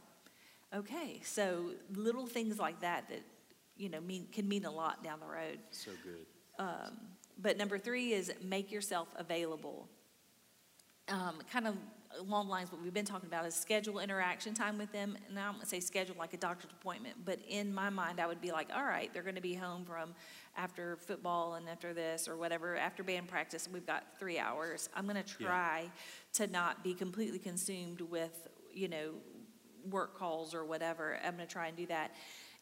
okay. 0.74 1.20
So 1.24 1.70
little 1.94 2.26
things 2.26 2.58
like 2.58 2.80
that 2.80 3.08
that 3.10 3.22
you 3.76 3.88
know, 3.88 4.00
mean, 4.00 4.26
can 4.32 4.48
mean 4.48 4.64
a 4.64 4.70
lot 4.70 5.04
down 5.04 5.20
the 5.20 5.26
road. 5.26 5.58
So 5.70 5.90
good. 6.02 6.26
Um, 6.58 6.96
but 7.38 7.58
number 7.58 7.78
three 7.78 8.12
is 8.12 8.32
make 8.42 8.72
yourself 8.72 9.08
available. 9.16 9.88
Um, 11.08 11.38
kind 11.52 11.66
of 11.66 11.76
along 12.18 12.48
lines 12.48 12.72
what 12.72 12.82
we've 12.82 12.94
been 12.94 13.04
talking 13.04 13.28
about 13.28 13.44
is 13.46 13.54
schedule 13.54 13.98
interaction 13.98 14.54
time 14.54 14.78
with 14.78 14.92
them. 14.92 15.16
And 15.28 15.38
I 15.38 15.44
don't 15.44 15.54
want 15.54 15.62
to 15.62 15.68
say 15.68 15.80
schedule 15.80 16.16
like 16.18 16.34
a 16.34 16.36
doctor's 16.36 16.70
appointment, 16.70 17.16
but 17.24 17.38
in 17.48 17.74
my 17.74 17.90
mind, 17.90 18.20
I 18.20 18.26
would 18.26 18.40
be 18.40 18.52
like, 18.52 18.68
all 18.74 18.84
right, 18.84 19.12
they're 19.12 19.22
going 19.22 19.36
to 19.36 19.40
be 19.40 19.54
home 19.54 19.84
from 19.84 20.14
after 20.56 20.96
football 20.96 21.54
and 21.54 21.68
after 21.68 21.92
this 21.92 22.28
or 22.28 22.36
whatever, 22.36 22.76
after 22.76 23.02
band 23.02 23.28
practice, 23.28 23.68
we've 23.72 23.86
got 23.86 24.18
three 24.18 24.38
hours. 24.38 24.88
I'm 24.94 25.04
going 25.04 25.22
to 25.22 25.22
try 25.22 25.82
yeah. 25.82 26.46
to 26.46 26.52
not 26.52 26.82
be 26.82 26.94
completely 26.94 27.38
consumed 27.38 28.00
with, 28.00 28.48
you 28.72 28.88
know, 28.88 29.12
work 29.90 30.18
calls 30.18 30.54
or 30.54 30.64
whatever. 30.64 31.18
I'm 31.24 31.36
going 31.36 31.46
to 31.46 31.52
try 31.52 31.68
and 31.68 31.76
do 31.76 31.86
that. 31.86 32.12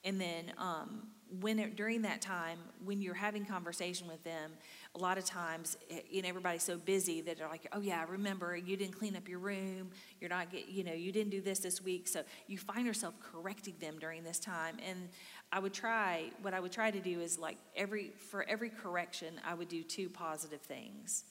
And 0.05 0.21
then 0.21 0.53
um, 0.59 1.09
when 1.41 1.59
it, 1.59 1.77
during 1.77 2.03
that 2.03 2.21
time, 2.21 2.59
when 2.85 3.01
you're 3.01 3.15
having 3.15 3.45
conversation 3.45 4.07
with 4.07 4.23
them, 4.23 4.53
a 4.95 4.99
lot 4.99 5.19
of 5.19 5.25
times, 5.25 5.77
eh, 5.91 6.01
you 6.11 6.23
know, 6.23 6.29
everybody's 6.29 6.63
so 6.63 6.77
busy 6.77 7.21
that 7.23 7.39
they're 7.39 7.49
like, 7.49 7.67
"Oh 7.73 7.81
yeah, 7.81 8.05
remember 8.09 8.57
you 8.57 8.77
didn't 8.77 8.97
clean 8.99 9.17
up 9.17 9.29
your 9.29 9.39
room. 9.39 9.91
You're 10.21 10.31
not 10.31 10.51
get, 10.53 10.69
you 10.69 10.85
know, 10.85 10.93
you 10.93 11.11
didn't 11.11 11.31
do 11.31 11.41
this 11.41 11.59
this 11.61 11.83
week." 11.83 12.07
So 12.07 12.23
you 12.47 12.59
find 12.59 12.87
yourself 12.87 13.15
correcting 13.21 13.75
them 13.81 13.99
during 13.99 14.23
this 14.23 14.39
time. 14.39 14.77
And 14.87 15.09
I 15.51 15.59
would 15.59 15.73
try. 15.73 16.31
What 16.43 16.55
I 16.55 16.61
would 16.61 16.73
try 16.73 16.91
to 16.91 17.01
do 17.01 17.21
is 17.21 17.39
like 17.39 17.57
every 17.75 18.13
for 18.31 18.45
every 18.45 18.71
correction, 18.71 19.41
I 19.45 19.55
would 19.55 19.69
do 19.69 19.83
two 19.83 20.09
positive 20.09 20.61
things 20.61 21.25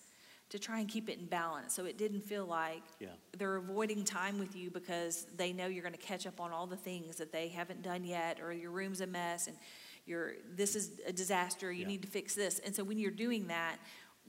to 0.49 0.59
try 0.59 0.79
and 0.79 0.87
keep 0.87 1.09
it 1.09 1.17
in 1.17 1.25
balance 1.25 1.73
so 1.73 1.85
it 1.85 1.97
didn't 1.97 2.21
feel 2.21 2.45
like 2.45 2.83
yeah. 2.99 3.07
they're 3.37 3.55
avoiding 3.55 4.03
time 4.03 4.37
with 4.37 4.55
you 4.55 4.69
because 4.69 5.25
they 5.35 5.51
know 5.51 5.67
you're 5.67 5.83
going 5.83 5.93
to 5.93 5.99
catch 5.99 6.27
up 6.27 6.39
on 6.39 6.51
all 6.51 6.67
the 6.67 6.77
things 6.77 7.15
that 7.15 7.31
they 7.31 7.47
haven't 7.47 7.81
done 7.81 8.03
yet 8.03 8.39
or 8.39 8.53
your 8.53 8.71
room's 8.71 9.01
a 9.01 9.07
mess 9.07 9.47
and 9.47 9.57
you're 10.05 10.33
this 10.55 10.75
is 10.75 10.99
a 11.07 11.13
disaster 11.13 11.71
you 11.71 11.81
yeah. 11.81 11.87
need 11.87 12.01
to 12.01 12.07
fix 12.07 12.35
this 12.35 12.59
and 12.59 12.75
so 12.75 12.83
when 12.83 12.99
you're 12.99 13.11
doing 13.11 13.47
that 13.47 13.77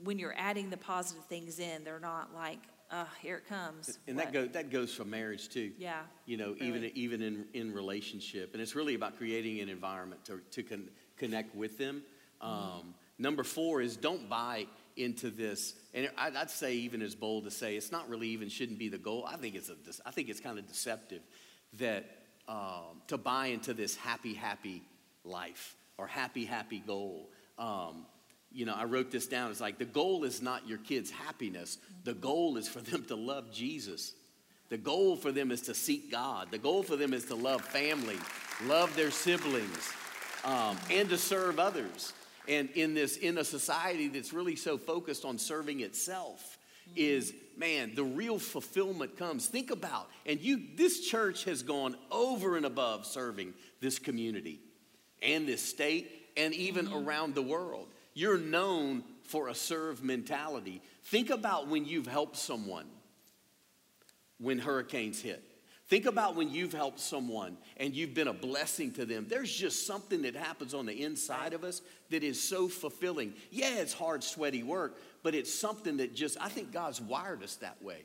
when 0.03 0.19
you're 0.19 0.35
adding 0.39 0.71
the 0.71 0.77
positive 0.77 1.25
things 1.27 1.59
in 1.59 1.85
they're 1.85 2.01
not 2.01 2.35
like 2.35 2.61
uh, 2.91 3.05
here 3.21 3.37
it 3.37 3.49
comes. 3.49 3.99
And 4.07 4.17
what? 4.17 4.27
that 4.27 4.33
goes 4.33 4.49
that 4.51 4.71
goes 4.71 4.95
for 4.95 5.05
marriage 5.05 5.49
too. 5.49 5.73
Yeah. 5.79 6.03
You 6.27 6.37
know, 6.37 6.55
really. 6.61 6.67
even 6.67 6.91
even 6.95 7.23
in 7.23 7.45
in 7.55 7.75
relationship, 7.75 8.53
and 8.53 8.63
it's 8.63 8.75
really 8.75 8.95
about 8.95 9.17
creating 9.17 9.61
an 9.61 9.69
environment 9.69 10.25
to 10.27 10.41
to 10.53 10.63
con- 10.63 10.91
connect 11.17 11.55
with 11.55 11.79
them. 11.79 12.03
Mm-hmm. 12.43 12.53
Um, 12.53 12.61
mm-hmm. 12.61 12.89
Number 13.19 13.45
four 13.45 13.81
is 13.81 13.97
don't 13.97 14.29
buy 14.29 14.67
into 14.97 15.31
this. 15.31 15.75
And 15.93 16.11
I'd 16.17 16.51
say 16.51 16.75
even 16.75 17.03
as 17.03 17.15
bold 17.15 17.45
to 17.45 17.51
say 17.51 17.77
it's 17.77 17.93
not 17.93 18.09
really 18.09 18.29
even 18.29 18.49
shouldn't 18.49 18.79
be 18.79 18.89
the 18.89 18.99
goal. 18.99 19.27
I 19.29 19.37
think 19.37 19.55
it's 19.55 19.69
a, 19.69 19.77
I 20.07 20.11
think 20.11 20.29
it's 20.29 20.41
kind 20.41 20.59
of 20.59 20.67
deceptive 20.67 21.23
that 21.79 22.05
um, 22.49 23.03
to 23.09 23.19
buy 23.19 23.47
into 23.47 23.75
this 23.75 23.97
happy, 23.97 24.35
happy 24.35 24.83
life 25.25 25.77
or 25.99 26.07
happy, 26.07 26.45
happy 26.45 26.83
goal. 26.87 27.31
Um, 27.59 28.07
you 28.53 28.67
know, 28.67 28.75
I 28.75 28.85
wrote 28.85 29.11
this 29.11 29.27
down. 29.27 29.51
It's 29.51 29.61
like 29.61 29.79
the 29.79 29.85
goal 29.85 30.25
is 30.25 30.41
not 30.41 30.69
your 30.69 30.79
kids' 30.79 31.11
happiness. 31.11 31.79
The 32.05 32.15
goal 32.15 32.57
is 32.57 32.69
for 32.69 32.81
them 32.81 33.05
to 33.07 33.17
love 33.17 33.53
Jesus. 33.53 34.15
The 34.69 34.79
goal 34.79 35.17
for 35.17 35.33
them 35.33 35.51
is 35.51 35.63
to 35.63 35.75
seek 35.75 36.11
God. 36.11 36.49
The 36.51 36.59
goal 36.59 36.83
for 36.83 36.97
them 36.97 37.13
is 37.13 37.25
to 37.27 37.35
love 37.35 37.63
family, 37.63 38.17
love 38.67 38.95
their 38.97 39.11
siblings, 39.11 39.93
um, 40.45 40.77
and 40.91 41.09
to 41.11 41.19
serve 41.19 41.59
others. 41.59 42.13
And 42.49 42.69
in 42.71 42.95
this, 42.95 43.17
in 43.17 43.39
a 43.39 43.45
society 43.45 44.09
that's 44.09 44.33
really 44.33 44.57
so 44.57 44.77
focused 44.77 45.25
on 45.25 45.39
serving 45.39 45.81
itself, 45.81 46.59
is 46.97 47.33
man, 47.57 47.95
the 47.95 48.05
real 48.05 48.39
fulfillment 48.39 49.17
comes. 49.17 49.47
Think 49.47 49.71
about, 49.71 50.11
and 50.27 50.41
you, 50.41 50.61
this 50.77 51.01
church 51.01 51.45
has 51.45 51.63
gone 51.63 51.97
over 52.11 52.57
and 52.57 52.67
above 52.67 53.07
serving 53.07 53.55
this 53.81 53.99
community 53.99 54.61
and 55.23 55.47
this 55.49 55.63
state 55.63 56.11
and 56.37 56.53
even 56.55 56.87
mm-hmm. 56.87 57.07
around 57.07 57.35
the 57.35 57.43
world. 57.43 57.89
You're 58.13 58.39
known 58.39 59.03
for 59.25 59.49
a 59.49 59.55
serve 59.55 60.03
mentality. 60.03 60.83
Think 61.05 61.31
about 61.31 61.69
when 61.69 61.85
you've 61.85 62.07
helped 62.07 62.37
someone 62.37 62.87
when 64.39 64.59
hurricanes 64.59 65.21
hit. 65.21 65.43
Think 65.95 66.07
about 66.07 66.35
when 66.35 66.51
you've 66.51 66.73
helped 66.73 66.99
someone 66.99 67.57
and 67.77 67.95
you've 67.95 68.15
been 68.15 68.27
a 68.27 68.33
blessing 68.33 68.91
to 68.95 69.07
them. 69.07 69.27
There's 69.29 69.55
just 69.55 69.87
something 69.87 70.23
that 70.23 70.35
happens 70.35 70.75
on 70.75 70.87
the 70.87 71.03
inside 71.05 71.53
of 71.53 71.63
us 71.63 71.83
that 72.11 72.25
is 72.25 72.43
so 72.43 72.67
fulfilling. 72.67 73.33
Yeah, 73.53 73.77
it's 73.77 73.93
hard, 73.93 74.25
sweaty 74.25 74.65
work, 74.65 74.99
but 75.23 75.37
it's 75.37 75.55
something 75.55 75.99
that 75.99 76.13
just, 76.13 76.37
I 76.41 76.49
think 76.49 76.73
God's 76.73 77.01
wired 77.01 77.45
us 77.45 77.55
that 77.59 77.81
way. 77.81 78.03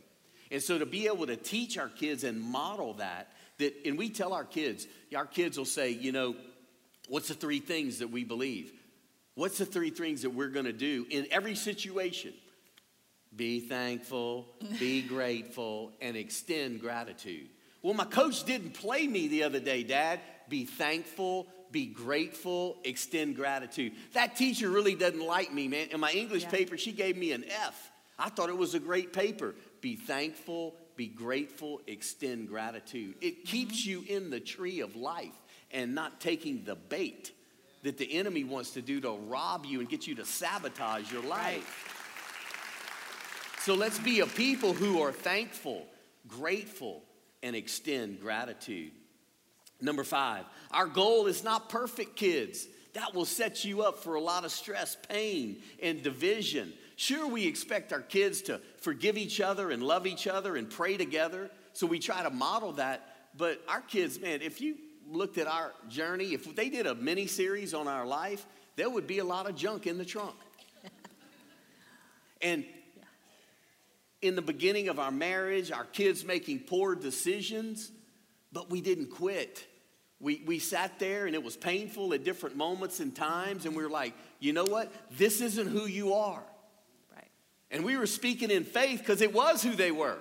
And 0.52 0.62
so 0.62 0.78
to 0.78 0.86
be 0.86 1.08
able 1.08 1.26
to 1.26 1.36
teach 1.36 1.80
our 1.80 1.90
kids 1.90 2.24
and 2.24 2.40
model 2.40 2.94
that, 2.94 3.32
that, 3.58 3.76
and 3.84 3.98
we 3.98 4.12
tell 4.12 4.34
our 4.34 4.46
kids, 4.46 4.86
our 5.16 5.26
kids 5.26 5.58
will 5.58 5.66
say, 5.66 5.90
you 5.90 6.12
know, 6.12 6.36
what's 7.08 7.30
the 7.30 7.34
three 7.34 7.60
things 7.60 7.98
that 7.98 8.12
we 8.12 8.24
believe? 8.24 8.72
What's 9.34 9.58
the 9.58 9.66
three 9.66 9.90
things 9.90 10.22
that 10.22 10.30
we're 10.30 10.50
going 10.50 10.66
to 10.66 10.74
do 10.74 11.08
in 11.10 11.26
every 11.32 11.56
situation? 11.56 12.36
Be 13.36 13.60
thankful, 13.60 14.46
be 14.78 15.02
grateful, 15.02 15.92
and 16.02 16.16
extend 16.16 16.82
gratitude. 16.82 17.50
Well, 17.82 17.94
my 17.94 18.06
coach 18.06 18.44
didn't 18.44 18.74
play 18.74 19.08
me 19.08 19.28
the 19.28 19.44
other 19.44 19.60
day, 19.60 19.84
Dad. 19.84 20.20
Be 20.50 20.66
thankful, 20.66 21.48
be 21.72 21.86
grateful, 21.86 22.78
extend 22.84 23.36
gratitude. 23.36 23.94
That 24.14 24.36
teacher 24.36 24.70
really 24.70 24.96
doesn't 24.96 25.26
like 25.26 25.54
me, 25.54 25.68
man. 25.68 25.90
In 25.92 26.00
my 26.00 26.12
English 26.12 26.44
yeah. 26.44 26.50
paper, 26.50 26.78
she 26.78 26.92
gave 26.92 27.16
me 27.16 27.32
an 27.32 27.46
F. 27.48 27.92
I 28.18 28.30
thought 28.30 28.50
it 28.50 28.58
was 28.58 28.74
a 28.74 28.80
great 28.80 29.14
paper. 29.14 29.56
Be 29.82 29.96
thankful, 29.96 30.76
be 30.98 31.08
grateful, 31.08 31.80
extend 31.88 32.50
gratitude. 32.50 33.16
It 33.22 33.46
keeps 33.46 33.82
mm-hmm. 33.82 34.08
you 34.08 34.18
in 34.18 34.30
the 34.30 34.40
tree 34.40 34.82
of 34.82 34.96
life 34.96 35.36
and 35.72 35.96
not 35.96 36.20
taking 36.20 36.66
the 36.66 36.76
bait 36.76 37.32
that 37.84 37.98
the 37.98 38.12
enemy 38.14 38.44
wants 38.44 38.72
to 38.72 38.82
do 38.82 39.00
to 39.00 39.12
rob 39.12 39.66
you 39.66 39.80
and 39.80 39.88
get 39.88 40.06
you 40.06 40.16
to 40.16 40.26
sabotage 40.26 41.12
your 41.12 41.24
life. 41.24 41.86
Right. 43.56 43.64
So 43.64 43.76
let's 43.76 44.00
be 44.00 44.20
a 44.20 44.26
people 44.26 44.74
who 44.74 45.02
are 45.02 45.14
thankful, 45.14 45.86
grateful, 46.28 47.04
and 47.44 47.56
extend 47.56 48.20
gratitude. 48.22 48.92
Number 49.82 50.04
five, 50.04 50.46
our 50.72 50.88
goal 50.88 51.28
is 51.28 51.44
not 51.44 51.70
perfect, 51.70 52.16
kids. 52.16 52.68
That 52.94 53.14
will 53.14 53.26
set 53.26 53.64
you 53.64 53.82
up 53.84 54.00
for 54.00 54.16
a 54.16 54.22
lot 54.22 54.46
of 54.46 54.52
stress, 54.52 54.98
pain, 55.08 55.62
and 55.82 56.04
division. 56.04 56.74
Sure, 56.96 57.28
we 57.28 57.46
expect 57.48 57.94
our 57.94 58.02
kids 58.02 58.42
to 58.44 58.60
forgive 58.82 59.18
each 59.18 59.40
other 59.40 59.72
and 59.72 59.82
love 59.82 60.06
each 60.06 60.28
other 60.28 60.58
and 60.58 60.70
pray 60.70 60.98
together. 60.98 61.50
So 61.74 61.88
we 61.88 62.00
try 62.00 62.24
to 62.24 62.30
model 62.30 62.74
that. 62.74 63.16
But 63.38 63.62
our 63.70 63.82
kids, 63.82 64.20
man, 64.20 64.42
if 64.42 64.60
you 64.60 64.76
looked 65.10 65.38
at 65.38 65.48
our 65.48 65.72
journey, 65.88 66.34
if 66.34 66.56
they 66.56 66.70
did 66.70 66.88
a 66.88 66.96
mini 66.96 67.28
series 67.28 67.74
on 67.74 67.88
our 67.88 68.06
life, 68.06 68.46
there 68.76 68.90
would 68.90 69.08
be 69.08 69.20
a 69.20 69.24
lot 69.24 69.48
of 69.48 69.56
junk 69.56 69.88
in 69.88 69.98
the 69.98 70.06
trunk. 70.06 70.36
and 72.42 72.66
in 74.22 74.36
the 74.36 74.42
beginning 74.42 74.90
of 74.90 75.00
our 75.00 75.12
marriage, 75.12 75.72
our 75.72 75.86
kids 75.86 76.26
making 76.26 76.60
poor 76.60 76.96
decisions, 76.96 77.92
but 78.52 78.70
we 78.70 78.82
didn't 78.82 79.12
quit. 79.12 79.66
We, 80.20 80.44
we 80.46 80.60
sat 80.60 81.00
there 81.00 81.26
and 81.26 81.36
it 81.36 81.44
was 81.44 81.56
painful 81.56 82.14
at 82.14 82.26
different 82.26 82.58
moments 82.58 83.00
and 83.00 83.16
times, 83.16 83.66
and 83.66 83.76
we 83.76 83.84
were 83.84 83.90
like, 83.90 84.14
you 84.40 84.52
know 84.52 84.66
what? 84.66 84.92
This 85.18 85.40
isn't 85.40 85.68
who 85.68 85.86
you 85.86 86.14
are. 86.14 86.44
Right. 87.16 87.30
And 87.72 87.86
we 87.86 87.96
were 87.96 88.08
speaking 88.08 88.52
in 88.52 88.66
faith 88.66 89.00
because 89.00 89.22
it 89.22 89.34
was 89.34 89.64
who 89.64 89.76
they 89.76 89.92
were. 89.92 90.18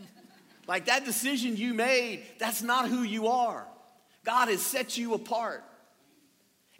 like 0.66 0.86
that 0.86 1.04
decision 1.04 1.56
you 1.56 1.74
made, 1.74 2.24
that's 2.38 2.62
not 2.62 2.88
who 2.88 3.02
you 3.02 3.28
are. 3.28 3.64
God 4.24 4.48
has 4.48 4.60
set 4.60 4.98
you 4.98 5.14
apart. 5.14 5.64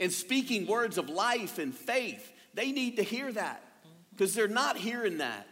And 0.00 0.10
speaking 0.10 0.66
words 0.66 0.98
of 0.98 1.08
life 1.08 1.58
and 1.58 1.74
faith, 1.74 2.32
they 2.54 2.72
need 2.72 2.96
to 2.96 3.02
hear 3.02 3.30
that 3.30 3.62
because 4.10 4.34
they're 4.34 4.48
not 4.48 4.76
hearing 4.76 5.18
that 5.18 5.46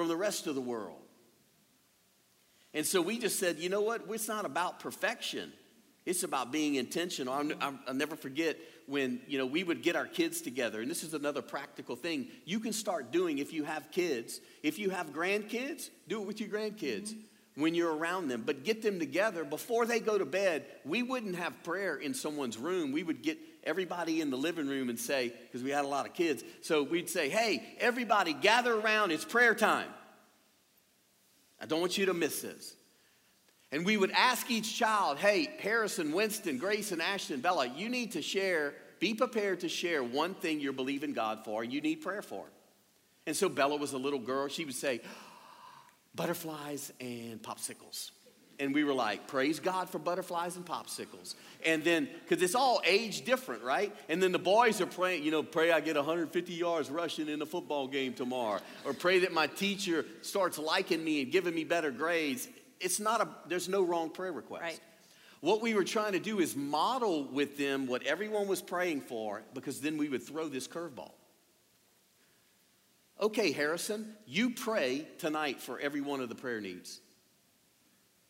from 0.00 0.08
the 0.08 0.16
rest 0.16 0.46
of 0.46 0.54
the 0.54 0.62
world. 0.62 0.96
And 2.72 2.86
so 2.86 3.02
we 3.02 3.18
just 3.18 3.38
said, 3.38 3.58
you 3.58 3.68
know 3.68 3.82
what? 3.82 4.04
It's 4.08 4.28
not 4.28 4.46
about 4.46 4.80
perfection. 4.80 5.52
It's 6.06 6.22
about 6.22 6.50
being 6.50 6.76
intentional. 6.76 7.34
I'll, 7.34 7.74
I'll, 7.86 7.92
never 7.92 8.16
forget 8.16 8.56
when 8.86 9.20
you 9.26 9.36
know 9.36 9.44
we 9.44 9.62
would 9.62 9.82
get 9.82 9.96
our 9.96 10.06
kids 10.06 10.40
together, 10.40 10.80
and 10.80 10.90
this 10.90 11.04
is 11.04 11.12
another 11.12 11.42
practical 11.42 11.96
thing 11.96 12.28
you 12.46 12.60
can 12.60 12.72
start 12.72 13.12
doing 13.12 13.36
if 13.36 13.52
you 13.52 13.64
have 13.64 13.90
kids. 13.90 14.40
If 14.62 14.78
you 14.78 14.88
have 14.88 15.12
grandkids, 15.12 15.90
do 16.08 16.22
it 16.22 16.26
with 16.26 16.40
your 16.40 16.48
grandkids 16.48 17.10
mm-hmm. 17.10 17.60
when 17.60 17.74
you're 17.74 17.94
around 17.94 18.28
them. 18.28 18.44
But 18.46 18.64
get 18.64 18.80
them 18.80 18.98
together 18.98 19.44
before 19.44 19.84
they 19.84 20.00
go 20.00 20.16
to 20.16 20.24
bed. 20.24 20.64
We 20.86 21.02
wouldn't 21.02 21.36
have 21.36 21.62
prayer 21.62 21.96
in 21.96 22.14
someone's 22.14 22.56
room. 22.56 22.92
We 22.92 23.02
would 23.02 23.20
get 23.20 23.36
everybody 23.64 24.20
in 24.20 24.30
the 24.30 24.36
living 24.36 24.68
room 24.68 24.88
and 24.88 24.98
say, 24.98 25.32
because 25.46 25.62
we 25.62 25.70
had 25.70 25.84
a 25.84 25.88
lot 25.88 26.06
of 26.06 26.14
kids, 26.14 26.42
so 26.62 26.82
we'd 26.82 27.08
say, 27.08 27.28
"Hey, 27.28 27.76
everybody, 27.78 28.32
gather 28.32 28.74
around. 28.74 29.10
It's 29.10 29.24
prayer 29.24 29.54
time." 29.54 29.88
I 31.60 31.66
don't 31.66 31.80
want 31.80 31.98
you 31.98 32.06
to 32.06 32.14
miss 32.14 32.40
this. 32.40 32.74
And 33.72 33.84
we 33.84 33.96
would 33.96 34.10
ask 34.10 34.50
each 34.50 34.76
child, 34.76 35.18
hey, 35.18 35.48
Harrison, 35.60 36.12
Winston, 36.12 36.58
Grace, 36.58 36.90
and 36.90 37.00
Ashton, 37.00 37.40
Bella, 37.40 37.66
you 37.66 37.88
need 37.88 38.12
to 38.12 38.22
share, 38.22 38.74
be 38.98 39.14
prepared 39.14 39.60
to 39.60 39.68
share 39.68 40.02
one 40.02 40.34
thing 40.34 40.58
you're 40.60 40.72
believing 40.72 41.12
God 41.12 41.44
for 41.44 41.62
you 41.62 41.80
need 41.80 41.96
prayer 41.96 42.22
for. 42.22 42.46
And 43.26 43.36
so 43.36 43.48
Bella 43.48 43.76
was 43.76 43.92
a 43.92 43.98
little 43.98 44.18
girl. 44.18 44.48
She 44.48 44.64
would 44.64 44.74
say, 44.74 45.00
butterflies 46.14 46.92
and 47.00 47.40
popsicles. 47.42 48.10
And 48.60 48.74
we 48.74 48.84
were 48.84 48.94
like, 48.94 49.26
praise 49.26 49.58
God 49.58 49.88
for 49.88 49.98
butterflies 49.98 50.56
and 50.56 50.64
popsicles. 50.64 51.34
And 51.66 51.82
then, 51.82 52.08
because 52.28 52.42
it's 52.42 52.54
all 52.54 52.80
age 52.84 53.24
different, 53.24 53.64
right? 53.64 53.92
And 54.08 54.22
then 54.22 54.30
the 54.30 54.38
boys 54.38 54.80
are 54.80 54.86
praying, 54.86 55.24
you 55.24 55.30
know, 55.30 55.42
pray 55.42 55.72
I 55.72 55.80
get 55.80 55.96
150 55.96 56.52
yards 56.52 56.90
rushing 56.90 57.28
in 57.28 57.38
the 57.38 57.46
football 57.46 57.88
game 57.88 58.12
tomorrow. 58.12 58.60
Or 58.84 58.92
pray 58.92 59.20
that 59.20 59.32
my 59.32 59.46
teacher 59.48 60.04
starts 60.22 60.58
liking 60.58 61.02
me 61.02 61.22
and 61.22 61.32
giving 61.32 61.54
me 61.54 61.64
better 61.64 61.90
grades 61.90 62.46
it's 62.80 62.98
not 62.98 63.20
a, 63.20 63.28
there's 63.46 63.68
no 63.68 63.82
wrong 63.82 64.10
prayer 64.10 64.32
request. 64.32 64.62
Right. 64.62 64.80
What 65.40 65.62
we 65.62 65.74
were 65.74 65.84
trying 65.84 66.12
to 66.12 66.18
do 66.18 66.40
is 66.40 66.56
model 66.56 67.24
with 67.24 67.56
them 67.56 67.86
what 67.86 68.02
everyone 68.04 68.48
was 68.48 68.60
praying 68.60 69.02
for 69.02 69.42
because 69.54 69.80
then 69.80 69.96
we 69.96 70.08
would 70.08 70.22
throw 70.22 70.48
this 70.48 70.66
curveball. 70.66 71.12
Okay, 73.20 73.52
Harrison, 73.52 74.14
you 74.26 74.50
pray 74.50 75.06
tonight 75.18 75.60
for 75.60 75.78
every 75.78 76.00
one 76.00 76.20
of 76.20 76.30
the 76.30 76.34
prayer 76.34 76.60
needs. 76.60 77.00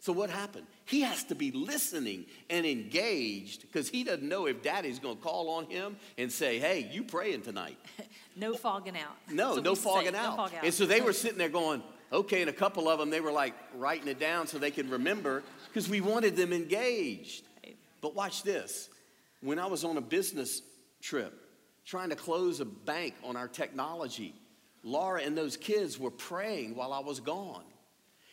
So 0.00 0.12
what 0.12 0.30
happened? 0.30 0.66
He 0.86 1.02
has 1.02 1.24
to 1.24 1.34
be 1.34 1.52
listening 1.52 2.24
and 2.48 2.64
engaged 2.64 3.62
because 3.62 3.88
he 3.88 4.02
doesn't 4.02 4.26
know 4.26 4.46
if 4.46 4.62
daddy's 4.62 4.98
going 4.98 5.16
to 5.18 5.22
call 5.22 5.50
on 5.50 5.66
him 5.66 5.96
and 6.16 6.32
say, 6.32 6.58
hey, 6.58 6.88
you 6.90 7.04
praying 7.04 7.42
tonight. 7.42 7.76
no 8.36 8.54
fogging 8.54 8.96
out. 8.96 9.16
No, 9.30 9.56
no 9.56 9.74
fogging 9.74 10.14
out. 10.14 10.30
no 10.30 10.36
fog 10.36 10.54
out. 10.54 10.64
And 10.64 10.72
so 10.72 10.86
they 10.86 11.02
were 11.02 11.12
sitting 11.12 11.38
there 11.38 11.50
going, 11.50 11.82
Okay, 12.12 12.40
and 12.40 12.50
a 12.50 12.52
couple 12.52 12.88
of 12.88 12.98
them, 12.98 13.10
they 13.10 13.20
were 13.20 13.30
like 13.30 13.54
writing 13.76 14.08
it 14.08 14.18
down 14.18 14.46
so 14.48 14.58
they 14.58 14.72
could 14.72 14.90
remember 14.90 15.44
because 15.68 15.88
we 15.88 16.00
wanted 16.00 16.34
them 16.34 16.52
engaged. 16.52 17.44
But 18.00 18.16
watch 18.16 18.42
this. 18.42 18.88
When 19.42 19.58
I 19.58 19.66
was 19.66 19.84
on 19.84 19.96
a 19.96 20.00
business 20.00 20.62
trip 21.00 21.32
trying 21.84 22.10
to 22.10 22.16
close 22.16 22.60
a 22.60 22.64
bank 22.64 23.14
on 23.22 23.36
our 23.36 23.46
technology, 23.46 24.34
Laura 24.82 25.22
and 25.22 25.38
those 25.38 25.56
kids 25.56 26.00
were 26.00 26.10
praying 26.10 26.74
while 26.74 26.92
I 26.92 26.98
was 27.00 27.20
gone. 27.20 27.64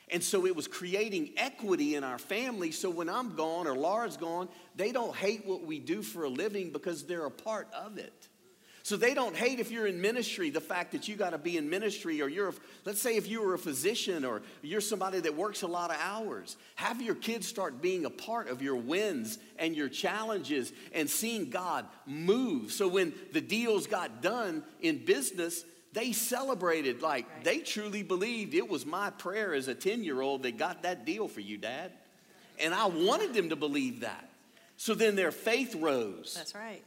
And 0.10 0.24
so 0.24 0.46
it 0.46 0.56
was 0.56 0.68
creating 0.68 1.32
equity 1.36 1.96
in 1.96 2.04
our 2.04 2.18
family. 2.18 2.72
So 2.72 2.90
when 2.90 3.10
I'm 3.10 3.36
gone 3.36 3.68
or 3.68 3.76
Laura's 3.76 4.16
gone, 4.16 4.48
they 4.76 4.92
don't 4.92 5.16
hate 5.16 5.46
what 5.46 5.64
we 5.64 5.80
do 5.80 6.02
for 6.02 6.24
a 6.24 6.30
living 6.30 6.72
because 6.72 7.04
they're 7.04 7.26
a 7.26 7.32
part 7.32 7.68
of 7.74 7.98
it. 7.98 8.30
So 8.88 8.96
they 8.96 9.14
don't 9.14 9.36
hate 9.36 9.60
if 9.60 9.70
you're 9.70 9.86
in 9.86 10.00
ministry, 10.00 10.50
the 10.50 10.62
fact 10.62 10.94
that 10.94 11.10
you 11.10 11.18
got 11.18 11.32
to 11.32 11.38
be 11.38 11.58
in 11.58 11.70
ministry, 11.70 12.22
or 12.22 12.30
you're, 12.30 12.48
a, 12.48 12.54
let's 12.86 13.02
say 13.02 13.18
if 13.18 13.28
you 13.28 13.42
were 13.42 13.54
a 13.54 13.60
physician 13.60 14.24
or 14.24 14.42
you're 14.62 14.80
somebody 14.80 15.20
that 15.20 15.36
works 15.36 15.62
a 15.64 15.68
lot 15.68 15.92
of 15.92 15.98
hours. 16.00 16.56
Have 16.76 17.02
your 17.02 17.16
kids 17.16 17.46
start 17.46 17.82
being 17.82 18.06
a 18.06 18.10
part 18.10 18.48
of 18.48 18.62
your 18.62 18.78
wins 18.78 19.40
and 19.60 19.76
your 19.76 19.90
challenges 19.90 20.72
and 20.94 21.10
seeing 21.10 21.50
God 21.50 21.86
move. 22.06 22.72
So 22.72 22.88
when 22.88 23.12
the 23.34 23.42
deals 23.42 23.88
got 23.88 24.22
done 24.22 24.64
in 24.80 25.04
business, 25.04 25.66
they 25.98 26.12
celebrated 26.12 27.02
like 27.02 27.26
right. 27.28 27.44
they 27.44 27.58
truly 27.58 28.04
believed 28.04 28.54
it 28.54 28.70
was 28.70 28.86
my 28.86 29.10
prayer 29.10 29.56
as 29.56 29.68
a 29.68 29.74
10 29.74 30.04
year 30.04 30.22
old 30.22 30.44
that 30.44 30.56
got 30.56 30.84
that 30.84 31.06
deal 31.06 31.28
for 31.28 31.42
you, 31.42 31.58
Dad. 31.58 31.92
And 32.60 32.72
I 32.72 32.86
wanted 32.86 33.34
them 33.34 33.50
to 33.50 33.56
believe 33.56 34.02
that. 34.02 34.30
So 34.78 34.94
then 34.94 35.16
their 35.16 35.32
faith 35.32 35.74
rose. 35.74 36.36
That's 36.38 36.54
right. 36.54 36.84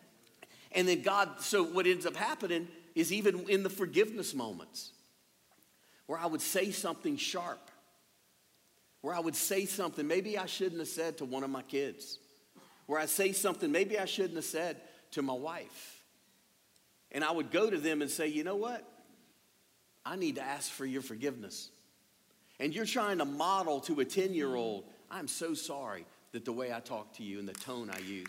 And 0.70 0.86
then 0.86 1.02
God, 1.02 1.28
so 1.40 1.64
what 1.64 1.88
ends 1.88 2.06
up 2.06 2.14
happening 2.14 2.68
is 2.94 3.12
even 3.12 3.48
in 3.48 3.64
the 3.64 3.68
forgiveness 3.68 4.32
moments 4.32 4.92
where 6.06 6.18
I 6.18 6.26
would 6.26 6.40
say 6.40 6.70
something 6.70 7.16
sharp, 7.16 7.68
where 9.00 9.12
I 9.14 9.18
would 9.18 9.34
say 9.34 9.64
something 9.64 10.06
maybe 10.06 10.38
I 10.38 10.46
shouldn't 10.46 10.78
have 10.78 10.88
said 10.88 11.18
to 11.18 11.24
one 11.24 11.42
of 11.42 11.50
my 11.50 11.62
kids, 11.62 12.18
where 12.86 13.00
I 13.00 13.06
say 13.06 13.32
something 13.32 13.72
maybe 13.72 13.98
I 13.98 14.04
shouldn't 14.04 14.36
have 14.36 14.44
said 14.44 14.76
to 15.12 15.22
my 15.22 15.32
wife. 15.32 16.04
And 17.10 17.24
I 17.24 17.32
would 17.32 17.50
go 17.50 17.68
to 17.68 17.76
them 17.76 18.02
and 18.02 18.10
say, 18.10 18.28
you 18.28 18.44
know 18.44 18.54
what? 18.54 18.86
I 20.04 20.16
need 20.16 20.36
to 20.36 20.42
ask 20.42 20.70
for 20.70 20.86
your 20.86 21.02
forgiveness. 21.02 21.70
And 22.58 22.74
you're 22.74 22.86
trying 22.86 23.18
to 23.18 23.24
model 23.24 23.80
to 23.80 24.00
a 24.00 24.04
10 24.04 24.34
year 24.34 24.54
old, 24.54 24.84
I'm 25.10 25.28
so 25.28 25.54
sorry 25.54 26.04
that 26.32 26.44
the 26.44 26.52
way 26.52 26.72
I 26.72 26.80
talk 26.80 27.14
to 27.14 27.22
you 27.22 27.38
and 27.38 27.48
the 27.48 27.52
tone 27.52 27.90
I 27.90 27.98
use. 27.98 28.28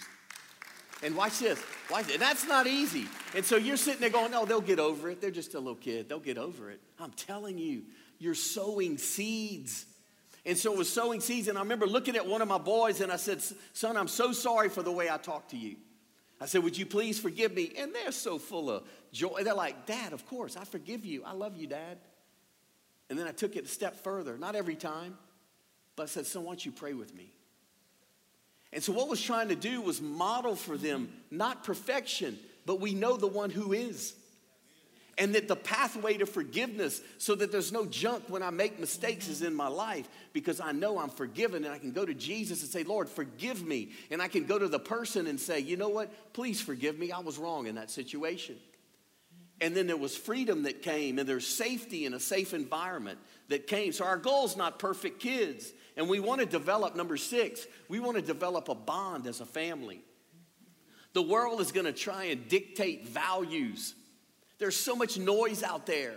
And 1.03 1.15
watch 1.15 1.39
this. 1.39 1.61
Watch 1.89 2.09
it. 2.09 2.19
That's 2.19 2.47
not 2.47 2.67
easy. 2.67 3.07
And 3.36 3.43
so 3.43 3.57
you're 3.57 3.78
sitting 3.78 4.01
there 4.01 4.09
going, 4.09 4.32
no, 4.32 4.45
they'll 4.45 4.61
get 4.61 4.80
over 4.80 5.09
it. 5.09 5.19
They're 5.19 5.32
just 5.32 5.55
a 5.55 5.59
little 5.59 5.76
kid. 5.76 6.07
They'll 6.07 6.19
get 6.19 6.38
over 6.38 6.69
it. 6.69 6.80
I'm 6.99 7.11
telling 7.11 7.57
you, 7.57 7.84
you're 8.19 8.36
sowing 8.36 8.97
seeds. 8.97 9.86
And 10.45 10.57
so 10.57 10.74
it 10.74 10.78
was 10.78 10.91
sowing 10.91 11.19
seeds. 11.19 11.47
And 11.47 11.57
I 11.57 11.61
remember 11.61 11.88
looking 11.88 12.15
at 12.15 12.26
one 12.26 12.41
of 12.41 12.47
my 12.47 12.59
boys 12.59 13.01
and 13.01 13.11
I 13.11 13.15
said, 13.15 13.41
son, 13.74 13.97
I'm 13.97 14.07
so 14.07 14.32
sorry 14.32 14.69
for 14.69 14.84
the 14.84 14.91
way 14.91 15.09
I 15.09 15.17
talked 15.17 15.51
to 15.51 15.57
you. 15.57 15.76
I 16.42 16.48
said, 16.48 16.64
would 16.64 16.76
you 16.76 16.88
please 16.88 17.20
forgive 17.20 17.54
me? 17.54 17.72
And 17.78 17.94
they're 17.94 18.12
so 18.12 18.39
full 18.39 18.72
of 18.72 18.84
joy. 19.14 19.44
They're 19.44 19.54
like, 19.54 19.86
Dad, 19.86 20.12
of 20.12 20.26
course, 20.26 20.58
I 20.58 20.64
forgive 20.64 21.06
you. 21.06 21.24
I 21.24 21.34
love 21.34 21.56
you, 21.56 21.68
Dad. 21.68 22.00
And 23.12 23.20
then 23.20 23.28
I 23.28 23.32
took 23.32 23.56
it 23.56 23.66
a 23.66 23.68
step 23.68 24.04
further. 24.04 24.39
Not 24.39 24.56
every 24.56 24.76
time, 24.76 25.20
but 25.96 26.04
I 26.04 26.06
said, 26.08 26.26
son, 26.26 26.44
why 26.44 26.54
don't 26.54 26.66
you 26.66 26.72
pray 26.72 26.94
with 26.94 27.14
me? 27.14 27.32
And 28.74 28.82
so, 28.82 28.92
what 28.92 29.08
was 29.08 29.22
trying 29.22 29.50
to 29.50 29.56
do 29.56 29.82
was 29.82 30.02
model 30.02 30.56
for 30.56 30.78
them 30.78 31.12
not 31.30 31.64
perfection, 31.64 32.39
but 32.66 32.80
we 32.80 32.96
know 32.96 33.18
the 33.18 33.28
one 33.28 33.50
who 33.52 33.74
is. 33.74 34.16
And 35.22 35.36
that 35.36 35.47
the 35.47 35.55
pathway 35.55 36.17
to 36.17 36.26
forgiveness, 36.26 36.99
so 37.19 37.36
that 37.36 37.51
there's 37.51 37.72
no 37.72 37.86
junk 37.86 38.24
when 38.28 38.41
I 38.41 38.49
make 38.49 38.80
mistakes, 38.80 39.28
is 39.28 39.43
in 39.43 39.53
my 39.53 39.67
life 39.67 40.09
because 40.34 40.59
I 40.59 40.72
know 40.72 40.97
I'm 40.97 41.11
forgiven 41.11 41.63
and 41.63 41.72
I 41.72 41.78
can 41.78 41.91
go 41.91 42.03
to 42.03 42.15
Jesus 42.15 42.63
and 42.63 42.72
say, 42.72 42.84
Lord, 42.84 43.07
forgive 43.07 43.63
me. 43.63 43.91
And 44.09 44.19
I 44.19 44.28
can 44.28 44.45
go 44.45 44.57
to 44.57 44.67
the 44.67 44.80
person 44.80 45.28
and 45.28 45.39
say, 45.39 45.59
you 45.59 45.78
know 45.78 45.89
what? 45.89 46.34
Please 46.34 46.59
forgive 46.59 46.97
me. 46.97 47.11
I 47.11 47.19
was 47.19 47.38
wrong 47.38 47.67
in 47.67 47.76
that 47.76 47.91
situation. 47.91 48.55
And 49.61 49.76
then 49.76 49.86
there 49.86 49.95
was 49.95 50.17
freedom 50.17 50.63
that 50.63 50.82
came, 50.82 51.19
and 51.19 51.30
there's 51.30 51.45
safety 51.45 52.07
in 52.07 52.15
a 52.15 52.19
safe 52.19 52.55
environment 52.55 53.19
that 53.49 53.67
came. 53.67 53.91
So 53.91 54.05
our 54.05 54.17
goal 54.17 54.45
is 54.45 54.57
not 54.57 54.80
perfect 54.80 55.19
kids. 55.19 55.72
And 55.95 56.09
we 56.09 56.19
want 56.19 56.39
to 56.39 56.47
develop, 56.47 56.95
number 56.95 57.15
six, 57.15 57.67
we 57.88 57.99
want 57.99 58.15
to 58.15 58.24
develop 58.24 58.69
a 58.69 58.76
bond 58.76 59.28
as 59.28 59.39
a 59.39 59.45
family. 59.45 60.01
The 61.13 61.22
world 61.22 61.61
is 61.61 61.72
going 61.72 61.86
to 61.86 61.93
try 61.93 62.24
and 62.24 62.47
dictate 62.47 63.07
values. 63.07 63.93
There's 64.62 64.78
so 64.78 64.95
much 64.95 65.18
noise 65.18 65.64
out 65.64 65.88
there, 65.88 66.14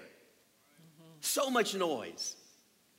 so 1.23 1.49
much 1.49 1.75
noise. 1.75 2.37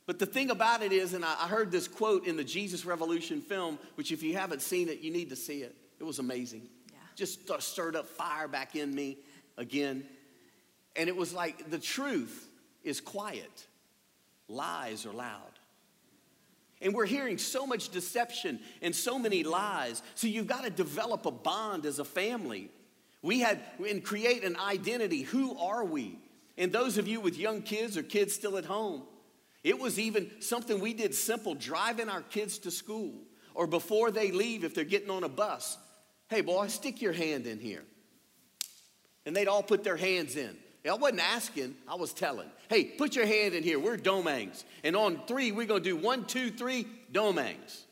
But 0.04 0.18
the 0.18 0.26
thing 0.26 0.50
about 0.50 0.82
it 0.82 0.90
is, 0.90 1.14
and 1.14 1.24
I 1.24 1.46
heard 1.46 1.70
this 1.70 1.86
quote 1.86 2.26
in 2.26 2.36
the 2.36 2.42
Jesus 2.42 2.84
Revolution 2.84 3.40
film, 3.40 3.78
which 3.94 4.10
if 4.10 4.24
you 4.24 4.34
haven't 4.36 4.60
seen 4.60 4.88
it, 4.88 5.02
you 5.02 5.12
need 5.12 5.30
to 5.30 5.36
see 5.36 5.62
it. 5.62 5.76
It 6.00 6.02
was 6.02 6.18
amazing. 6.18 6.62
Yeah. 6.90 6.98
Just 7.14 7.48
stirred 7.62 7.94
up 7.94 8.08
fire 8.08 8.48
back 8.48 8.74
in 8.74 8.92
me 8.92 9.18
again. 9.56 10.04
And 10.96 11.08
it 11.08 11.16
was 11.16 11.32
like 11.32 11.70
the 11.70 11.78
truth 11.78 12.48
is 12.82 13.00
quiet, 13.00 13.68
lies 14.48 15.06
are 15.06 15.12
loud. 15.12 15.60
And 16.82 16.92
we're 16.92 17.06
hearing 17.06 17.38
so 17.38 17.68
much 17.68 17.90
deception 17.90 18.58
and 18.82 18.92
so 18.92 19.16
many 19.16 19.44
lies. 19.44 20.02
So 20.16 20.26
you've 20.26 20.48
got 20.48 20.64
to 20.64 20.70
develop 20.70 21.24
a 21.24 21.30
bond 21.30 21.86
as 21.86 22.00
a 22.00 22.04
family. 22.04 22.68
We 23.22 23.40
had 23.40 23.60
and 23.88 24.04
create 24.04 24.44
an 24.44 24.56
identity. 24.56 25.22
Who 25.22 25.58
are 25.58 25.84
we? 25.84 26.18
And 26.58 26.72
those 26.72 26.98
of 26.98 27.08
you 27.08 27.20
with 27.20 27.38
young 27.38 27.62
kids 27.62 27.96
or 27.96 28.02
kids 28.02 28.34
still 28.34 28.56
at 28.56 28.64
home, 28.64 29.02
it 29.62 29.78
was 29.78 29.98
even 29.98 30.30
something 30.40 30.80
we 30.80 30.94
did 30.94 31.14
simple 31.14 31.54
driving 31.54 32.08
our 32.08 32.22
kids 32.22 32.58
to 32.58 32.70
school 32.70 33.14
or 33.54 33.66
before 33.66 34.10
they 34.10 34.30
leave 34.30 34.64
if 34.64 34.74
they're 34.74 34.84
getting 34.84 35.10
on 35.10 35.24
a 35.24 35.28
bus. 35.28 35.76
Hey, 36.28 36.40
boy, 36.40 36.68
stick 36.68 37.02
your 37.02 37.12
hand 37.12 37.46
in 37.46 37.58
here. 37.58 37.82
And 39.24 39.34
they'd 39.34 39.48
all 39.48 39.62
put 39.62 39.82
their 39.82 39.96
hands 39.96 40.36
in. 40.36 40.56
I 40.88 40.94
wasn't 40.94 41.20
asking, 41.20 41.74
I 41.88 41.96
was 41.96 42.12
telling. 42.12 42.48
Hey, 42.68 42.84
put 42.84 43.16
your 43.16 43.26
hand 43.26 43.54
in 43.54 43.62
here. 43.62 43.78
We're 43.78 43.96
Domingues. 43.96 44.64
And 44.84 44.94
on 44.94 45.20
three, 45.26 45.50
we're 45.50 45.66
going 45.66 45.82
to 45.82 45.88
do 45.88 45.96
one, 45.96 46.26
two, 46.26 46.50
three, 46.50 46.86
Domingues. 47.10 47.84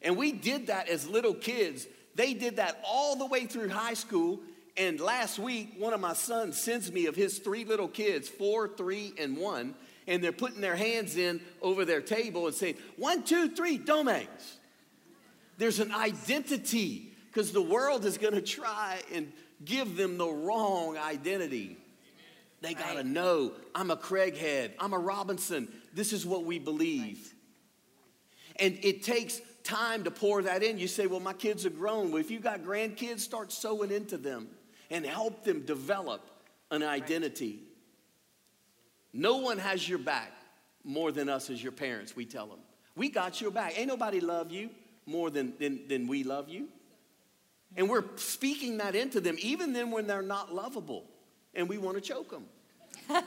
And 0.00 0.16
we 0.16 0.32
did 0.32 0.68
that 0.68 0.88
as 0.88 1.06
little 1.06 1.34
kids. 1.34 1.86
They 2.14 2.32
did 2.32 2.56
that 2.56 2.82
all 2.82 3.16
the 3.16 3.26
way 3.26 3.44
through 3.46 3.68
high 3.68 3.94
school. 3.94 4.40
And 4.80 4.98
last 4.98 5.38
week, 5.38 5.74
one 5.76 5.92
of 5.92 6.00
my 6.00 6.14
sons 6.14 6.58
sends 6.58 6.90
me 6.90 7.04
of 7.04 7.14
his 7.14 7.38
three 7.38 7.66
little 7.66 7.86
kids, 7.86 8.30
four, 8.30 8.66
three, 8.66 9.12
and 9.18 9.36
one, 9.36 9.74
and 10.06 10.24
they're 10.24 10.32
putting 10.32 10.62
their 10.62 10.74
hands 10.74 11.18
in 11.18 11.42
over 11.60 11.84
their 11.84 12.00
table 12.00 12.46
and 12.46 12.56
saying, 12.56 12.76
one, 12.96 13.22
two, 13.22 13.50
three, 13.50 13.76
Domingues. 13.76 14.56
There's 15.58 15.80
an 15.80 15.92
identity 15.92 17.12
because 17.26 17.52
the 17.52 17.60
world 17.60 18.06
is 18.06 18.16
going 18.16 18.32
to 18.32 18.40
try 18.40 19.02
and 19.12 19.30
give 19.62 19.98
them 19.98 20.16
the 20.16 20.30
wrong 20.30 20.96
identity. 20.96 21.76
They 22.62 22.72
got 22.72 22.94
to 22.94 23.04
know 23.04 23.52
I'm 23.74 23.90
a 23.90 23.98
Craighead, 23.98 24.70
I'm 24.78 24.94
a 24.94 24.98
Robinson. 24.98 25.68
This 25.92 26.14
is 26.14 26.24
what 26.24 26.46
we 26.46 26.58
believe. 26.58 27.34
And 28.56 28.78
it 28.80 29.02
takes 29.02 29.42
time 29.62 30.04
to 30.04 30.10
pour 30.10 30.40
that 30.40 30.62
in. 30.62 30.78
You 30.78 30.88
say, 30.88 31.06
Well, 31.06 31.20
my 31.20 31.34
kids 31.34 31.66
are 31.66 31.70
grown. 31.70 32.12
Well, 32.12 32.20
if 32.20 32.30
you've 32.30 32.42
got 32.42 32.62
grandkids, 32.62 33.20
start 33.20 33.52
sowing 33.52 33.90
into 33.90 34.16
them 34.16 34.48
and 34.90 35.06
help 35.06 35.44
them 35.44 35.60
develop 35.62 36.30
an 36.70 36.82
identity. 36.82 37.60
No 39.12 39.38
one 39.38 39.58
has 39.58 39.88
your 39.88 39.98
back 39.98 40.32
more 40.84 41.12
than 41.12 41.28
us 41.28 41.50
as 41.50 41.62
your 41.62 41.72
parents, 41.72 42.16
we 42.16 42.24
tell 42.24 42.46
them. 42.46 42.58
We 42.96 43.08
got 43.08 43.40
your 43.40 43.50
back. 43.50 43.78
Ain't 43.78 43.88
nobody 43.88 44.20
love 44.20 44.50
you 44.50 44.70
more 45.06 45.30
than, 45.30 45.52
than, 45.58 45.86
than 45.88 46.06
we 46.06 46.24
love 46.24 46.48
you. 46.48 46.68
And 47.76 47.88
we're 47.88 48.04
speaking 48.16 48.78
that 48.78 48.94
into 48.94 49.20
them, 49.20 49.36
even 49.40 49.72
then 49.72 49.90
when 49.90 50.06
they're 50.06 50.22
not 50.22 50.52
lovable 50.52 51.04
and 51.54 51.68
we 51.68 51.78
want 51.78 51.96
to 51.96 52.00
choke 52.00 52.30
them. 52.30 52.44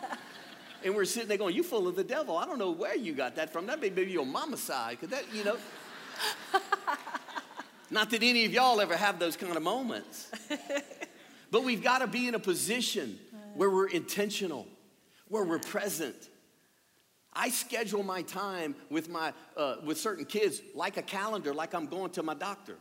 and 0.84 0.95
we're 0.95 1.05
sitting 1.05 1.30
there 1.30 1.38
going, 1.38 1.55
You 1.55 1.64
full 1.64 1.88
of 1.88 1.95
the 1.95 2.03
devil. 2.03 2.38
I 2.38 2.45
don't 2.45 2.59
know 2.59 2.72
where 2.72 2.95
you 2.95 3.14
got 3.14 3.36
that 3.36 3.53
from. 3.53 3.68
That 3.68 3.80
may 3.80 3.89
be 3.89 4.03
your 4.03 4.26
mama's 4.26 4.61
side, 4.61 4.97
because 4.99 5.09
that, 5.09 5.34
you 5.34 5.43
know. 5.43 5.57
Not 7.89 8.09
that 8.09 8.24
any 8.24 8.45
of 8.45 8.53
y'all 8.53 8.82
ever 8.82 8.97
have 8.97 9.20
those 9.20 9.38
kind 9.38 9.55
of 9.55 9.64
moments. 9.64 10.32
but 11.54 11.64
we've 11.64 11.84
got 11.84 11.99
to 11.99 12.08
be 12.08 12.28
in 12.28 12.34
a 12.34 12.39
position 12.39 13.20
where 13.54 13.70
we're 13.70 13.88
intentional, 13.88 14.66
where 15.28 15.45
we're 15.45 15.60
present. 15.60 16.16
I 17.32 17.51
schedule 17.51 18.01
my 18.01 18.24
time 18.24 18.76
with 18.89 19.08
my 19.08 19.34
uh, 19.56 19.76
with 19.86 19.99
certain 19.99 20.26
kids 20.26 20.64
like 20.74 20.97
a 20.97 21.04
calendar, 21.04 21.54
like 21.54 21.76
I'm 21.76 21.86
going 21.86 22.10
to 22.14 22.24
my 22.24 22.34
doctor. 22.34 22.76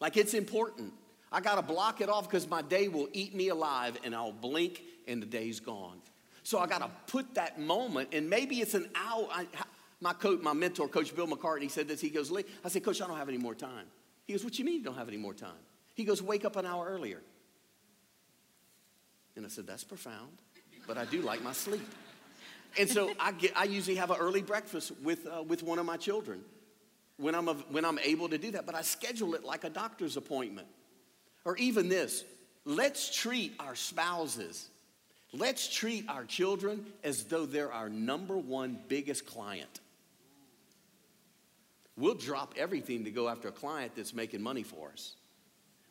Like 0.00 0.18
it's 0.18 0.34
important. 0.34 0.92
I 1.32 1.40
got 1.40 1.54
to 1.54 1.62
block 1.62 2.02
it 2.02 2.10
off 2.10 2.28
because 2.28 2.46
my 2.46 2.60
day 2.60 2.88
will 2.88 3.08
eat 3.14 3.34
me 3.34 3.48
alive 3.48 3.96
and 4.04 4.14
I'll 4.14 4.32
blink 4.32 4.82
and 5.06 5.22
the 5.22 5.26
day's 5.26 5.58
gone. 5.58 5.96
So 6.42 6.58
I 6.58 6.66
got 6.66 6.82
to 6.82 6.90
put 7.10 7.36
that 7.36 7.58
moment, 7.58 8.10
and 8.12 8.28
maybe 8.28 8.60
it's 8.60 8.74
an 8.74 8.90
hour. 8.94 9.28
I, 9.32 9.46
my 10.02 10.12
coach, 10.12 10.42
my 10.42 10.52
mentor, 10.52 10.88
Coach 10.88 11.16
Bill 11.16 11.26
McCartney, 11.26 11.70
said 11.70 11.88
this. 11.88 12.02
He 12.02 12.10
goes, 12.10 12.30
Lee, 12.30 12.44
I 12.62 12.68
said, 12.68 12.84
Coach, 12.84 13.00
I 13.00 13.06
don't 13.06 13.16
have 13.16 13.30
any 13.30 13.38
more 13.38 13.54
time. 13.54 13.86
He 14.26 14.34
goes, 14.34 14.44
What 14.44 14.58
you 14.58 14.66
mean 14.66 14.74
you 14.74 14.84
don't 14.84 14.98
have 14.98 15.08
any 15.08 15.16
more 15.16 15.32
time? 15.32 15.62
He 15.94 16.04
goes, 16.04 16.22
Wake 16.22 16.44
up 16.44 16.56
an 16.56 16.66
hour 16.66 16.86
earlier. 16.86 17.22
And 19.38 19.46
I 19.46 19.48
said, 19.48 19.68
That's 19.68 19.84
profound, 19.84 20.36
but 20.88 20.98
I 20.98 21.04
do 21.04 21.22
like 21.22 21.42
my 21.44 21.52
sleep. 21.52 21.88
And 22.76 22.90
so 22.90 23.12
I, 23.18 23.32
get, 23.32 23.52
I 23.56 23.64
usually 23.64 23.96
have 23.96 24.10
an 24.10 24.18
early 24.18 24.42
breakfast 24.42 24.92
with, 25.02 25.26
uh, 25.26 25.42
with 25.42 25.62
one 25.62 25.78
of 25.78 25.86
my 25.86 25.96
children 25.96 26.42
when 27.18 27.36
I'm, 27.36 27.48
a, 27.48 27.54
when 27.70 27.84
I'm 27.84 28.00
able 28.00 28.28
to 28.28 28.36
do 28.36 28.50
that, 28.50 28.66
but 28.66 28.74
I 28.74 28.82
schedule 28.82 29.34
it 29.34 29.44
like 29.44 29.62
a 29.62 29.70
doctor's 29.70 30.16
appointment. 30.16 30.66
Or 31.44 31.56
even 31.56 31.88
this 31.88 32.24
let's 32.64 33.14
treat 33.14 33.54
our 33.60 33.76
spouses, 33.76 34.68
let's 35.32 35.72
treat 35.72 36.08
our 36.08 36.24
children 36.24 36.84
as 37.04 37.22
though 37.24 37.46
they're 37.46 37.72
our 37.72 37.88
number 37.88 38.36
one 38.36 38.76
biggest 38.88 39.24
client. 39.24 39.80
We'll 41.96 42.14
drop 42.14 42.54
everything 42.56 43.04
to 43.04 43.12
go 43.12 43.28
after 43.28 43.48
a 43.48 43.52
client 43.52 43.92
that's 43.94 44.12
making 44.12 44.42
money 44.42 44.64
for 44.64 44.90
us. 44.92 45.14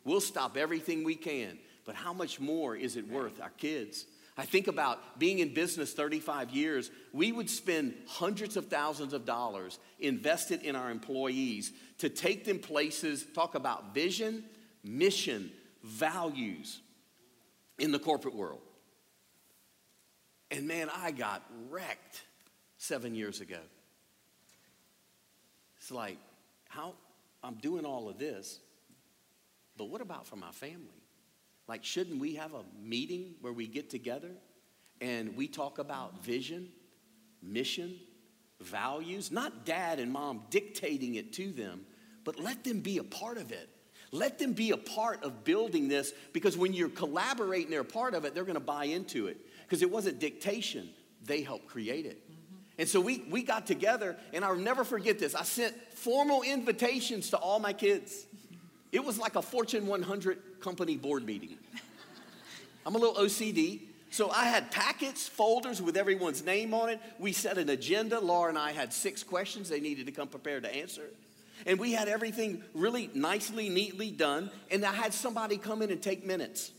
We'll 0.04 0.20
stop 0.20 0.58
everything 0.58 1.02
we 1.02 1.14
can. 1.14 1.58
But 1.88 1.96
how 1.96 2.12
much 2.12 2.38
more 2.38 2.76
is 2.76 2.96
it 2.96 3.08
worth 3.08 3.40
our 3.40 3.48
kids? 3.48 4.04
I 4.36 4.44
think 4.44 4.66
about 4.66 5.18
being 5.18 5.38
in 5.38 5.54
business 5.54 5.94
35 5.94 6.50
years, 6.50 6.90
we 7.14 7.32
would 7.32 7.48
spend 7.48 7.94
hundreds 8.06 8.58
of 8.58 8.66
thousands 8.66 9.14
of 9.14 9.24
dollars 9.24 9.78
invested 9.98 10.64
in 10.64 10.76
our 10.76 10.90
employees 10.90 11.72
to 12.00 12.10
take 12.10 12.44
them 12.44 12.58
places, 12.58 13.24
talk 13.34 13.54
about 13.54 13.94
vision, 13.94 14.44
mission, 14.84 15.50
values 15.82 16.78
in 17.78 17.90
the 17.90 17.98
corporate 17.98 18.34
world. 18.34 18.60
And 20.50 20.68
man, 20.68 20.90
I 20.94 21.10
got 21.10 21.42
wrecked 21.70 22.22
seven 22.76 23.14
years 23.14 23.40
ago. 23.40 23.60
It's 25.78 25.90
like, 25.90 26.18
how 26.68 26.96
I'm 27.42 27.54
doing 27.54 27.86
all 27.86 28.10
of 28.10 28.18
this, 28.18 28.60
but 29.78 29.86
what 29.88 30.02
about 30.02 30.26
for 30.26 30.36
my 30.36 30.50
family? 30.50 30.97
Like, 31.68 31.84
shouldn't 31.84 32.18
we 32.18 32.34
have 32.36 32.54
a 32.54 32.62
meeting 32.82 33.34
where 33.42 33.52
we 33.52 33.66
get 33.66 33.90
together 33.90 34.30
and 35.00 35.36
we 35.36 35.46
talk 35.46 35.78
about 35.78 36.24
vision, 36.24 36.70
mission, 37.42 37.94
values? 38.60 39.30
Not 39.30 39.66
dad 39.66 40.00
and 40.00 40.10
mom 40.10 40.44
dictating 40.48 41.16
it 41.16 41.34
to 41.34 41.52
them, 41.52 41.84
but 42.24 42.40
let 42.40 42.64
them 42.64 42.80
be 42.80 42.96
a 42.96 43.04
part 43.04 43.36
of 43.36 43.52
it. 43.52 43.68
Let 44.10 44.38
them 44.38 44.54
be 44.54 44.70
a 44.70 44.78
part 44.78 45.22
of 45.22 45.44
building 45.44 45.88
this 45.88 46.14
because 46.32 46.56
when 46.56 46.72
you're 46.72 46.88
collaborating, 46.88 47.70
they're 47.70 47.80
a 47.80 47.84
part 47.84 48.14
of 48.14 48.24
it, 48.24 48.34
they're 48.34 48.44
going 48.44 48.54
to 48.54 48.60
buy 48.60 48.84
into 48.84 49.26
it. 49.26 49.36
Because 49.62 49.82
it 49.82 49.90
wasn't 49.90 50.18
dictation, 50.18 50.88
they 51.22 51.42
helped 51.42 51.66
create 51.66 52.06
it. 52.06 52.24
Mm-hmm. 52.24 52.56
And 52.78 52.88
so 52.88 53.02
we, 53.02 53.26
we 53.28 53.42
got 53.42 53.66
together, 53.66 54.16
and 54.32 54.42
I'll 54.42 54.56
never 54.56 54.84
forget 54.84 55.18
this. 55.18 55.34
I 55.34 55.42
sent 55.42 55.74
formal 55.92 56.40
invitations 56.40 57.28
to 57.30 57.36
all 57.36 57.58
my 57.58 57.74
kids. 57.74 58.24
It 58.92 59.04
was 59.04 59.18
like 59.18 59.36
a 59.36 59.42
Fortune 59.42 59.86
100 59.86 60.60
company 60.60 60.96
board 60.96 61.24
meeting. 61.24 61.56
I'm 62.86 62.94
a 62.94 62.98
little 62.98 63.16
OCD. 63.16 63.80
So 64.10 64.30
I 64.30 64.44
had 64.44 64.70
packets, 64.70 65.28
folders 65.28 65.82
with 65.82 65.96
everyone's 65.96 66.42
name 66.42 66.72
on 66.72 66.88
it. 66.88 67.00
We 67.18 67.32
set 67.32 67.58
an 67.58 67.68
agenda. 67.68 68.18
Laura 68.20 68.48
and 68.48 68.58
I 68.58 68.72
had 68.72 68.92
six 68.92 69.22
questions 69.22 69.68
they 69.68 69.80
needed 69.80 70.06
to 70.06 70.12
come 70.12 70.28
prepared 70.28 70.62
to 70.62 70.74
answer. 70.74 71.10
And 71.66 71.78
we 71.78 71.92
had 71.92 72.08
everything 72.08 72.62
really 72.72 73.10
nicely, 73.14 73.68
neatly 73.68 74.10
done. 74.10 74.50
And 74.70 74.84
I 74.84 74.94
had 74.94 75.12
somebody 75.12 75.58
come 75.58 75.82
in 75.82 75.90
and 75.90 76.00
take 76.00 76.24
minutes 76.24 76.72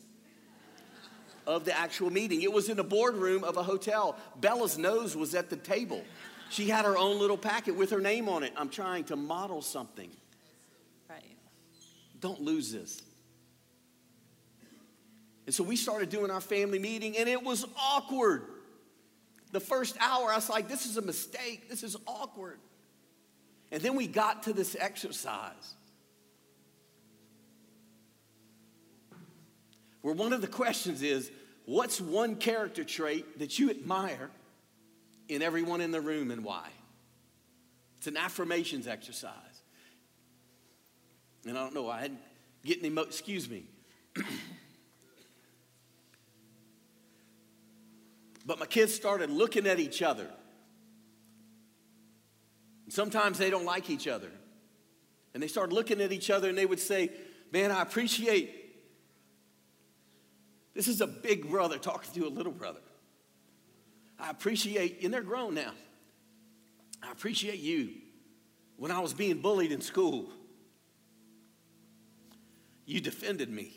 of 1.46 1.66
the 1.66 1.78
actual 1.78 2.10
meeting. 2.10 2.42
It 2.42 2.52
was 2.52 2.70
in 2.70 2.80
a 2.80 2.84
boardroom 2.84 3.44
of 3.44 3.58
a 3.58 3.64
hotel. 3.64 4.18
Bella's 4.40 4.78
nose 4.78 5.16
was 5.16 5.36
at 5.36 5.50
the 5.50 5.58
table. 5.58 6.04
She 6.50 6.70
had 6.70 6.86
her 6.86 6.98
own 6.98 7.20
little 7.20 7.38
packet 7.38 7.76
with 7.76 7.92
her 7.92 8.00
name 8.00 8.28
on 8.28 8.44
it. 8.44 8.54
I'm 8.58 8.70
trying 8.70 9.04
to 9.06 9.16
model 9.16 9.62
something. 9.62 10.10
Don't 12.20 12.42
lose 12.42 12.72
this. 12.72 13.02
And 15.46 15.54
so 15.56 15.64
we 15.64 15.76
started 15.76 16.10
doing 16.10 16.30
our 16.30 16.42
family 16.42 16.80
meeting, 16.80 17.18
and 17.18 17.28
it 17.28 17.44
was 17.44 17.66
awkward. 17.76 18.44
The 19.52 19.60
first 19.60 19.98
hour, 20.00 20.32
I 20.32 20.36
was 20.36 20.50
like, 20.50 20.68
this 20.68 20.86
is 20.86 20.98
a 20.98 21.02
mistake. 21.02 21.70
This 21.70 21.82
is 21.82 21.98
awkward. 22.06 22.60
And 23.72 23.82
then 23.82 23.96
we 23.96 24.08
got 24.08 24.44
to 24.44 24.54
this 24.54 24.76
exercise 24.80 25.76
where 30.02 30.14
one 30.14 30.34
of 30.34 30.42
the 30.42 30.48
questions 30.48 31.02
is 31.02 31.32
what's 31.66 32.00
one 32.00 32.36
character 32.36 32.84
trait 32.84 33.40
that 33.40 33.60
you 33.60 33.70
admire 33.70 34.30
in 35.28 35.42
everyone 35.42 35.82
in 35.82 35.92
the 35.92 36.02
room 36.02 36.32
and 36.32 36.44
why? 36.44 36.68
It's 37.98 38.08
an 38.08 38.18
affirmations 38.18 38.88
exercise. 38.88 39.34
And 41.50 41.58
I 41.58 41.64
don't 41.64 41.74
know, 41.74 41.90
I 41.90 42.00
hadn't 42.02 42.20
getting 42.64 42.86
emo- 42.86 43.02
excuse 43.02 43.50
me. 43.50 43.66
but 48.46 48.60
my 48.60 48.66
kids 48.66 48.94
started 48.94 49.30
looking 49.30 49.68
at 49.68 49.80
each 49.80 50.02
other 50.02 50.30
Sometimes 52.90 53.38
they 53.38 53.50
don't 53.50 53.66
like 53.66 53.90
each 53.90 54.08
other. 54.08 54.32
And 55.34 55.42
they 55.42 55.48
start 55.48 55.72
looking 55.72 56.02
at 56.02 56.12
each 56.12 56.30
other 56.30 56.50
and 56.50 56.58
they 56.58 56.66
would 56.66 56.80
say, 56.80 57.12
Man, 57.52 57.72
I 57.72 57.82
appreciate 57.82 58.54
This 60.74 60.88
is 60.88 61.02
a 61.02 61.08
big 61.08 61.50
brother 61.50 61.78
talking 61.78 62.12
to 62.22 62.28
a 62.28 62.30
little 62.30 62.52
brother. 62.52 62.82
I 64.20 64.30
appreciate, 64.32 65.04
and 65.04 65.14
they're 65.14 65.22
grown 65.22 65.54
now. 65.54 65.72
I 67.02 67.12
appreciate 67.12 67.60
you. 67.60 67.92
When 68.76 68.92
I 68.92 69.00
was 69.00 69.14
being 69.14 69.40
bullied 69.40 69.72
in 69.72 69.82
school, 69.82 70.30
you 72.90 73.00
defended 73.00 73.52
me. 73.52 73.72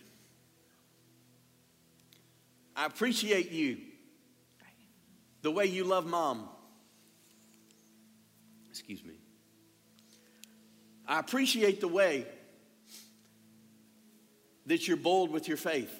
I 2.74 2.86
appreciate 2.86 3.50
you. 3.50 3.76
The 5.42 5.50
way 5.50 5.66
you 5.66 5.84
love 5.84 6.06
mom. 6.06 6.48
Excuse 8.70 9.04
me. 9.04 9.12
I 11.06 11.18
appreciate 11.18 11.82
the 11.82 11.88
way 11.88 12.24
that 14.64 14.88
you're 14.88 14.96
bold 14.96 15.30
with 15.30 15.46
your 15.46 15.58
faith. 15.58 15.92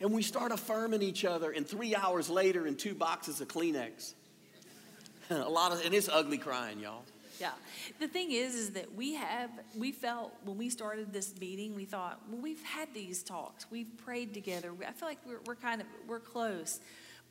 And 0.00 0.12
we 0.12 0.22
start 0.22 0.50
affirming 0.50 1.00
each 1.00 1.24
other, 1.24 1.52
and 1.52 1.64
three 1.64 1.94
hours 1.94 2.28
later, 2.28 2.66
in 2.66 2.74
two 2.74 2.94
boxes 2.94 3.40
of 3.40 3.46
Kleenex. 3.46 4.14
a 5.30 5.48
lot 5.48 5.70
of, 5.70 5.84
and 5.84 5.94
it's 5.94 6.08
ugly 6.08 6.38
crying, 6.38 6.80
y'all. 6.80 7.04
Yeah. 7.42 7.50
The 7.98 8.06
thing 8.06 8.30
is, 8.30 8.54
is 8.54 8.70
that 8.70 8.94
we 8.94 9.14
have, 9.14 9.50
we 9.76 9.90
felt 9.90 10.32
when 10.44 10.56
we 10.56 10.70
started 10.70 11.12
this 11.12 11.36
meeting, 11.40 11.74
we 11.74 11.84
thought, 11.84 12.20
well, 12.30 12.40
we've 12.40 12.62
had 12.62 12.94
these 12.94 13.24
talks, 13.24 13.66
we've 13.68 13.96
prayed 13.96 14.32
together. 14.32 14.72
I 14.86 14.92
feel 14.92 15.08
like 15.08 15.18
we're, 15.26 15.40
we're 15.44 15.56
kind 15.56 15.80
of, 15.80 15.88
we're 16.06 16.20
close. 16.20 16.78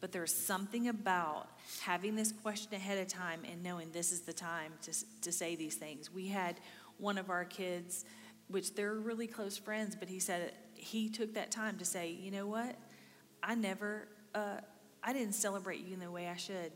But 0.01 0.11
there's 0.11 0.33
something 0.33 0.89
about 0.89 1.47
having 1.79 2.17
this 2.17 2.33
question 2.33 2.73
ahead 2.73 2.97
of 2.97 3.07
time 3.07 3.43
and 3.49 3.63
knowing 3.63 3.91
this 3.91 4.11
is 4.11 4.21
the 4.21 4.33
time 4.33 4.73
to, 4.81 4.91
to 5.21 5.31
say 5.31 5.55
these 5.55 5.75
things. 5.75 6.11
We 6.11 6.27
had 6.27 6.59
one 6.97 7.17
of 7.17 7.29
our 7.29 7.45
kids, 7.45 8.03
which 8.49 8.75
they're 8.75 8.95
really 8.95 9.27
close 9.27 9.57
friends, 9.57 9.95
but 9.95 10.09
he 10.09 10.19
said 10.19 10.51
he 10.73 11.07
took 11.07 11.35
that 11.35 11.51
time 11.51 11.77
to 11.77 11.85
say, 11.85 12.11
you 12.11 12.31
know 12.31 12.47
what? 12.47 12.75
I 13.41 13.55
never, 13.55 14.09
uh, 14.35 14.57
I 15.01 15.13
didn't 15.13 15.35
celebrate 15.35 15.85
you 15.85 15.93
in 15.93 16.01
the 16.01 16.11
way 16.11 16.27
I 16.27 16.35
should. 16.35 16.73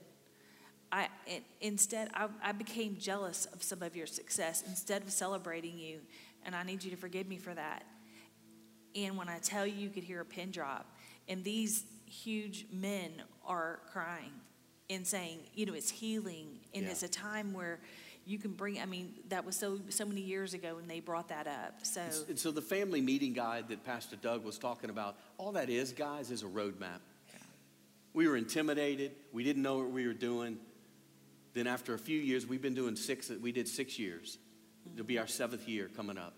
I, 0.96 1.10
instead, 1.60 2.10
I, 2.14 2.30
I 2.42 2.54
became 2.54 2.96
jealous 2.98 3.48
of 3.48 3.62
some 3.62 3.84
of 3.84 3.98
your 3.98 4.08
success 4.08 4.64
instead 4.66 5.02
of 5.02 5.12
celebrating 5.12 5.78
you, 5.78 6.00
and 6.46 6.56
I 6.56 6.64
need 6.64 6.86
you 6.86 6.92
to 6.92 6.96
forgive 6.96 7.28
me 7.28 7.38
for 7.38 7.54
that. 7.54 7.84
And 8.96 9.18
when 9.18 9.28
I 9.28 9.40
tell 9.40 9.68
you, 9.68 9.76
you 9.76 9.90
could 9.90 10.06
hear 10.06 10.22
a 10.22 10.26
pin 10.26 10.52
drop, 10.52 10.86
and 11.28 11.44
these 11.44 11.84
huge 12.06 12.68
men 12.72 13.12
are 13.46 13.82
crying 13.92 14.32
and 14.90 15.06
saying, 15.06 15.40
you 15.54 15.66
know, 15.66 15.74
it's 15.74 15.90
healing, 15.90 16.60
and 16.74 16.86
yeah. 16.86 16.92
it's 16.92 17.04
a 17.04 17.10
time 17.10 17.52
where 17.52 17.82
you 18.26 18.40
can 18.40 18.52
bring. 18.52 18.80
I 18.80 18.86
mean, 18.86 19.16
that 19.28 19.44
was 19.46 19.58
so 19.58 19.82
so 19.90 20.06
many 20.06 20.22
years 20.22 20.54
ago 20.54 20.76
when 20.76 20.88
they 20.88 21.02
brought 21.02 21.28
that 21.28 21.46
up. 21.46 21.86
So, 21.86 22.04
and 22.30 22.40
so 22.40 22.52
the 22.52 22.62
family 22.62 23.02
meeting 23.02 23.34
guide 23.34 23.68
that 23.68 23.84
Pastor 23.84 24.16
Doug 24.16 24.46
was 24.46 24.58
talking 24.58 24.90
about, 24.90 25.18
all 25.38 25.52
that 25.52 25.70
is, 25.70 25.92
guys, 25.92 26.32
is 26.32 26.42
a 26.42 26.48
roadmap. 26.48 27.02
We 28.14 28.30
were 28.30 28.38
intimidated. 28.38 29.12
We 29.34 29.44
didn't 29.44 29.62
know 29.62 29.80
what 29.80 29.92
we 29.92 30.08
were 30.08 30.14
doing. 30.14 30.58
Then 31.56 31.68
after 31.68 31.94
a 31.94 31.98
few 31.98 32.20
years, 32.20 32.46
we've 32.46 32.62
been 32.62 32.76
doing 32.76 32.98
six, 32.98 33.32
we 33.42 33.54
did 33.54 33.68
six 33.68 33.98
years. 33.98 34.38
It'll 34.94 35.06
be 35.06 35.18
our 35.18 35.26
seventh 35.26 35.68
year 35.68 35.90
coming 35.96 36.18
up. 36.18 36.34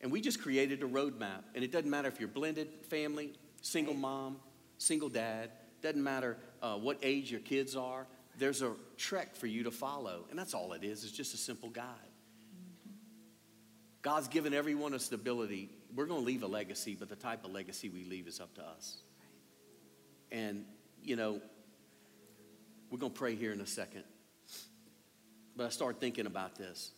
And 0.00 0.10
we 0.10 0.20
just 0.20 0.42
created 0.42 0.82
a 0.82 0.86
roadmap. 0.86 1.44
And 1.54 1.64
it 1.64 1.70
doesn't 1.70 1.88
matter 1.88 2.08
if 2.08 2.18
you're 2.18 2.28
blended 2.28 2.68
family, 2.90 3.32
single 3.62 3.94
mom, 3.94 4.38
single 4.76 5.08
dad, 5.08 5.52
doesn't 5.80 6.02
matter 6.02 6.36
uh, 6.60 6.74
what 6.74 6.98
age 7.02 7.30
your 7.30 7.40
kids 7.40 7.76
are. 7.76 8.06
There's 8.36 8.60
a 8.60 8.72
trek 8.96 9.36
for 9.36 9.46
you 9.46 9.62
to 9.62 9.70
follow. 9.70 10.24
And 10.28 10.38
that's 10.38 10.54
all 10.54 10.72
it 10.72 10.82
is, 10.82 11.04
it's 11.04 11.12
just 11.12 11.34
a 11.34 11.38
simple 11.38 11.70
guide. 11.70 11.84
God's 14.02 14.26
given 14.26 14.54
everyone 14.54 14.92
a 14.92 14.98
stability. 14.98 15.70
We're 15.94 16.06
going 16.06 16.20
to 16.20 16.26
leave 16.26 16.42
a 16.42 16.48
legacy, 16.48 16.96
but 16.98 17.08
the 17.08 17.16
type 17.16 17.44
of 17.44 17.52
legacy 17.52 17.88
we 17.88 18.04
leave 18.04 18.26
is 18.26 18.40
up 18.40 18.54
to 18.54 18.62
us. 18.62 18.96
And, 20.32 20.64
you 21.02 21.14
know, 21.14 21.40
we're 22.90 22.98
going 22.98 23.12
to 23.12 23.18
pray 23.18 23.36
here 23.36 23.52
in 23.52 23.60
a 23.60 23.66
second. 23.66 24.04
But 25.58 25.66
I 25.66 25.70
started 25.70 26.00
thinking 26.00 26.26
about 26.26 26.54
this. 26.54 26.92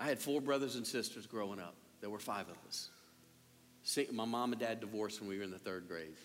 I 0.00 0.04
had 0.06 0.18
four 0.18 0.40
brothers 0.40 0.74
and 0.74 0.84
sisters 0.84 1.26
growing 1.26 1.60
up. 1.60 1.76
There 2.00 2.10
were 2.10 2.18
five 2.18 2.46
of 2.48 2.56
us. 2.66 2.90
My 4.12 4.24
mom 4.24 4.52
and 4.52 4.60
dad 4.60 4.80
divorced 4.80 5.20
when 5.20 5.28
we 5.28 5.38
were 5.38 5.44
in 5.44 5.52
the 5.52 5.60
third 5.60 5.86
grade. 5.86 6.16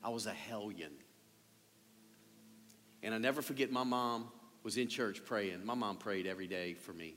I 0.00 0.10
was 0.10 0.26
a 0.26 0.32
hellion. 0.32 0.92
And 3.02 3.12
I 3.12 3.18
never 3.18 3.42
forget 3.42 3.72
my 3.72 3.82
mom 3.82 4.28
was 4.62 4.76
in 4.76 4.86
church 4.86 5.24
praying. 5.24 5.66
My 5.66 5.74
mom 5.74 5.96
prayed 5.96 6.28
every 6.28 6.46
day 6.46 6.74
for 6.74 6.92
me. 6.92 7.16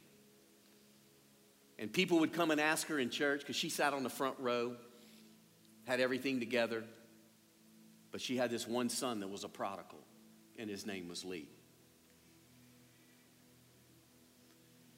And 1.77 1.93
people 1.93 2.21
would 2.21 2.33
come 2.33 2.49
and 2.49 2.59
ask 2.59 2.87
her 2.87 2.97
in 2.97 3.11
church 3.11 3.41
because 3.41 3.55
she 3.57 3.69
sat 3.69 3.93
on 3.93 4.01
the 4.01 4.09
front 4.09 4.39
row, 4.39 4.75
had 5.83 5.99
everything 5.99 6.39
together. 6.39 6.83
But 8.11 8.21
she 8.21 8.37
had 8.37 8.49
this 8.49 8.67
one 8.67 8.89
son 8.89 9.19
that 9.19 9.29
was 9.29 9.43
a 9.43 9.49
prodigal, 9.49 9.99
and 10.57 10.67
his 10.67 10.87
name 10.87 11.07
was 11.07 11.23
Lee. 11.23 11.47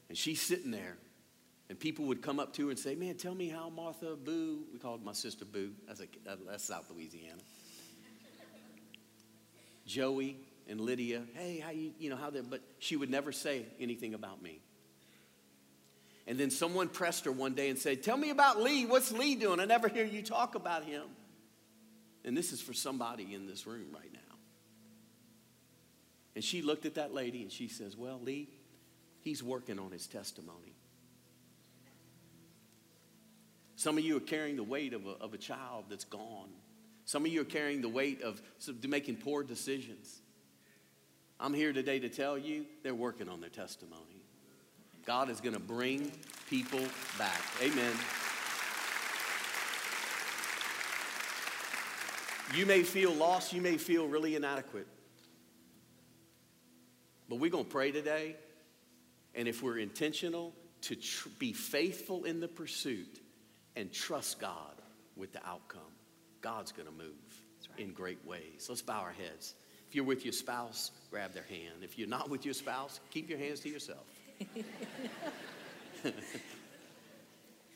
And 0.09 0.17
she's 0.17 0.41
sitting 0.41 0.71
there, 0.71 0.97
and 1.69 1.79
people 1.79 2.05
would 2.05 2.21
come 2.21 2.39
up 2.39 2.53
to 2.53 2.65
her 2.65 2.69
and 2.69 2.79
say, 2.79 2.95
Man, 2.95 3.15
tell 3.15 3.35
me 3.35 3.49
how 3.49 3.69
Martha 3.69 4.15
Boo, 4.15 4.63
we 4.71 4.79
called 4.79 5.03
my 5.03 5.13
sister 5.13 5.45
Boo, 5.45 5.71
that's, 5.85 6.01
a, 6.01 6.07
that's 6.45 6.63
South 6.63 6.89
Louisiana. 6.93 7.41
Joey 9.85 10.37
and 10.67 10.81
Lydia, 10.81 11.23
hey, 11.33 11.59
how 11.59 11.71
you, 11.71 11.91
you 11.97 12.09
know, 12.09 12.17
how 12.17 12.29
they, 12.29 12.41
but 12.41 12.61
she 12.79 12.95
would 12.95 13.09
never 13.09 13.31
say 13.31 13.65
anything 13.79 14.13
about 14.13 14.41
me. 14.41 14.59
And 16.27 16.37
then 16.37 16.51
someone 16.51 16.89
pressed 16.89 17.23
her 17.23 17.31
one 17.31 17.53
day 17.53 17.69
and 17.69 17.79
said, 17.79 18.03
Tell 18.03 18.17
me 18.17 18.29
about 18.29 18.61
Lee. 18.61 18.85
What's 18.85 19.13
Lee 19.13 19.35
doing? 19.35 19.61
I 19.61 19.65
never 19.65 19.87
hear 19.87 20.05
you 20.05 20.21
talk 20.21 20.55
about 20.55 20.83
him. 20.83 21.03
And 22.25 22.35
this 22.35 22.51
is 22.51 22.59
for 22.59 22.73
somebody 22.73 23.33
in 23.33 23.47
this 23.47 23.65
room 23.65 23.87
right 23.93 24.11
now. 24.11 24.19
And 26.35 26.43
she 26.43 26.61
looked 26.61 26.85
at 26.85 26.95
that 26.95 27.13
lady 27.13 27.41
and 27.41 27.51
she 27.51 27.69
says, 27.69 27.95
Well, 27.95 28.19
Lee, 28.21 28.49
He's 29.21 29.43
working 29.43 29.79
on 29.79 29.91
his 29.91 30.07
testimony. 30.07 30.73
Some 33.75 33.97
of 33.97 34.03
you 34.03 34.17
are 34.17 34.21
carrying 34.21 34.55
the 34.55 34.63
weight 34.63 34.93
of 34.93 35.05
a, 35.05 35.11
of 35.21 35.33
a 35.33 35.37
child 35.37 35.85
that's 35.89 36.05
gone. 36.05 36.49
Some 37.05 37.25
of 37.25 37.31
you 37.31 37.41
are 37.41 37.45
carrying 37.45 37.81
the 37.81 37.89
weight 37.89 38.21
of 38.21 38.41
making 38.87 39.17
poor 39.17 39.43
decisions. 39.43 40.21
I'm 41.39 41.53
here 41.53 41.71
today 41.71 41.99
to 41.99 42.09
tell 42.09 42.37
you 42.37 42.65
they're 42.83 42.95
working 42.95 43.29
on 43.29 43.39
their 43.39 43.49
testimony. 43.49 44.23
God 45.05 45.29
is 45.29 45.39
going 45.39 45.53
to 45.53 45.59
bring 45.61 46.11
people 46.49 46.81
back. 47.17 47.41
Amen. 47.61 47.93
You 52.55 52.65
may 52.65 52.83
feel 52.83 53.13
lost, 53.13 53.53
you 53.53 53.61
may 53.61 53.77
feel 53.77 54.07
really 54.07 54.35
inadequate. 54.35 54.87
But 57.29 57.39
we're 57.39 57.51
going 57.51 57.65
to 57.65 57.71
pray 57.71 57.91
today 57.91 58.35
and 59.37 59.47
if 59.47 59.63
we're 59.63 59.77
intentional 59.77 60.53
to 60.81 60.95
tr- 60.95 61.29
be 61.39 61.53
faithful 61.53 62.25
in 62.25 62.41
the 62.41 62.47
pursuit 62.47 63.21
and 63.75 63.93
trust 63.93 64.39
God 64.39 64.73
with 65.15 65.31
the 65.31 65.47
outcome, 65.47 65.81
God's 66.41 66.71
going 66.71 66.87
to 66.87 66.93
move 66.93 67.13
right. 67.69 67.79
in 67.79 67.93
great 67.93 68.25
ways. 68.25 68.65
Let's 68.67 68.81
bow 68.81 68.99
our 68.99 69.11
heads. 69.11 69.53
If 69.87 69.95
you're 69.95 70.03
with 70.03 70.25
your 70.25 70.33
spouse, 70.33 70.91
grab 71.09 71.33
their 71.33 71.43
hand. 71.43 71.83
If 71.83 71.97
you're 71.97 72.09
not 72.09 72.29
with 72.29 72.43
your 72.43 72.55
spouse, 72.55 72.99
keep 73.11 73.29
your 73.29 73.39
hands 73.39 73.61
to 73.61 73.69
yourself. 73.69 74.03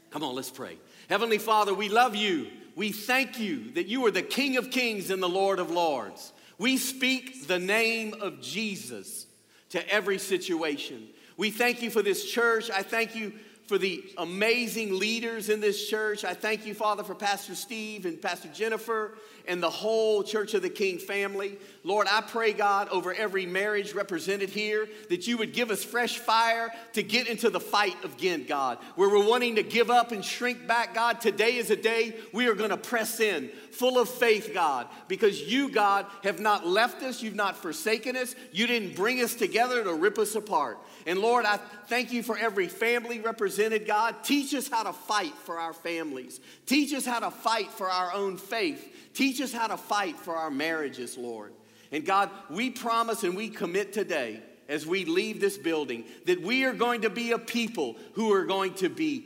Come 0.10 0.24
on, 0.24 0.36
let's 0.36 0.50
pray. 0.50 0.78
Heavenly 1.10 1.38
Father, 1.38 1.74
we 1.74 1.88
love 1.88 2.16
you. 2.16 2.48
We 2.76 2.92
thank 2.92 3.40
you 3.40 3.72
that 3.74 3.88
you 3.88 4.06
are 4.06 4.12
the 4.12 4.22
King 4.22 4.58
of 4.58 4.72
Kings 4.72 5.10
and 5.10 5.24
the 5.24 5.30
Lord 5.30 5.60
of 5.60 5.72
Lords. 5.72 6.34
We 6.58 6.78
speak 6.78 7.48
the 7.48 7.60
name 7.60 8.16
of 8.20 8.42
Jesus 8.42 9.28
to 9.70 9.90
every 9.90 10.18
situation. 10.18 11.08
We 11.42 11.50
thank 11.50 11.82
you 11.82 11.90
for 11.90 12.04
this 12.04 12.24
church. 12.32 12.70
I 12.70 12.84
thank 12.84 13.16
you 13.16 13.34
for 13.66 13.80
the 13.80 14.04
amazing 14.20 15.00
leaders 15.00 15.50
in 15.50 15.60
this 15.60 15.90
church. 15.90 16.24
I 16.24 16.36
thank 16.36 16.68
you, 16.68 16.76
Father, 16.76 17.04
for 17.04 17.16
Pastor 17.16 17.56
Steve 17.56 18.06
and 18.06 18.22
Pastor 18.22 18.48
Jennifer 18.50 19.18
and 19.48 19.64
the 19.64 19.70
whole 19.70 20.22
Church 20.22 20.54
of 20.54 20.62
the 20.62 20.70
King 20.70 21.00
family. 21.00 21.58
Lord, 21.84 22.06
I 22.12 22.22
pray, 22.22 22.54
God, 22.54 22.90
over 22.90 23.12
every 23.12 23.48
marriage 23.48 23.94
represented 23.94 24.50
here, 24.50 24.88
that 25.10 25.26
you 25.26 25.36
would 25.38 25.52
give 25.52 25.72
us 25.72 25.84
fresh 25.84 26.20
fire 26.20 26.70
to 26.94 27.02
get 27.02 27.28
into 27.28 27.50
the 27.50 27.60
fight 27.60 27.96
again, 28.04 28.46
God. 28.48 28.78
Where 28.96 29.10
we're 29.10 29.28
wanting 29.28 29.56
to 29.56 29.64
give 29.64 29.90
up 29.90 30.12
and 30.12 30.24
shrink 30.24 30.68
back, 30.68 30.94
God, 30.94 31.22
today 31.22 31.56
is 31.56 31.72
a 31.72 31.76
day 31.76 32.14
we 32.34 32.48
are 32.48 32.54
going 32.54 32.70
to 32.70 32.78
press 32.78 33.20
in, 33.20 33.50
full 33.72 33.98
of 33.98 34.10
faith, 34.10 34.52
God, 34.54 34.88
because 35.08 35.42
you, 35.42 35.70
God, 35.70 36.06
have 36.24 36.40
not 36.40 36.68
left 36.68 37.02
us, 37.02 37.24
you've 37.24 37.34
not 37.34 37.58
forsaken 37.58 38.16
us, 38.16 38.36
you 38.52 38.68
didn't 38.68 38.96
bring 38.96 39.22
us 39.22 39.34
together 39.34 39.84
to 39.84 39.94
rip 39.96 40.20
us 40.20 40.36
apart. 40.36 40.78
And 41.06 41.20
Lord, 41.20 41.46
I 41.46 41.58
thank 41.88 42.12
you 42.12 42.24
for 42.24 42.38
every 42.38 42.68
family 42.68 43.20
represented, 43.20 43.88
God. 43.88 44.24
Teach 44.24 44.54
us 44.54 44.68
how 44.68 44.84
to 44.84 44.94
fight 44.94 45.34
for 45.44 45.60
our 45.60 45.74
families, 45.74 46.40
teach 46.66 46.94
us 46.94 47.06
how 47.06 47.20
to 47.20 47.32
fight 47.32 47.72
for 47.72 47.90
our 47.90 48.14
own 48.14 48.38
faith. 48.38 48.88
Teach 49.14 49.42
us 49.42 49.52
how 49.52 49.68
to 49.68 49.78
fight 49.78 50.18
for 50.18 50.36
our 50.36 50.50
marriages, 50.50 51.18
Lord. 51.18 51.54
And 51.92 52.06
God, 52.06 52.30
we 52.50 52.70
promise 52.70 53.24
and 53.24 53.36
we 53.36 53.50
commit 53.50 53.92
today 53.92 54.42
as 54.70 54.88
we 54.88 55.04
leave 55.04 55.42
this 55.42 55.58
building 55.58 56.06
that 56.26 56.42
we 56.42 56.64
are 56.64 56.74
going 56.74 57.02
to 57.02 57.10
be 57.10 57.32
a 57.32 57.38
people 57.38 57.98
who 58.14 58.32
are 58.32 58.46
going 58.46 58.74
to 58.76 58.88
be 58.88 59.26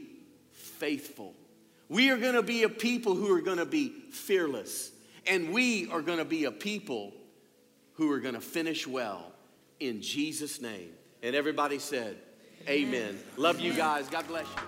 faithful. 0.51 1.35
We 1.87 2.09
are 2.09 2.17
going 2.17 2.33
to 2.33 2.41
be 2.41 2.63
a 2.63 2.69
people 2.69 3.13
who 3.13 3.31
are 3.35 3.41
going 3.41 3.59
to 3.59 3.65
be 3.65 3.89
fearless. 4.09 4.91
And 5.27 5.53
we 5.53 5.89
are 5.91 6.01
going 6.01 6.17
to 6.17 6.25
be 6.25 6.45
a 6.45 6.51
people 6.51 7.13
who 7.93 8.11
are 8.11 8.19
going 8.19 8.33
to 8.33 8.41
finish 8.41 8.87
well 8.87 9.31
in 9.79 10.01
Jesus' 10.01 10.59
name. 10.59 10.94
And 11.25 11.35
everybody 11.35 11.79
said, 11.79 12.17
Amen. 12.69 12.99
Amen. 12.99 13.19
Love 13.35 13.59
you 13.59 13.73
guys. 13.73 14.07
God 14.07 14.27
bless 14.27 14.45
you. 14.45 14.61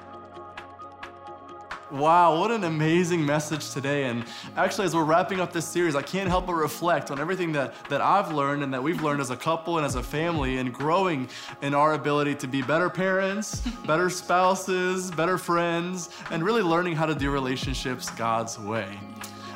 Wow, 1.95 2.39
what 2.39 2.49
an 2.49 2.63
amazing 2.63 3.23
message 3.23 3.69
today. 3.69 4.05
And 4.05 4.25
actually, 4.55 4.85
as 4.85 4.95
we're 4.95 5.03
wrapping 5.03 5.39
up 5.39 5.53
this 5.53 5.67
series, 5.67 5.95
I 5.95 6.01
can't 6.01 6.27
help 6.27 6.47
but 6.47 6.55
reflect 6.55 7.11
on 7.11 7.19
everything 7.19 7.51
that, 7.51 7.75
that 7.89 8.01
I've 8.01 8.33
learned 8.33 8.63
and 8.63 8.73
that 8.73 8.81
we've 8.81 9.03
learned 9.03 9.21
as 9.21 9.29
a 9.29 9.37
couple 9.37 9.77
and 9.77 9.85
as 9.85 9.93
a 9.93 10.01
family 10.01 10.57
and 10.57 10.73
growing 10.73 11.29
in 11.61 11.75
our 11.75 11.93
ability 11.93 12.33
to 12.35 12.47
be 12.47 12.63
better 12.63 12.89
parents, 12.89 13.59
better 13.85 14.09
spouses, 14.09 15.11
better 15.11 15.37
friends, 15.37 16.09
and 16.31 16.43
really 16.43 16.63
learning 16.63 16.95
how 16.95 17.05
to 17.05 17.13
do 17.13 17.29
relationships 17.29 18.09
God's 18.09 18.57
way. 18.57 18.97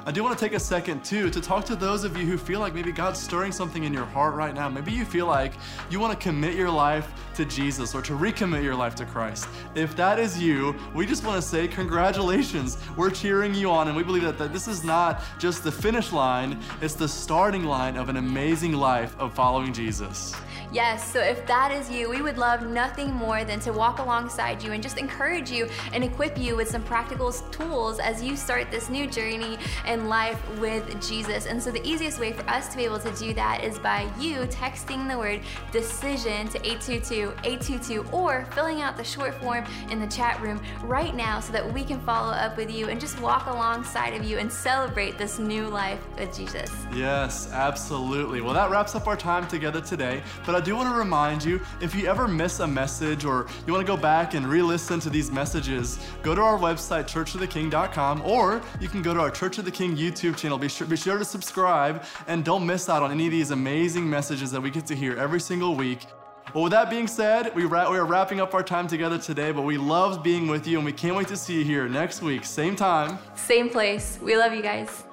I 0.03 0.11
do 0.11 0.23
want 0.23 0.35
to 0.35 0.43
take 0.43 0.55
a 0.55 0.59
second 0.59 1.05
too 1.05 1.29
to 1.29 1.39
talk 1.39 1.63
to 1.65 1.75
those 1.75 2.03
of 2.03 2.17
you 2.17 2.25
who 2.25 2.35
feel 2.35 2.59
like 2.59 2.73
maybe 2.73 2.91
God's 2.91 3.19
stirring 3.19 3.51
something 3.51 3.83
in 3.83 3.93
your 3.93 4.05
heart 4.05 4.33
right 4.33 4.51
now. 4.51 4.67
Maybe 4.67 4.91
you 4.91 5.05
feel 5.05 5.27
like 5.27 5.53
you 5.91 5.99
want 5.99 6.11
to 6.11 6.23
commit 6.23 6.55
your 6.55 6.71
life 6.71 7.13
to 7.35 7.45
Jesus 7.45 7.93
or 7.93 8.01
to 8.01 8.13
recommit 8.13 8.63
your 8.63 8.73
life 8.73 8.95
to 8.95 9.05
Christ. 9.05 9.47
If 9.75 9.95
that 9.97 10.17
is 10.17 10.41
you, 10.41 10.75
we 10.95 11.05
just 11.05 11.23
want 11.23 11.39
to 11.39 11.47
say 11.47 11.67
congratulations. 11.67 12.79
We're 12.97 13.11
cheering 13.11 13.53
you 13.53 13.69
on, 13.69 13.89
and 13.89 13.95
we 13.95 14.01
believe 14.01 14.23
that, 14.23 14.39
that 14.39 14.51
this 14.51 14.67
is 14.67 14.83
not 14.83 15.21
just 15.37 15.63
the 15.63 15.71
finish 15.71 16.11
line, 16.11 16.59
it's 16.81 16.95
the 16.95 17.07
starting 17.07 17.65
line 17.65 17.95
of 17.95 18.09
an 18.09 18.17
amazing 18.17 18.73
life 18.73 19.15
of 19.19 19.35
following 19.35 19.71
Jesus. 19.71 20.33
Yes, 20.71 21.11
so 21.11 21.19
if 21.19 21.45
that 21.47 21.73
is 21.73 21.91
you, 21.91 22.09
we 22.09 22.21
would 22.21 22.37
love 22.37 22.65
nothing 22.65 23.11
more 23.13 23.43
than 23.43 23.59
to 23.59 23.73
walk 23.73 23.99
alongside 23.99 24.63
you 24.63 24.71
and 24.71 24.81
just 24.81 24.97
encourage 24.97 25.51
you 25.51 25.67
and 25.91 26.01
equip 26.01 26.37
you 26.37 26.55
with 26.55 26.69
some 26.69 26.81
practical 26.81 27.29
tools 27.31 27.99
as 27.99 28.23
you 28.23 28.37
start 28.37 28.71
this 28.71 28.89
new 28.89 29.05
journey 29.05 29.57
in 29.85 30.07
life 30.07 30.39
with 30.59 31.05
Jesus. 31.05 31.45
And 31.45 31.61
so 31.61 31.71
the 31.71 31.85
easiest 31.85 32.21
way 32.21 32.31
for 32.31 32.49
us 32.49 32.69
to 32.69 32.77
be 32.77 32.85
able 32.85 32.99
to 32.99 33.11
do 33.15 33.33
that 33.33 33.65
is 33.65 33.79
by 33.79 34.09
you 34.17 34.43
texting 34.45 35.09
the 35.09 35.17
word 35.17 35.41
decision 35.73 36.47
to 36.47 36.59
822-822 36.59 38.13
or 38.13 38.45
filling 38.53 38.81
out 38.81 38.95
the 38.95 39.03
short 39.03 39.33
form 39.41 39.65
in 39.89 39.99
the 39.99 40.07
chat 40.07 40.39
room 40.39 40.61
right 40.83 41.13
now 41.13 41.41
so 41.41 41.51
that 41.51 41.73
we 41.73 41.83
can 41.83 41.99
follow 42.01 42.31
up 42.31 42.55
with 42.55 42.71
you 42.71 42.87
and 42.87 43.01
just 43.01 43.19
walk 43.19 43.47
alongside 43.47 44.13
of 44.13 44.23
you 44.23 44.37
and 44.37 44.49
celebrate 44.49 45.17
this 45.17 45.37
new 45.37 45.67
life 45.67 45.99
with 46.17 46.33
Jesus. 46.33 46.71
Yes, 46.93 47.51
absolutely. 47.51 48.39
Well, 48.39 48.53
that 48.53 48.69
wraps 48.69 48.95
up 48.95 49.07
our 49.07 49.17
time 49.17 49.45
together 49.49 49.81
today. 49.81 50.23
But 50.45 50.60
I 50.61 50.63
do 50.63 50.75
want 50.75 50.89
to 50.89 50.95
remind 50.95 51.43
you 51.43 51.59
if 51.81 51.95
you 51.95 52.05
ever 52.05 52.27
miss 52.27 52.59
a 52.59 52.67
message 52.67 53.25
or 53.25 53.47
you 53.65 53.73
want 53.73 53.83
to 53.83 53.91
go 53.91 53.99
back 53.99 54.35
and 54.35 54.45
re 54.45 54.61
listen 54.61 54.99
to 54.99 55.09
these 55.09 55.31
messages, 55.31 55.97
go 56.21 56.35
to 56.35 56.41
our 56.41 56.55
website, 56.55 57.05
churchoftheking.com, 57.05 58.21
or 58.21 58.61
you 58.79 58.87
can 58.87 59.01
go 59.01 59.11
to 59.11 59.19
our 59.21 59.31
Church 59.31 59.57
of 59.57 59.65
the 59.65 59.71
King 59.71 59.97
YouTube 59.97 60.37
channel. 60.37 60.59
Be 60.59 60.69
sure, 60.69 60.85
be 60.85 60.95
sure 60.95 61.17
to 61.17 61.25
subscribe 61.25 62.03
and 62.27 62.45
don't 62.45 62.63
miss 62.63 62.89
out 62.89 63.01
on 63.01 63.09
any 63.09 63.25
of 63.25 63.31
these 63.31 63.49
amazing 63.49 64.07
messages 64.07 64.51
that 64.51 64.61
we 64.61 64.69
get 64.69 64.85
to 64.85 64.95
hear 64.95 65.17
every 65.17 65.39
single 65.39 65.73
week. 65.73 66.05
Well, 66.53 66.65
with 66.65 66.73
that 66.73 66.91
being 66.91 67.07
said, 67.07 67.55
we, 67.55 67.65
ra- 67.65 67.89
we 67.89 67.97
are 67.97 68.05
wrapping 68.05 68.39
up 68.39 68.53
our 68.53 68.61
time 68.61 68.87
together 68.87 69.17
today, 69.17 69.51
but 69.51 69.63
we 69.63 69.79
love 69.79 70.21
being 70.21 70.47
with 70.47 70.67
you 70.67 70.77
and 70.77 70.85
we 70.85 70.93
can't 70.93 71.15
wait 71.15 71.29
to 71.29 71.37
see 71.37 71.57
you 71.57 71.65
here 71.65 71.89
next 71.89 72.21
week, 72.21 72.45
same 72.45 72.75
time, 72.75 73.17
same 73.33 73.67
place. 73.67 74.19
We 74.21 74.37
love 74.37 74.53
you 74.53 74.61
guys. 74.61 75.05